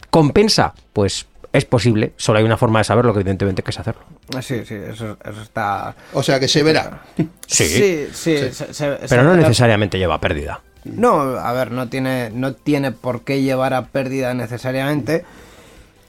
¿Compensa? 0.10 0.74
Pues 0.94 1.28
es 1.52 1.66
posible, 1.66 2.14
solo 2.18 2.40
hay 2.40 2.46
una 2.46 2.58
forma 2.58 2.80
de 2.80 2.84
saberlo 2.86 3.14
que 3.14 3.22
evidentemente 3.22 3.64
que 3.64 3.72
es 3.72 3.80
hacerlo. 3.80 4.02
Sí, 4.42 4.64
sí, 4.66 4.76
eso, 4.76 5.18
eso 5.24 5.42
está... 5.42 5.96
O 6.14 6.22
sea 6.24 6.40
que 6.40 6.48
se 6.48 6.62
verá. 6.64 7.02
Sí. 7.48 7.66
sí, 7.68 8.08
sí, 8.14 8.38
se- 8.38 8.54
se- 8.54 8.74
se 8.74 8.98
Pero 9.10 9.24
no 9.24 9.36
necesariamente 9.36 9.98
lleva 9.98 10.16
a 10.16 10.20
pérdida. 10.22 10.62
No, 10.86 11.20
a 11.22 11.52
ver, 11.54 11.72
no 11.72 11.90
tiene, 11.90 12.30
no 12.32 12.54
tiene 12.54 12.92
por 12.92 13.24
qué 13.24 13.42
llevar 13.42 13.74
a 13.74 13.88
pérdida 13.88 14.34
necesariamente. 14.36 15.26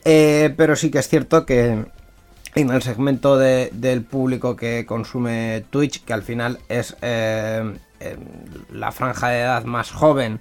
Eh, 0.05 0.53
pero 0.57 0.77
sí 0.77 0.91
que 0.91 0.99
es 0.99 1.09
cierto 1.09 1.45
que 1.47 1.85
en 2.55 2.71
el 2.71 2.83
segmento 2.83 3.37
de- 3.39 3.71
del 3.73 4.03
público 4.03 4.57
que 4.57 4.85
consume 4.87 5.65
Twitch, 5.71 6.05
que 6.05 6.13
al 6.13 6.23
final 6.23 6.59
es 6.69 6.97
eh, 7.03 7.75
eh, 8.01 8.17
la 8.73 8.93
franja 8.93 9.29
de 9.29 9.41
edad 9.41 9.65
más 9.65 9.91
joven, 9.91 10.41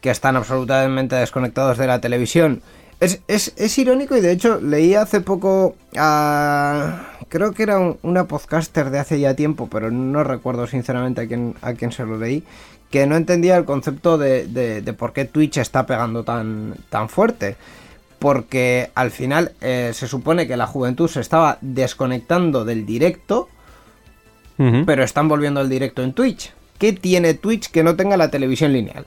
que 0.00 0.10
están 0.10 0.34
absolutamente 0.36 1.14
desconectados 1.16 1.78
de 1.78 1.86
la 1.86 2.00
televisión. 2.00 2.62
Es, 3.02 3.20
es- 3.26 3.52
es 3.56 3.76
irónico 3.78 4.16
y 4.16 4.20
de 4.20 4.30
hecho 4.32 4.60
leí 4.60 4.94
hace 4.94 5.20
poco 5.20 5.74
a... 5.96 7.08
Creo 7.28 7.52
que 7.52 7.62
era 7.64 7.78
un- 7.78 7.98
una 8.02 8.28
podcaster 8.28 8.90
de 8.90 8.98
hace 9.00 9.18
ya 9.18 9.34
tiempo, 9.34 9.68
pero 9.70 9.90
no 9.90 10.22
recuerdo 10.22 10.66
sinceramente 10.66 11.22
a 11.22 11.26
quién, 11.26 11.54
a 11.62 11.72
quién 11.74 11.90
se 11.92 12.04
lo 12.04 12.16
leí, 12.18 12.44
que 12.90 13.06
no 13.06 13.16
entendía 13.16 13.56
el 13.56 13.64
concepto 13.64 14.18
de, 14.18 14.46
de- 14.46 14.82
de 14.82 14.92
por 14.92 15.12
qué 15.12 15.24
Twitch 15.24 15.56
está 15.58 15.84
pegando 15.86 16.22
tan, 16.24 16.74
tan 16.90 17.08
fuerte. 17.08 17.56
Porque 18.18 18.90
al 18.94 19.10
final 19.10 19.50
eh, 19.60 19.90
se 19.94 20.06
supone 20.06 20.46
que 20.46 20.56
la 20.56 20.68
juventud 20.68 21.08
se 21.08 21.20
estaba 21.20 21.58
desconectando 21.60 22.64
del 22.64 22.86
directo, 22.86 23.48
pero 24.86 25.02
están 25.02 25.26
volviendo 25.26 25.58
al 25.58 25.68
directo 25.68 26.04
en 26.04 26.12
Twitch. 26.12 26.52
¿Qué 26.78 26.92
tiene 26.92 27.34
Twitch 27.34 27.70
que 27.72 27.82
no 27.82 27.96
tenga 27.96 28.16
la 28.16 28.30
televisión 28.30 28.72
lineal? 28.72 29.04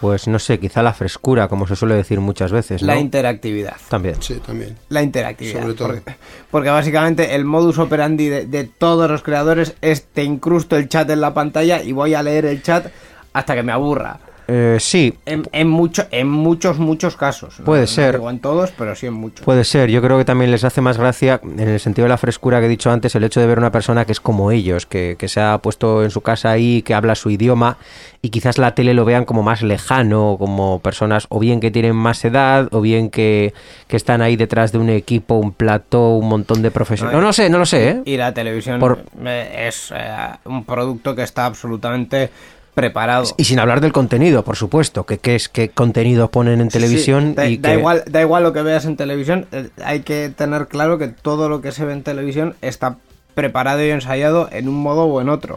Pues 0.00 0.28
no 0.28 0.38
sé, 0.38 0.58
quizá 0.58 0.82
la 0.82 0.92
frescura, 0.92 1.48
como 1.48 1.66
se 1.66 1.76
suele 1.76 1.94
decir 1.94 2.20
muchas 2.20 2.52
veces. 2.52 2.82
¿no? 2.82 2.88
La 2.88 2.98
interactividad. 2.98 3.76
También. 3.88 4.20
Sí, 4.20 4.34
también. 4.44 4.76
La 4.88 5.02
interactividad. 5.02 5.62
Sobre 5.62 5.74
todo. 5.74 5.88
Porque, 5.88 6.16
porque 6.50 6.70
básicamente 6.70 7.34
el 7.34 7.44
modus 7.44 7.78
operandi 7.78 8.28
de, 8.28 8.46
de 8.46 8.64
todos 8.64 9.10
los 9.10 9.22
creadores 9.22 9.74
es 9.80 10.04
te 10.06 10.24
incrusto 10.24 10.76
el 10.76 10.88
chat 10.88 11.08
en 11.10 11.20
la 11.20 11.32
pantalla 11.32 11.82
y 11.82 11.92
voy 11.92 12.14
a 12.14 12.22
leer 12.22 12.46
el 12.46 12.62
chat 12.62 12.86
hasta 13.32 13.54
que 13.54 13.62
me 13.62 13.72
aburra. 13.72 14.18
Eh, 14.46 14.76
sí, 14.78 15.14
En, 15.26 15.42
en, 15.52 15.68
mucho, 15.68 16.04
en 16.10 16.28
muchos, 16.28 16.78
muchos 16.78 17.16
casos. 17.16 17.58
¿no? 17.60 17.64
Puede 17.64 17.82
No 17.82 17.86
ser. 17.86 18.12
digo 18.16 18.28
en 18.30 18.40
todos, 18.40 18.72
pero 18.76 18.94
sí 18.94 19.06
en 19.06 19.14
muchos. 19.14 19.44
Puede 19.44 19.64
ser, 19.64 19.88
yo 19.90 20.02
creo 20.02 20.18
que 20.18 20.24
también 20.24 20.50
les 20.50 20.64
hace 20.64 20.80
más 20.80 20.98
gracia, 20.98 21.40
en 21.42 21.60
el 21.68 21.80
sentido 21.80 22.04
de 22.04 22.10
la 22.10 22.18
frescura 22.18 22.60
que 22.60 22.66
he 22.66 22.68
dicho 22.68 22.90
antes, 22.90 23.14
el 23.14 23.24
hecho 23.24 23.40
de 23.40 23.46
ver 23.46 23.58
una 23.58 23.72
persona 23.72 24.04
que 24.04 24.12
es 24.12 24.20
como 24.20 24.50
ellos, 24.50 24.86
que, 24.86 25.16
que 25.18 25.28
se 25.28 25.40
ha 25.40 25.56
puesto 25.58 26.04
en 26.04 26.10
su 26.10 26.20
casa 26.20 26.50
ahí, 26.50 26.82
que 26.82 26.94
habla 26.94 27.14
su 27.14 27.30
idioma, 27.30 27.78
y 28.20 28.30
quizás 28.30 28.58
la 28.58 28.74
tele 28.74 28.94
lo 28.94 29.04
vean 29.04 29.24
como 29.24 29.42
más 29.42 29.62
lejano, 29.62 30.36
como 30.38 30.78
personas 30.80 31.26
o 31.30 31.38
bien 31.38 31.60
que 31.60 31.70
tienen 31.70 31.96
más 31.96 32.24
edad, 32.24 32.68
o 32.72 32.80
bien 32.80 33.10
que, 33.10 33.54
que 33.88 33.96
están 33.96 34.20
ahí 34.22 34.36
detrás 34.36 34.72
de 34.72 34.78
un 34.78 34.90
equipo, 34.90 35.34
un 35.36 35.52
plató, 35.52 36.10
un 36.16 36.28
montón 36.28 36.60
de 36.62 36.70
profesionales. 36.70 37.18
No, 37.18 37.26
no 37.26 37.32
sé, 37.32 37.48
no 37.48 37.58
lo 37.58 37.66
sé, 37.66 37.88
¿eh? 37.88 38.02
Y 38.04 38.16
la 38.16 38.32
televisión 38.34 38.78
Por- 38.80 39.04
es 39.24 39.90
eh, 39.94 40.16
un 40.44 40.64
producto 40.64 41.14
que 41.14 41.22
está 41.22 41.46
absolutamente 41.46 42.30
preparado. 42.74 43.26
Y 43.36 43.44
sin 43.44 43.58
hablar 43.60 43.80
del 43.80 43.92
contenido, 43.92 44.44
por 44.44 44.56
supuesto, 44.56 45.04
que 45.04 45.18
qué 45.18 45.34
es 45.36 45.48
qué 45.48 45.68
contenido 45.70 46.28
ponen 46.30 46.60
en 46.60 46.70
Sí, 46.70 46.78
televisión 46.78 47.34
da, 47.34 47.46
y 47.46 47.56
da 47.56 47.70
que- 47.72 47.78
igual, 47.78 48.02
da 48.10 48.20
igual 48.20 48.42
lo 48.42 48.52
que 48.52 48.62
veas 48.62 48.84
en 48.84 48.96
televisión, 48.96 49.46
eh, 49.52 49.68
hay 49.84 50.00
que 50.00 50.28
tener 50.28 50.66
claro 50.68 50.98
que 50.98 51.08
todo 51.08 51.48
lo 51.48 51.60
que 51.60 51.72
se 51.72 51.84
ve 51.84 51.92
en 51.92 52.02
televisión 52.02 52.54
está 52.62 52.96
preparado 53.34 53.84
y 53.84 53.90
ensayado 53.90 54.48
en 54.52 54.68
un 54.68 54.76
modo 54.76 55.04
o 55.04 55.20
en 55.20 55.28
otro. 55.28 55.54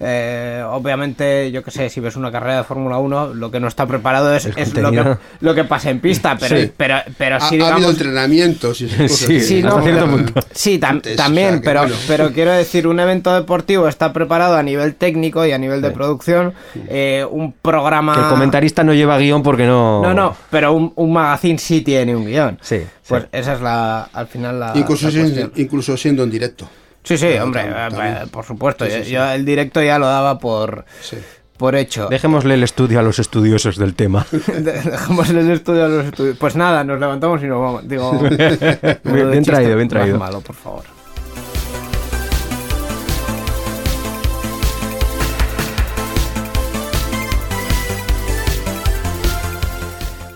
Eh, 0.00 0.62
obviamente, 0.68 1.50
yo 1.50 1.62
que 1.62 1.70
sé, 1.70 1.90
si 1.90 2.00
ves 2.00 2.16
una 2.16 2.30
carrera 2.30 2.58
de 2.58 2.64
Fórmula 2.64 2.98
1, 2.98 3.34
lo 3.34 3.50
que 3.50 3.60
no 3.60 3.68
está 3.68 3.86
preparado 3.86 4.34
es, 4.34 4.46
lo, 4.74 4.90
que, 4.92 5.16
lo 5.40 5.54
que 5.54 5.64
pasa 5.64 5.90
en 5.90 6.00
pista, 6.00 6.36
pero, 6.38 6.56
Sí. 6.56 6.72
pero, 6.76 6.96
pero 7.16 7.36
Ha, 7.36 7.40
sí, 7.40 7.60
ha 7.60 7.74
habido 7.74 7.90
entrenamientos 7.90 8.80
y 8.80 8.86
esas 8.86 8.98
cosas. 9.10 9.18
Sí, 9.18 9.40
Sí, 9.40 9.62
no, 9.62 9.82
pero- 9.82 10.06
sí, 10.52 10.78
tam- 10.78 10.88
Antes, 10.90 11.16
también, 11.16 11.46
o 11.48 11.50
sea, 11.50 11.60
que 11.60 11.64
pero, 11.64 11.80
bueno. 11.82 11.96
pero 12.06 12.32
quiero 12.32 12.52
decir, 12.52 12.86
un 12.86 13.00
evento 13.00 13.34
deportivo 13.34 13.88
está 13.88 14.12
preparado 14.12 14.56
a 14.56 14.62
nivel 14.62 14.94
técnico 14.94 15.44
y 15.46 15.52
a 15.52 15.58
nivel 15.58 15.82
de 15.82 15.90
producción. 15.90 16.54
eh, 16.88 17.24
un 17.30 17.52
programa. 17.52 18.14
que 18.14 18.20
el 18.20 18.26
comentarista 18.28 18.84
no 18.84 18.94
lleva 18.94 19.18
guion 19.18 19.42
porque 19.42 19.66
no... 19.66 20.02
No, 20.02 20.14
no, 20.14 20.36
pero 20.50 20.72
un, 20.72 20.92
un 20.96 21.12
magazine 21.12 21.58
sí 21.58 21.80
tiene 21.82 22.14
un 22.14 22.24
guion. 22.26 22.58
Sí, 22.62 22.80
Pues 23.06 23.22
sí. 23.24 23.28
esa 23.32 23.54
es 23.54 23.60
la, 23.60 24.04
al 24.12 24.26
final 24.28 24.60
la. 24.60 24.72
Incluso, 24.74 25.06
la 25.06 25.12
siendo, 25.12 25.30
cuestión. 25.34 25.52
incluso 25.64 25.96
siendo 25.96 26.22
en 26.22 26.30
directo. 26.30 26.68
Sí, 27.08 27.16
sí, 27.18 27.26
Claro, 27.28 27.44
hombre, 27.44 27.62
eh, 27.62 27.72
también. 27.90 28.06
eh, 28.14 28.26
por 28.30 28.44
supuesto. 28.44 28.84
Sí, 28.84 28.90
yo, 28.90 28.96
sí, 28.98 29.04
sí. 29.04 29.10
yo 29.12 29.30
el 29.30 29.44
directo 29.44 29.82
ya 29.82 29.98
lo 29.98 30.06
daba 30.06 30.38
por, 30.38 30.84
Sí. 31.00 31.16
por 31.56 31.74
hecho. 31.74 32.08
Dejémosle 32.08 32.52
el 32.54 32.62
estudio 32.62 32.98
a 32.98 33.02
los 33.02 33.18
estudiosos 33.18 33.76
del 33.78 33.94
tema. 33.94 34.26
Dejamos 34.58 35.30
el 35.30 35.50
estudio 35.50 35.86
a 35.86 35.88
los 35.88 36.04
estudios. 36.06 36.36
Pues 36.36 36.54
nada, 36.54 36.84
nos 36.84 37.00
levantamos 37.00 37.42
y 37.42 37.46
nos 37.46 37.60
vamos. 37.60 37.88
Digo, 37.88 38.12
bien 38.20 39.38
chiste 39.38 39.52
traído, 39.52 39.74
bien 39.76 39.78
más 39.78 39.88
traído. 39.88 40.18
malo, 40.18 40.40
por 40.42 40.54
favor. 40.54 40.84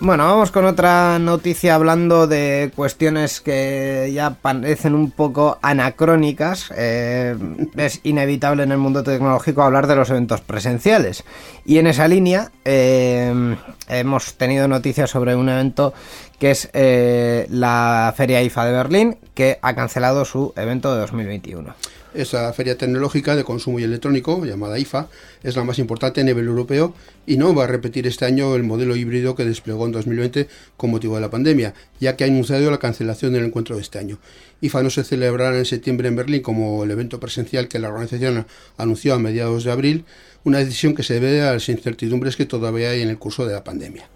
Bueno, 0.04 0.24
vamos 0.24 0.50
con 0.50 0.64
otra 0.64 1.20
noticia 1.20 1.76
hablando 1.76 2.26
de 2.26 2.72
cuestiones 2.74 3.40
que 3.40 4.10
ya 4.12 4.30
parecen 4.30 4.96
un 4.96 5.12
poco 5.12 5.60
anacrónicas. 5.62 6.72
Eh, 6.76 7.36
es 7.76 8.00
inevitable 8.02 8.64
en 8.64 8.72
el 8.72 8.78
mundo 8.78 9.04
tecnológico 9.04 9.62
hablar 9.62 9.86
de 9.86 9.94
los 9.94 10.10
eventos 10.10 10.40
presenciales. 10.40 11.22
Y 11.64 11.78
en 11.78 11.86
esa 11.86 12.08
línea 12.08 12.50
eh, 12.64 13.56
hemos 13.86 14.34
tenido 14.34 14.66
noticias 14.66 15.08
sobre 15.08 15.36
un 15.36 15.48
evento 15.48 15.94
que 16.40 16.50
es 16.50 16.68
eh, 16.72 17.46
la 17.48 18.12
Feria 18.16 18.42
IFA 18.42 18.64
de 18.64 18.72
Berlín, 18.72 19.18
que 19.34 19.60
ha 19.62 19.76
cancelado 19.76 20.24
su 20.24 20.52
evento 20.56 20.92
de 20.92 21.00
2021. 21.02 21.76
Esa 22.14 22.52
feria 22.52 22.76
tecnológica 22.76 23.36
de 23.36 23.42
consumo 23.42 23.80
y 23.80 23.84
electrónico, 23.84 24.44
llamada 24.44 24.78
IFA, 24.78 25.08
es 25.42 25.56
la 25.56 25.64
más 25.64 25.78
importante 25.78 26.20
a 26.20 26.24
nivel 26.24 26.46
europeo 26.46 26.94
y 27.26 27.38
no 27.38 27.54
va 27.54 27.64
a 27.64 27.66
repetir 27.66 28.06
este 28.06 28.26
año 28.26 28.54
el 28.54 28.64
modelo 28.64 28.96
híbrido 28.96 29.34
que 29.34 29.46
desplegó 29.46 29.86
en 29.86 29.92
2020 29.92 30.46
con 30.76 30.90
motivo 30.90 31.14
de 31.14 31.22
la 31.22 31.30
pandemia, 31.30 31.72
ya 32.00 32.14
que 32.14 32.24
ha 32.24 32.26
anunciado 32.26 32.70
la 32.70 32.78
cancelación 32.78 33.32
del 33.32 33.46
encuentro 33.46 33.76
de 33.76 33.82
este 33.82 33.98
año. 33.98 34.18
IFA 34.60 34.82
no 34.82 34.90
se 34.90 35.04
celebrará 35.04 35.56
en 35.56 35.64
septiembre 35.64 36.08
en 36.08 36.16
Berlín 36.16 36.42
como 36.42 36.84
el 36.84 36.90
evento 36.90 37.18
presencial 37.18 37.68
que 37.68 37.78
la 37.78 37.88
organización 37.88 38.46
anunció 38.76 39.14
a 39.14 39.18
mediados 39.18 39.64
de 39.64 39.72
abril, 39.72 40.04
una 40.44 40.58
decisión 40.58 40.94
que 40.94 41.04
se 41.04 41.14
debe 41.14 41.40
a 41.40 41.54
las 41.54 41.68
incertidumbres 41.70 42.36
que 42.36 42.44
todavía 42.44 42.90
hay 42.90 43.00
en 43.00 43.08
el 43.08 43.18
curso 43.18 43.46
de 43.46 43.54
la 43.54 43.64
pandemia. 43.64 44.06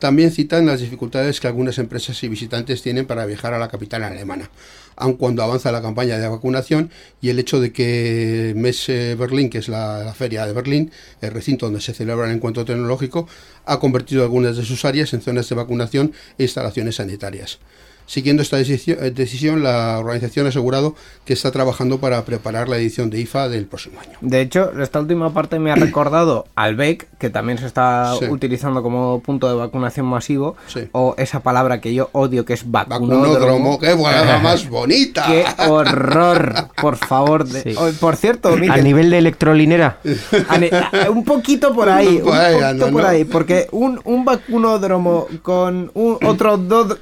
También 0.00 0.32
citan 0.32 0.64
las 0.64 0.80
dificultades 0.80 1.40
que 1.40 1.46
algunas 1.46 1.78
empresas 1.78 2.22
y 2.24 2.28
visitantes 2.28 2.80
tienen 2.80 3.04
para 3.04 3.26
viajar 3.26 3.52
a 3.52 3.58
la 3.58 3.68
capital 3.68 4.02
alemana, 4.02 4.50
aun 4.96 5.12
cuando 5.12 5.42
avanza 5.42 5.70
la 5.72 5.82
campaña 5.82 6.16
de 6.16 6.26
vacunación 6.26 6.90
y 7.20 7.28
el 7.28 7.38
hecho 7.38 7.60
de 7.60 7.70
que 7.70 8.54
MES 8.56 8.86
Berlín, 9.18 9.50
que 9.50 9.58
es 9.58 9.68
la, 9.68 10.02
la 10.02 10.14
feria 10.14 10.46
de 10.46 10.54
Berlín, 10.54 10.90
el 11.20 11.32
recinto 11.32 11.66
donde 11.66 11.82
se 11.82 11.92
celebra 11.92 12.26
el 12.26 12.34
encuentro 12.34 12.64
tecnológico, 12.64 13.28
ha 13.66 13.78
convertido 13.78 14.22
algunas 14.22 14.56
de 14.56 14.64
sus 14.64 14.86
áreas 14.86 15.12
en 15.12 15.20
zonas 15.20 15.46
de 15.50 15.54
vacunación 15.54 16.14
e 16.38 16.44
instalaciones 16.44 16.96
sanitarias. 16.96 17.58
Siguiendo 18.10 18.42
esta 18.42 18.56
decisión, 18.56 18.98
eh, 19.00 19.12
decisión, 19.12 19.62
la 19.62 20.00
organización 20.00 20.46
ha 20.46 20.48
asegurado 20.48 20.96
que 21.24 21.32
está 21.32 21.52
trabajando 21.52 21.98
para 22.00 22.24
preparar 22.24 22.68
la 22.68 22.76
edición 22.76 23.08
de 23.08 23.20
IFA 23.20 23.48
del 23.48 23.66
próximo 23.66 24.00
año. 24.00 24.18
De 24.20 24.40
hecho, 24.40 24.72
esta 24.80 24.98
última 24.98 25.32
parte 25.32 25.60
me 25.60 25.70
ha 25.70 25.76
recordado 25.76 26.44
al 26.56 26.74
BEC, 26.74 27.06
que 27.18 27.30
también 27.30 27.58
se 27.58 27.66
está 27.66 28.16
Sí. 28.18 28.24
utilizando 28.24 28.82
como 28.82 29.20
punto 29.20 29.48
de 29.48 29.54
vacunación 29.54 30.06
masivo, 30.06 30.56
Sí. 30.66 30.88
o 30.90 31.14
esa 31.18 31.38
palabra 31.38 31.80
que 31.80 31.94
yo 31.94 32.08
odio 32.10 32.44
que 32.44 32.54
es 32.54 32.68
Vacunódromo, 32.68 33.20
vacunódromo. 33.32 33.78
qué 33.78 33.94
palabra 33.94 34.38
más 34.42 34.68
bonita. 34.68 35.26
¡Qué 35.28 35.44
horror! 35.68 36.54
Por 36.82 36.96
favor. 36.96 37.44
de- 37.46 37.62
Sí. 37.62 37.74
Oh, 37.78 37.90
por 38.00 38.16
cierto, 38.16 38.48
A 38.48 38.56
Miquel, 38.56 38.82
nivel 38.82 39.10
de 39.10 39.18
electrolinera. 39.18 39.98
A- 40.48 41.10
un 41.10 41.24
poquito 41.24 41.72
por 41.72 41.88
ahí, 41.90 42.20
un 42.24 42.34
ahí, 42.34 42.54
poquito 42.60 42.90
por 42.90 43.02
¿no? 43.02 43.08
ahí, 43.08 43.24
porque 43.24 43.68
un, 43.70 44.00
un 44.02 44.24
vacunódromo 44.24 45.26
con 45.42 45.92
un 45.94 46.18
otro 46.26 46.56
do- 46.56 46.98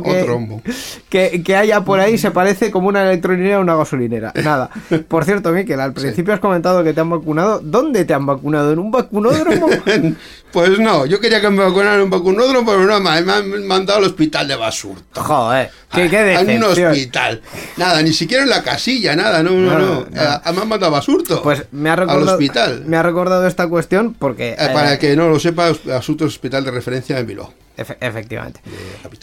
dródromo 0.00 0.62
que, 0.62 1.30
que, 1.30 1.42
que 1.42 1.56
haya 1.56 1.82
por 1.82 2.00
ahí 2.00 2.18
se 2.18 2.30
parece 2.30 2.70
como 2.70 2.88
una 2.88 3.02
electrolinera 3.02 3.56
a 3.56 3.60
una 3.60 3.76
gasolinera. 3.76 4.32
Nada. 4.42 4.70
Por 5.08 5.24
cierto, 5.24 5.50
Miquel, 5.52 5.80
al 5.80 5.92
principio 5.92 6.34
has 6.34 6.40
comentado 6.40 6.82
que 6.84 6.92
te 6.92 7.00
han 7.00 7.10
vacunado. 7.10 7.60
¿Dónde 7.62 8.04
te 8.04 8.14
han 8.14 8.26
vacunado? 8.26 8.72
¿En 8.72 8.78
un 8.78 8.90
vacunódromo? 8.90 9.68
Pues 10.54 10.78
no, 10.78 11.04
yo 11.04 11.18
quería 11.18 11.40
que 11.40 11.50
me 11.50 11.64
vacunaran 11.64 11.96
en 11.96 12.02
un 12.02 12.10
vacunódromo, 12.10 12.64
pero 12.70 12.86
no, 12.86 13.00
me 13.00 13.22
me 13.22 13.32
han 13.32 13.66
mandado 13.66 13.98
al 13.98 14.04
hospital 14.04 14.46
de 14.46 14.54
Basurto. 14.54 15.20
Joder, 15.20 15.68
qué, 15.92 16.08
qué 16.08 16.34
En 16.34 16.58
un 16.58 16.70
hospital. 16.70 17.42
Nada, 17.76 18.00
ni 18.02 18.12
siquiera 18.12 18.44
en 18.44 18.50
la 18.50 18.62
casilla, 18.62 19.16
nada, 19.16 19.42
no, 19.42 19.50
no, 19.50 19.72
No, 19.72 19.78
no. 19.80 19.86
no. 19.94 20.00
Eh, 20.02 20.52
me 20.54 20.60
han 20.62 20.68
mandado 20.68 20.86
a 20.86 20.98
Basurto. 20.98 21.42
Pues 21.42 21.64
me 21.72 21.90
ha 21.90 21.94
Al 21.94 21.98
recordado, 21.98 22.32
hospital. 22.34 22.84
me 22.86 22.96
ha 22.96 23.02
recordado 23.02 23.48
esta 23.48 23.66
cuestión 23.66 24.14
porque... 24.16 24.50
Eh, 24.50 24.56
eh, 24.56 24.70
para 24.72 24.96
que 24.96 25.16
no 25.16 25.28
lo 25.28 25.40
sepa, 25.40 25.72
Basurto 25.86 26.24
es 26.24 26.34
hospital 26.34 26.64
de 26.64 26.70
referencia 26.70 27.18
en 27.18 27.26
Bilbao, 27.26 27.52
efe- 27.76 27.96
efectivamente. 28.00 28.60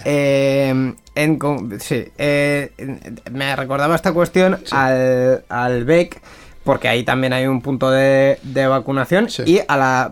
Eh, 0.06 0.94
en 1.16 1.40
sí, 1.80 2.06
eh, 2.18 2.72
me 3.32 3.56
recordaba 3.56 3.96
esta 3.96 4.14
cuestión 4.14 4.60
al, 4.72 5.44
al 5.50 5.86
BEC, 5.86 6.22
porque 6.64 6.88
ahí 6.88 7.04
también 7.04 7.34
hay 7.34 7.48
un 7.48 7.62
punto 7.62 7.90
de, 7.92 8.40
de 8.44 8.68
vacunación, 8.68 9.30
Sí. 9.30 9.44
y 9.46 9.60
a 9.68 9.78
la 9.78 10.12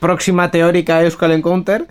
próxima 0.00 0.50
teórica 0.50 1.02
Euskal 1.02 1.32
Encounter, 1.32 1.86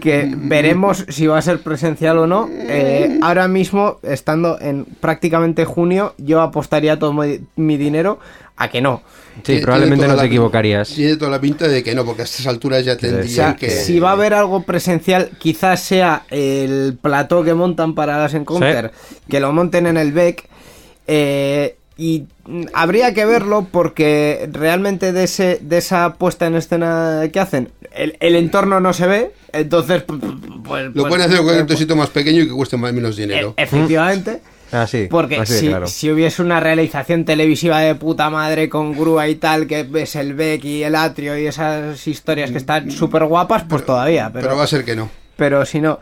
que 0.00 0.32
veremos 0.36 1.04
si 1.08 1.26
va 1.26 1.38
a 1.38 1.42
ser 1.42 1.60
presencial 1.60 2.18
o 2.18 2.26
no. 2.26 2.48
Eh, 2.52 3.18
ahora 3.22 3.48
mismo, 3.48 3.98
estando 4.02 4.58
en 4.60 4.84
prácticamente 4.84 5.64
junio, 5.64 6.14
yo 6.18 6.40
apostaría 6.40 6.98
todo 6.98 7.12
mi, 7.12 7.40
mi 7.56 7.76
dinero 7.76 8.18
a 8.56 8.68
que 8.68 8.80
no. 8.80 9.02
Sí, 9.36 9.42
Tiene- 9.42 9.60
probablemente 9.62 9.96
tiene 10.04 10.08
no 10.14 10.16
te 10.16 10.22
la- 10.22 10.26
equivocarías. 10.26 10.88
Tiene 10.88 11.16
toda 11.16 11.30
la 11.30 11.40
pinta 11.40 11.68
de 11.68 11.82
que 11.82 11.94
no, 11.94 12.04
porque 12.06 12.22
a 12.22 12.24
estas 12.24 12.46
alturas 12.46 12.84
ya 12.84 12.94
O 12.94 12.96
tendrían 12.96 13.28
sea, 13.28 13.56
que... 13.56 13.68
si 13.70 14.00
va 14.00 14.08
a 14.10 14.12
haber 14.12 14.32
algo 14.32 14.62
presencial, 14.62 15.30
quizás 15.38 15.80
sea 15.82 16.22
el 16.30 16.96
plató 17.00 17.44
que 17.44 17.52
montan 17.52 17.94
para 17.94 18.16
las 18.18 18.32
Encounter, 18.32 18.92
que 19.28 19.40
lo 19.40 19.52
monten 19.52 19.86
en 19.86 19.98
el 19.98 20.12
BEC. 20.12 20.48
eh, 21.06 21.76
y 21.96 22.24
mm, 22.46 22.64
habría 22.74 23.14
que 23.14 23.24
verlo 23.24 23.66
porque 23.70 24.48
realmente 24.52 25.12
de, 25.12 25.24
ese, 25.24 25.58
de 25.62 25.78
esa 25.78 26.14
puesta 26.14 26.46
en 26.46 26.54
escena 26.56 27.22
que 27.32 27.40
hacen, 27.40 27.70
el, 27.92 28.16
el 28.20 28.36
entorno 28.36 28.80
no 28.80 28.92
se 28.92 29.06
ve. 29.06 29.32
Entonces, 29.52 30.02
p- 30.02 30.12
p- 30.14 30.26
pues, 30.64 30.84
Lo 30.86 30.92
pues, 30.92 31.06
pueden 31.08 31.22
hacer 31.30 31.42
pues, 31.42 31.62
un 31.70 31.76
sitio 31.76 31.96
más 31.96 32.10
pequeño 32.10 32.42
y 32.42 32.48
que 32.48 32.52
cueste 32.54 32.76
más 32.76 32.92
menos 32.92 33.16
dinero. 33.16 33.54
e- 33.56 33.62
efectivamente. 33.62 34.40
Ah, 34.72 34.86
sí. 34.86 35.06
Porque 35.08 35.36
así 35.38 35.54
si, 35.58 35.68
claro. 35.68 35.86
si 35.86 36.10
hubiese 36.10 36.42
una 36.42 36.58
realización 36.58 37.24
televisiva 37.24 37.78
de 37.80 37.94
puta 37.94 38.28
madre 38.30 38.68
con 38.68 38.92
grúa 38.98 39.28
y 39.28 39.36
tal, 39.36 39.66
que 39.68 39.84
ves 39.84 40.16
el 40.16 40.34
Beck 40.34 40.64
y 40.64 40.82
el 40.82 40.96
atrio 40.96 41.38
y 41.38 41.46
esas 41.46 42.04
historias 42.08 42.50
que 42.50 42.58
están 42.58 42.90
súper 42.90 43.24
guapas, 43.26 43.62
pues 43.68 43.86
todavía. 43.86 44.28
Pero, 44.32 44.44
pero 44.48 44.56
va 44.56 44.64
a 44.64 44.66
ser 44.66 44.84
que 44.84 44.96
no. 44.96 45.08
pero 45.36 45.64
si 45.64 45.80
no. 45.80 46.00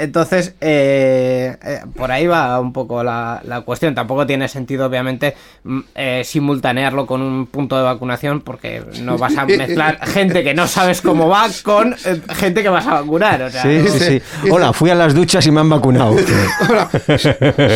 Entonces, 0.00 0.54
eh, 0.60 1.56
eh, 1.62 1.80
por 1.96 2.10
ahí 2.10 2.26
va 2.26 2.58
un 2.60 2.72
poco 2.72 3.02
la, 3.04 3.40
la 3.44 3.60
cuestión. 3.62 3.94
Tampoco 3.94 4.26
tiene 4.26 4.48
sentido, 4.48 4.86
obviamente, 4.86 5.34
mm, 5.64 5.80
eh, 5.94 6.22
simultanearlo 6.24 7.06
con 7.06 7.22
un 7.22 7.46
punto 7.46 7.76
de 7.76 7.82
vacunación, 7.82 8.40
porque 8.40 8.82
no 9.02 9.18
vas 9.18 9.36
a 9.36 9.44
mezclar 9.46 9.98
gente 10.08 10.42
que 10.42 10.54
no 10.54 10.66
sabes 10.66 11.00
cómo 11.00 11.28
va 11.28 11.46
con 11.62 11.94
eh, 12.04 12.20
gente 12.34 12.62
que 12.62 12.68
vas 12.68 12.86
a 12.86 12.94
vacunar. 13.00 13.42
O 13.42 13.50
sea, 13.50 13.62
Sí, 13.62 13.78
no- 13.84 13.90
sí, 13.92 13.98
sí. 14.00 14.50
Hola, 14.50 14.72
fui 14.72 14.90
a 14.90 14.94
las 14.94 15.14
duchas 15.14 15.46
y 15.46 15.50
me 15.50 15.60
han 15.60 15.68
vacunado. 15.70 16.16
Ahora, 16.68 16.88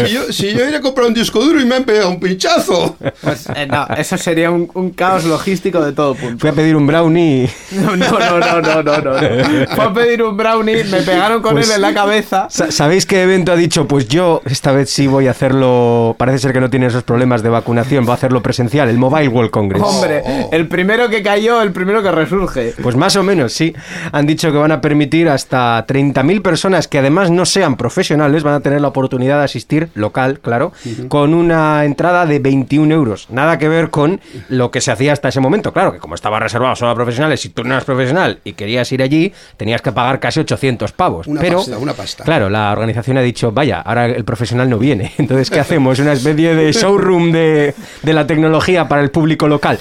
si 0.06 0.12
yo, 0.14 0.32
si 0.32 0.52
yo 0.54 0.68
ir 0.68 0.74
a 0.74 0.80
comprar 0.80 1.06
un 1.06 1.14
disco 1.14 1.40
duro 1.44 1.60
y 1.60 1.64
me 1.64 1.76
han 1.76 1.84
pegado 1.84 2.10
un 2.10 2.20
pinchazo. 2.20 2.96
pues, 3.20 3.46
eh, 3.54 3.66
no, 3.66 3.86
eso 3.96 4.16
sería 4.18 4.50
un, 4.50 4.70
un 4.74 4.90
caos 4.90 5.24
logístico 5.24 5.84
de 5.84 5.92
todo 5.92 6.14
punto. 6.14 6.38
Fui 6.38 6.50
a 6.50 6.52
pedir 6.52 6.76
un 6.76 6.86
brownie. 6.86 7.48
No, 7.72 7.96
no, 7.96 8.18
no, 8.18 8.38
no, 8.38 8.60
no, 8.60 8.82
no, 8.82 8.98
no. 9.00 9.66
Fue 9.74 9.84
a 9.84 9.92
pedir 9.92 10.22
un 10.22 10.36
brownie, 10.36 10.84
me 10.84 11.02
pegaron 11.02 11.42
con 11.42 11.52
Pues- 11.52 11.68
él 11.68 11.76
en 11.76 11.82
la 11.82 11.91
cabeza. 11.94 12.46
Sa- 12.50 12.70
¿Sabéis 12.70 13.06
qué 13.06 13.22
evento 13.22 13.52
ha 13.52 13.56
dicho? 13.56 13.86
Pues 13.86 14.08
yo 14.08 14.42
esta 14.44 14.72
vez 14.72 14.90
sí 14.90 15.06
voy 15.06 15.26
a 15.28 15.32
hacerlo. 15.32 16.14
Parece 16.18 16.38
ser 16.38 16.52
que 16.52 16.60
no 16.60 16.70
tiene 16.70 16.86
esos 16.86 17.02
problemas 17.02 17.42
de 17.42 17.48
vacunación. 17.48 18.04
Voy 18.04 18.12
a 18.12 18.14
hacerlo 18.14 18.42
presencial, 18.42 18.88
el 18.88 18.98
Mobile 18.98 19.28
World 19.28 19.50
Congress. 19.50 19.82
Hombre, 19.82 20.22
oh. 20.24 20.48
el 20.52 20.68
primero 20.68 21.08
que 21.08 21.22
cayó, 21.22 21.62
el 21.62 21.72
primero 21.72 22.02
que 22.02 22.10
resurge. 22.10 22.74
Pues 22.82 22.96
más 22.96 23.16
o 23.16 23.22
menos, 23.22 23.52
sí. 23.52 23.74
Han 24.12 24.26
dicho 24.26 24.50
que 24.52 24.58
van 24.58 24.72
a 24.72 24.80
permitir 24.80 25.28
hasta 25.28 25.86
30.000 25.86 26.42
personas 26.42 26.88
que 26.88 26.98
además 26.98 27.30
no 27.30 27.44
sean 27.46 27.76
profesionales, 27.76 28.42
van 28.42 28.54
a 28.54 28.60
tener 28.60 28.80
la 28.80 28.88
oportunidad 28.88 29.38
de 29.38 29.44
asistir, 29.44 29.88
local, 29.94 30.40
claro, 30.40 30.72
con 31.08 31.34
una 31.34 31.84
entrada 31.84 32.26
de 32.26 32.38
21 32.38 32.92
euros. 32.94 33.26
Nada 33.30 33.58
que 33.58 33.68
ver 33.68 33.90
con 33.90 34.20
lo 34.48 34.70
que 34.70 34.80
se 34.80 34.90
hacía 34.92 35.12
hasta 35.12 35.28
ese 35.28 35.40
momento. 35.40 35.72
Claro, 35.72 35.92
que 35.92 35.98
como 35.98 36.14
estaba 36.14 36.38
reservado 36.40 36.76
solo 36.76 36.90
a 36.90 36.94
profesionales, 36.94 37.40
si 37.40 37.48
tú 37.50 37.64
no 37.64 37.70
eras 37.74 37.84
profesional 37.84 38.38
y 38.44 38.52
querías 38.52 38.90
ir 38.92 39.02
allí, 39.02 39.32
tenías 39.56 39.82
que 39.82 39.92
pagar 39.92 40.20
casi 40.20 40.40
800 40.40 40.92
pavos. 40.92 41.26
Una 41.26 41.40
Pero, 41.40 41.58
pasta, 41.58 41.78
una 41.82 41.92
pasta. 41.94 42.24
Claro, 42.24 42.48
la 42.48 42.72
organización 42.72 43.16
ha 43.18 43.22
dicho, 43.22 43.52
vaya, 43.52 43.80
ahora 43.80 44.06
el 44.06 44.24
profesional 44.24 44.68
no 44.70 44.78
viene. 44.78 45.12
Entonces, 45.18 45.50
¿qué 45.50 45.60
hacemos? 45.60 45.98
Una 45.98 46.12
especie 46.12 46.54
de 46.54 46.72
showroom 46.72 47.32
de, 47.32 47.74
de 48.02 48.12
la 48.12 48.26
tecnología 48.26 48.88
para 48.88 49.02
el 49.02 49.10
público 49.10 49.48
local. 49.48 49.78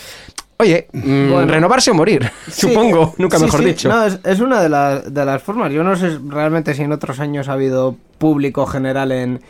Oye, 0.58 0.88
mm, 0.94 1.32
Bueno. 1.32 1.52
renovarse 1.52 1.90
o 1.90 1.96
morir, 1.96 2.32
Sí, 2.48 2.68
supongo, 2.68 3.16
nunca 3.18 3.38
sí, 3.40 3.46
mejor 3.46 3.60
sí. 3.62 3.66
dicho. 3.66 3.90
No, 3.90 4.06
es, 4.06 4.20
es 4.24 4.40
una 4.40 4.62
de, 4.62 4.70
las 4.70 5.12
de 5.12 5.26
las 5.26 5.42
formas. 5.42 5.72
Yo 5.74 5.84
no 5.84 5.96
sé 5.96 6.20
realmente 6.28 6.74
si 6.76 6.84
en 6.84 6.92
otros 6.92 7.20
años 7.20 7.48
ha 7.50 7.54
habido 7.54 7.96
público 8.20 8.68
general 8.68 9.12
en, 9.12 9.42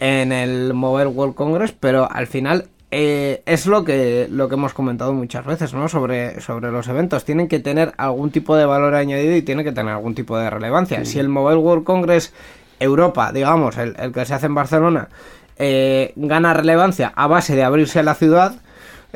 en 0.00 0.32
el 0.32 0.74
Mobile 0.74 1.06
World 1.06 1.34
Congress, 1.36 1.72
pero 1.78 2.10
al 2.10 2.26
final 2.26 2.66
eh, 2.98 3.42
es 3.44 3.66
lo 3.66 3.84
que, 3.84 4.26
lo 4.30 4.48
que 4.48 4.54
hemos 4.54 4.72
comentado 4.72 5.12
muchas 5.12 5.44
veces, 5.44 5.74
¿no? 5.74 5.86
Sobre, 5.86 6.40
sobre 6.40 6.72
los 6.72 6.88
eventos. 6.88 7.26
Tienen 7.26 7.46
que 7.46 7.58
tener 7.58 7.92
algún 7.98 8.30
tipo 8.30 8.56
de 8.56 8.64
valor 8.64 8.94
añadido 8.94 9.36
y 9.36 9.42
tienen 9.42 9.66
que 9.66 9.72
tener 9.72 9.92
algún 9.92 10.14
tipo 10.14 10.38
de 10.38 10.48
relevancia. 10.48 11.04
Si 11.04 11.18
el 11.18 11.28
Mobile 11.28 11.58
World 11.58 11.84
Congress 11.84 12.32
Europa, 12.80 13.32
digamos, 13.32 13.76
el, 13.76 13.96
el 13.98 14.12
que 14.12 14.24
se 14.24 14.32
hace 14.32 14.46
en 14.46 14.54
Barcelona, 14.54 15.10
eh, 15.58 16.14
gana 16.16 16.54
relevancia 16.54 17.12
a 17.14 17.26
base 17.26 17.54
de 17.54 17.64
abrirse 17.64 17.98
a 17.98 18.02
la 18.02 18.14
ciudad, 18.14 18.54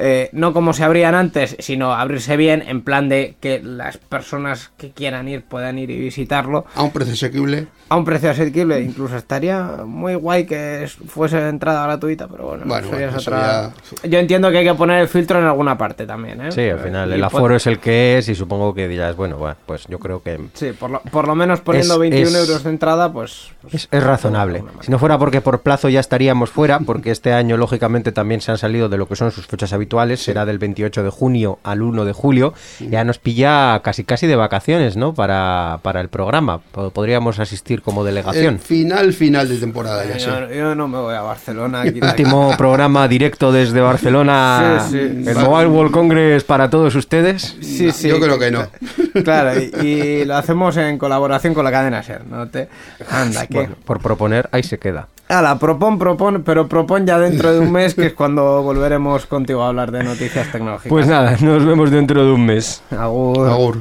eh, 0.01 0.31
no 0.33 0.53
como 0.53 0.73
se 0.73 0.83
abrían 0.83 1.15
antes, 1.15 1.57
sino 1.61 1.93
abrirse 1.93 2.37
bien, 2.37 2.63
en 2.67 2.83
plan 2.83 3.09
de 3.09 3.37
que 3.41 3.61
las 3.63 3.99
personas 3.99 4.71
que 4.77 4.91
quieran 4.91 5.29
ir 5.29 5.43
puedan 5.45 5.79
ir 5.79 5.91
y 5.91 5.99
visitarlo 5.99 6.65
A 6.75 6.83
un 6.83 6.91
precio 6.91 7.13
asequible. 7.15 7.67
a 7.89 7.97
un 7.97 8.05
precio 8.05 8.31
asequible. 8.31 8.81
Incluso 8.81 9.17
estaría 9.17 9.63
muy 9.85 10.15
guay 10.15 10.47
que 10.47 10.85
es- 10.85 10.95
fuese 11.07 11.49
entrada 11.49 11.85
gratuita, 11.85 12.27
pero 12.29 12.47
bueno, 12.47 12.65
Bueno, 12.67 12.87
eso 12.87 12.91
bueno, 12.97 13.07
es 13.09 13.15
eso 13.17 13.31
otra- 13.31 13.73
Yo 14.09 14.19
entiendo 14.19 14.51
que 14.51 14.59
hay 14.59 14.65
que 14.65 14.75
poner 14.75 15.01
el 15.03 15.09
filtro 15.09 15.39
en 15.39 15.45
alguna 15.45 15.77
parte 15.77 16.07
también, 16.07 16.41
¿eh? 16.41 16.53
Sí, 16.53 16.69
al 16.69 16.79
final 16.81 17.11
Y 17.11 17.15
el 17.15 17.21
por- 17.21 17.27
aforo 17.27 17.57
es 17.57 17.67
el 17.67 17.79
que 17.79 18.19
es 18.19 18.29
y 18.29 18.35
supongo 18.35 18.75
que 18.75 18.89
dirás, 18.89 19.17
bueno, 19.17 19.37
bueno, 19.37 19.57
pues 19.67 19.85
yo 19.89 19.99
creo 19.99 20.23
que 20.23 20.41
Sí, 20.55 20.71
por 20.73 20.91
lo, 20.91 21.01
por 21.03 21.27
lo 21.29 21.35
menos 21.35 21.61
poniendo 21.61 21.95
Es- 21.95 22.01
21 22.01 22.29
es- 22.39 22.49
euros 22.49 22.65
de 22.65 22.71
entrada, 22.71 23.13
pues... 23.13 23.51
pues- 23.61 23.75
es, 23.75 23.89
es 23.91 24.03
razonable. 24.03 24.63
Si 24.81 24.91
no 24.91 24.99
fuera 24.99 25.19
porque 25.19 25.41
por 25.41 25.61
plazo 25.61 25.89
ya 25.89 26.01
estaríamos 26.01 26.51
fuera, 26.51 26.79
porque 26.81 27.11
este 27.11 27.33
año 27.33 27.57
lógicamente 27.57 28.13
también 28.13 28.41
se 28.41 28.51
han 28.51 28.59
salido 28.59 28.89
de 28.89 28.97
lo 28.99 29.07
que 29.09 29.17
son 29.17 29.31
sus 29.31 29.47
fechas 29.47 29.73
habituales, 29.73 29.90
será 30.17 30.45
del 30.47 30.59
28 30.59 31.03
de 31.03 31.11
junio 31.11 31.59
al 31.63 31.83
1 31.83 32.05
de 32.05 32.13
julio, 32.13 32.55
ya 32.81 33.05
nos 33.05 33.19
pilla 33.19 33.81
casi 33.83 34.05
casi 34.05 34.27
de 34.27 34.37
vacaciones, 34.37 34.97
¿no? 34.97 35.15
Para, 35.15 35.81
para 35.83 36.01
el 36.01 36.09
programa. 36.09 36.59
Po- 36.59 36.91
Podríamos 36.91 37.39
asistir 37.39 37.83
como 37.83 38.01
El 38.03 38.07
delegación. 38.15 38.59
final, 38.59 39.13
final 39.13 39.49
de 39.49 39.57
temporada, 39.59 40.05
ya 40.05 40.19
sé. 40.19 40.27
yo, 40.27 40.49
yo 40.53 40.75
no 40.75 40.89
me 40.89 40.99
voy 40.99 41.15
a 41.15 41.23
Barcelona. 41.23 41.83
aquí. 41.83 42.01
Último 42.03 42.55
programa 42.57 43.07
directo 43.09 43.53
desde 43.53 43.81
Barcelona, 43.81 44.87
Sí, 44.91 44.99
sí. 44.99 45.29
el 45.29 45.37
Mobile 45.37 45.69
World 45.69 45.93
Congress 45.93 46.45
para 46.45 46.69
todos 46.71 46.95
ustedes. 46.95 47.57
Sí, 47.61 47.91
sí. 47.93 48.09
Yo 48.09 48.21
creo 48.21 48.39
que 48.39 48.51
no. 48.51 48.67
Claro, 49.25 49.61
y, 49.61 49.87
y 49.87 50.25
lo 50.25 50.37
hacemos 50.37 50.77
en 50.77 50.97
colaboración 50.97 51.53
con 51.53 51.65
la 51.65 51.71
cadena 51.73 52.03
SER, 52.03 52.25
¿no? 52.27 52.49
Te... 52.49 52.69
Anda, 53.11 53.47
que... 53.47 53.55
Bueno, 53.55 53.75
por 53.85 54.01
proponer, 54.01 54.49
ahí 54.53 54.63
se 54.63 54.79
queda. 54.79 55.09
Ala, 55.31 55.61
propon, 55.61 55.97
propon, 55.97 56.43
pero 56.43 56.67
propon 56.67 57.07
ya 57.07 57.17
dentro 57.17 57.53
de 57.53 57.61
un 57.61 57.71
mes, 57.71 57.95
que 57.95 58.07
es 58.07 58.15
cuando 58.15 58.65
volveremos 58.65 59.27
contigo 59.27 59.63
a 59.63 59.69
hablar 59.69 59.93
de 59.93 60.03
noticias 60.03 60.51
tecnológicas. 60.51 60.91
Pues 60.91 61.07
nada, 61.07 61.37
nos 61.41 61.65
vemos 61.65 61.93
dentro 61.93 62.25
de 62.25 62.33
un 62.33 62.45
mes. 62.45 62.83
Agur. 62.91 63.49
Agur. 63.49 63.81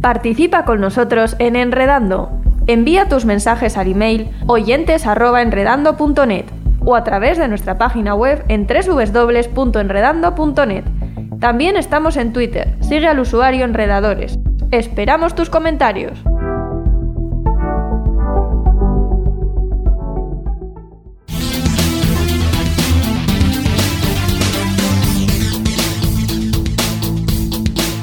Participa 0.00 0.64
con 0.64 0.80
nosotros 0.80 1.36
en 1.38 1.56
Enredando. 1.56 2.30
Envía 2.66 3.06
tus 3.06 3.26
mensajes 3.26 3.76
al 3.76 3.88
email 3.88 4.30
oyentes@enredando.net 4.46 6.46
o 6.86 6.96
a 6.96 7.04
través 7.04 7.36
de 7.36 7.48
nuestra 7.48 7.76
página 7.76 8.14
web 8.14 8.42
en 8.48 8.66
www.enredando.net. 8.66 10.84
También 11.38 11.76
estamos 11.76 12.16
en 12.16 12.32
Twitter. 12.32 12.74
Sigue 12.80 13.08
al 13.08 13.20
usuario 13.20 13.66
Enredadores. 13.66 14.38
Esperamos 14.70 15.34
tus 15.34 15.50
comentarios. 15.50 16.18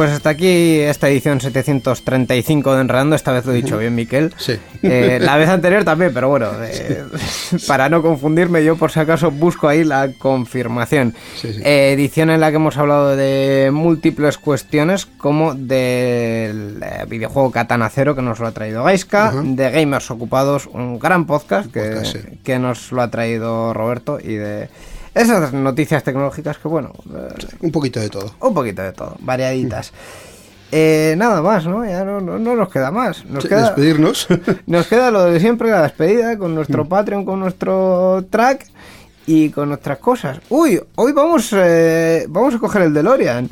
Pues 0.00 0.12
hasta 0.12 0.30
aquí 0.30 0.78
esta 0.80 1.10
edición 1.10 1.42
735 1.42 2.74
de 2.74 2.80
Enredando. 2.80 3.14
Esta 3.14 3.32
vez 3.32 3.44
lo 3.44 3.52
he 3.52 3.56
dicho 3.56 3.76
bien, 3.76 3.94
Miquel. 3.94 4.32
Sí. 4.38 4.58
Eh, 4.82 5.18
la 5.20 5.36
vez 5.36 5.50
anterior 5.50 5.84
también, 5.84 6.14
pero 6.14 6.30
bueno, 6.30 6.48
eh, 6.62 7.04
para 7.66 7.90
no 7.90 8.00
confundirme, 8.00 8.64
yo 8.64 8.76
por 8.76 8.90
si 8.90 8.98
acaso 8.98 9.30
busco 9.30 9.68
ahí 9.68 9.84
la 9.84 10.10
confirmación. 10.18 11.14
Sí, 11.36 11.52
sí. 11.52 11.60
Eh, 11.62 11.92
edición 11.92 12.30
en 12.30 12.40
la 12.40 12.48
que 12.48 12.56
hemos 12.56 12.78
hablado 12.78 13.14
de 13.14 13.68
múltiples 13.74 14.38
cuestiones, 14.38 15.04
como 15.04 15.54
del 15.54 16.82
eh, 16.82 17.04
videojuego 17.06 17.50
Katana 17.50 17.90
Zero, 17.90 18.16
que 18.16 18.22
nos 18.22 18.40
lo 18.40 18.46
ha 18.46 18.52
traído 18.52 18.84
Gaiska, 18.84 19.34
de 19.44 19.70
Gamers 19.70 20.10
Ocupados, 20.10 20.66
un 20.66 20.98
gran 20.98 21.26
podcast 21.26 21.70
que, 21.70 21.90
Podcast, 21.90 22.16
que 22.42 22.58
nos 22.58 22.90
lo 22.90 23.02
ha 23.02 23.10
traído 23.10 23.74
Roberto, 23.74 24.18
y 24.18 24.36
de 24.36 24.70
esas 25.14 25.52
noticias 25.52 26.02
tecnológicas 26.04 26.58
que, 26.58 26.68
bueno, 26.68 26.92
eh, 27.14 27.28
Un 27.60 27.72
poquito 27.72 28.00
de 28.00 28.08
todo. 28.10 28.32
un 28.40 28.54
poquito 28.54 28.82
de 28.82 28.92
todo, 28.92 29.16
variaditas. 29.20 29.92
Eh, 30.72 31.14
nada 31.18 31.42
más, 31.42 31.66
¿no? 31.66 31.84
Ya 31.84 32.04
no, 32.04 32.20
no- 32.20 32.38
no 32.38 32.54
nos 32.54 32.68
queda 32.68 32.92
más. 32.92 33.24
Nos 33.24 33.42
Sí, 33.42 33.48
queda, 33.48 33.62
Despedirnos. 33.66 34.28
nos 34.66 34.86
queda 34.86 35.10
lo 35.10 35.24
de 35.24 35.40
siempre, 35.40 35.70
la 35.70 35.82
despedida, 35.82 36.38
con 36.38 36.54
nuestro 36.54 36.84
Mm. 36.84 36.88
Patreon, 36.88 37.24
con 37.24 37.40
nuestro 37.40 38.24
track 38.30 38.66
y 39.26 39.50
con 39.50 39.68
nuestras 39.68 39.98
cosas. 39.98 40.38
Uy, 40.48 40.80
hoy 40.94 41.12
vamos, 41.12 41.50
eh, 41.56 42.24
vamos 42.28 42.54
a 42.54 42.58
coger 42.58 42.82
el 42.82 42.94
DeLorean. 42.94 43.50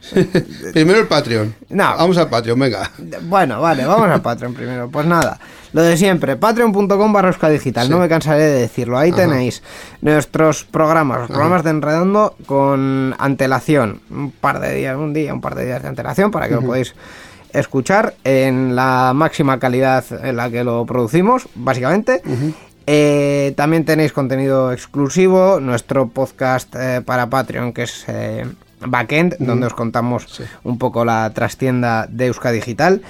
Primero 0.72 0.98
el 1.00 1.06
Patreon. 1.06 1.54
No. 1.68 1.96
Vamos 1.96 2.16
al 2.18 2.28
Patreon, 2.28 2.58
venga. 2.58 2.90
Bueno, 3.22 3.60
vale, 3.60 3.84
vamos 3.84 4.08
a 4.10 4.22
Patreon 4.22 4.54
primero. 4.54 4.88
Pues 4.88 5.06
nada, 5.06 5.38
lo 5.72 5.82
de 5.82 5.96
siempre, 5.96 6.36
patreon.com 6.36 7.12
barra 7.12 7.48
digital, 7.50 7.86
Sí. 7.86 7.92
no 7.92 7.98
me 7.98 8.08
cansaré 8.08 8.42
de 8.42 8.60
decirlo. 8.60 8.98
Ahí 8.98 9.10
Ajá. 9.10 9.22
tenéis 9.22 9.62
nuestros 10.00 10.64
programas, 10.64 11.20
los 11.20 11.28
programas 11.28 11.62
de 11.64 11.70
Enredando 11.70 12.36
con 12.46 13.14
antelación. 13.18 14.00
Un 14.10 14.30
par 14.32 14.60
de 14.60 14.74
días, 14.74 14.96
un 14.96 15.12
día, 15.12 15.32
un 15.34 15.40
par 15.40 15.54
de 15.54 15.66
días 15.66 15.82
de 15.82 15.88
antelación 15.88 16.30
para 16.30 16.48
que 16.48 16.54
lo 16.54 16.62
podáis 16.62 16.94
escuchar 17.52 18.14
en 18.24 18.76
la 18.76 19.12
máxima 19.14 19.58
calidad 19.58 20.04
en 20.24 20.36
la 20.36 20.50
que 20.50 20.64
lo 20.64 20.86
producimos, 20.86 21.46
básicamente. 21.54 22.22
Eh, 22.86 23.52
también 23.56 23.84
tenéis 23.84 24.12
contenido 24.12 24.72
exclusivo, 24.72 25.60
nuestro 25.60 26.08
podcast 26.08 26.74
eh, 26.76 27.02
para 27.04 27.28
Patreon, 27.28 27.72
que 27.72 27.82
es 27.84 28.04
eh, 28.08 28.46
Backend, 28.86 29.36
donde 29.38 29.66
os 29.66 29.74
contamos 29.74 30.24
Sí. 30.28 30.44
un 30.64 30.78
poco 30.78 31.04
la 31.04 31.30
trastienda 31.34 32.06
de 32.08 32.26
Euska 32.26 32.50
Digital. 32.52 33.02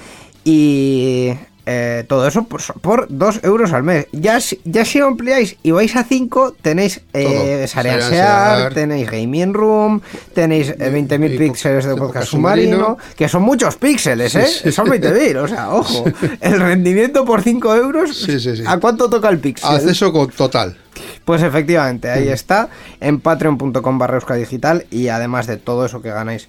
Y 0.43 1.33
eh, 1.65 2.03
todo 2.07 2.27
eso 2.27 2.43
por, 2.43 2.61
por 2.81 3.07
2 3.09 3.41
euros 3.43 3.71
al 3.73 3.83
mes. 3.83 4.07
Ya, 4.11 4.39
si- 4.39 4.59
ya 4.65 4.83
si 4.85 4.99
ampliáis 4.99 5.57
y 5.63 5.71
vais 5.71 5.95
a 5.95 6.03
5, 6.03 6.55
tenéis 6.61 7.01
eh, 7.13 7.23
Todo. 7.23 7.67
Sarean 7.67 7.67
Sarean 7.67 8.01
Sear, 8.01 8.57
Sear. 8.59 8.73
tenéis 8.73 9.09
Gaming 9.09 9.53
Room, 9.53 10.01
tenéis 10.33 10.69
eh, 10.69 10.75
20.000 10.91 11.33
y 11.33 11.37
píxeles 11.37 11.85
de 11.85 11.95
podcast 11.95 12.27
submarino, 12.27 12.77
submarino. 12.77 12.97
que 13.15 13.27
son 13.29 13.43
muchos 13.43 13.75
píxeles, 13.75 14.35
¿eh? 14.35 14.45
Sí. 14.45 14.71
Son 14.71 14.87
20.000, 14.87 15.35
o 15.37 15.47
sea, 15.47 15.69
ojo. 15.73 16.05
El 16.41 16.59
rendimiento 16.59 17.25
por 17.25 17.41
5 17.41 17.75
euros, 17.75 18.15
Sí, 18.17 18.39
sí, 18.39 18.57
sí. 18.57 18.63
¿a 18.65 18.77
cuánto 18.79 19.09
toca 19.09 19.29
el 19.29 19.39
píxel? 19.39 19.69
Acceso 19.75 20.11
total. 20.35 20.77
Pues 21.25 21.41
efectivamente, 21.41 22.09
ahí 22.09 22.27
está, 22.27 22.69
en 22.99 23.19
patreon.com 23.19 23.97
barra 23.97 24.19
digital 24.35 24.85
y 24.91 25.07
además 25.07 25.47
de 25.47 25.57
todo 25.57 25.85
eso 25.85 26.01
que 26.01 26.09
ganáis 26.09 26.47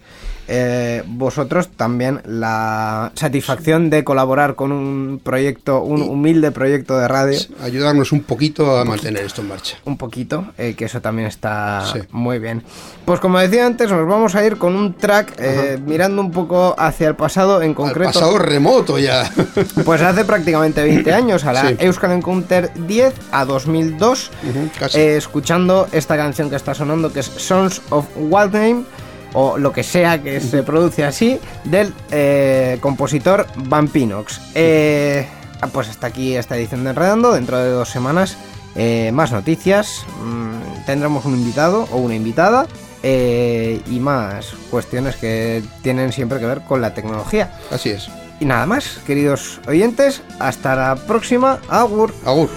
eh, 0.55 1.03
vosotros, 1.07 1.68
también 1.68 2.20
la 2.26 3.11
satisfacción 3.14 3.88
de 3.88 4.05
colaborar 4.05 4.55
con 4.55 4.70
un 4.70 5.18
proyecto, 5.24 5.80
un 5.82 6.03
humilde 6.03 6.50
proyecto 6.50 6.98
de 6.98 7.09
radio, 7.09 7.38
Ayudarnos 7.62 8.12
un 8.12 8.22
poquito 8.22 8.76
a 8.76 8.84
mantener 8.84 9.24
esto 9.24 9.40
en 9.40 9.48
marcha. 9.48 9.78
un 9.86 9.96
poquito, 9.96 10.44
eh, 10.59 10.74
que 10.76 10.84
eso 10.84 11.00
también 11.00 11.28
está 11.28 11.86
Sí. 11.90 12.00
muy 12.11 12.38
bien. 12.38 12.62
Pues 13.07 13.18
como 13.18 13.38
decía 13.38 13.64
antes, 13.66 13.90
nos 13.90 14.07
vamos 14.07 14.34
a 14.34 14.44
ir 14.44 14.59
con 14.59 14.76
un 14.76 14.92
track 14.92 15.34
eh, 15.38 15.78
mirando 15.86 16.20
un 16.20 16.30
poco 16.30 16.74
hacia 16.78 17.09
el 17.09 17.16
pasado, 17.16 17.62
en 17.62 17.70
Al 17.70 17.74
concreto... 17.74 18.12
pasado 18.12 18.38
remoto 18.38 18.98
ya. 18.98 19.30
Pues 19.86 20.03
hace 20.03 20.26
prácticamente 20.26 20.82
20 20.82 21.12
años, 21.14 21.44
a 21.46 21.55
la 21.55 21.62
Sí. 21.68 21.76
Euskal 21.78 22.12
Encounter 22.12 22.70
10 22.74 23.14
a 23.32 23.46
2002, 23.46 24.30
Ujú, 24.50 24.68
casi. 24.78 24.98
eh, 24.98 25.16
escuchando 25.16 25.88
esta 25.92 26.16
canción 26.18 26.50
que 26.50 26.57
está 26.57 26.74
sonando, 26.74 27.11
que 27.11 27.20
es 27.20 27.26
Sons 27.26 27.80
of 27.88 28.05
Waldheim, 28.16 28.84
o 29.34 29.58
lo 29.58 29.72
que 29.72 29.82
sea 29.82 30.22
que 30.22 30.40
se 30.40 30.62
produce 30.62 31.04
así, 31.04 31.38
del 31.64 31.92
eh, 32.10 32.78
compositor 32.80 33.46
Vampinox. 33.56 34.40
Eh, 34.54 35.26
pues 35.72 35.88
hasta 35.88 36.08
aquí 36.08 36.34
esta 36.34 36.56
edición 36.56 36.84
de 36.84 36.90
Enredando, 36.90 37.32
dentro 37.32 37.58
de 37.58 37.70
dos 37.70 37.88
semanas 37.88 38.36
eh, 38.74 39.10
más 39.12 39.32
noticias, 39.32 40.04
mm, 40.24 40.84
tendremos 40.86 41.24
un 41.24 41.34
invitado 41.34 41.88
o 41.92 41.98
una 41.98 42.14
invitada. 42.14 42.66
y 43.04 43.98
más 43.98 44.54
cuestiones 44.70 45.16
que 45.16 45.60
tienen 45.82 46.12
siempre 46.12 46.38
que 46.38 46.46
ver 46.46 46.60
con 46.60 46.80
la 46.80 46.94
tecnología. 46.94 47.50
Así 47.72 47.90
es. 47.90 48.08
Y 48.38 48.44
nada 48.44 48.64
más, 48.64 49.00
queridos 49.04 49.60
oyentes, 49.66 50.22
hasta 50.38 50.76
la 50.76 50.94
próxima. 50.94 51.58
Agur. 51.68 52.14
Agur. 52.24 52.48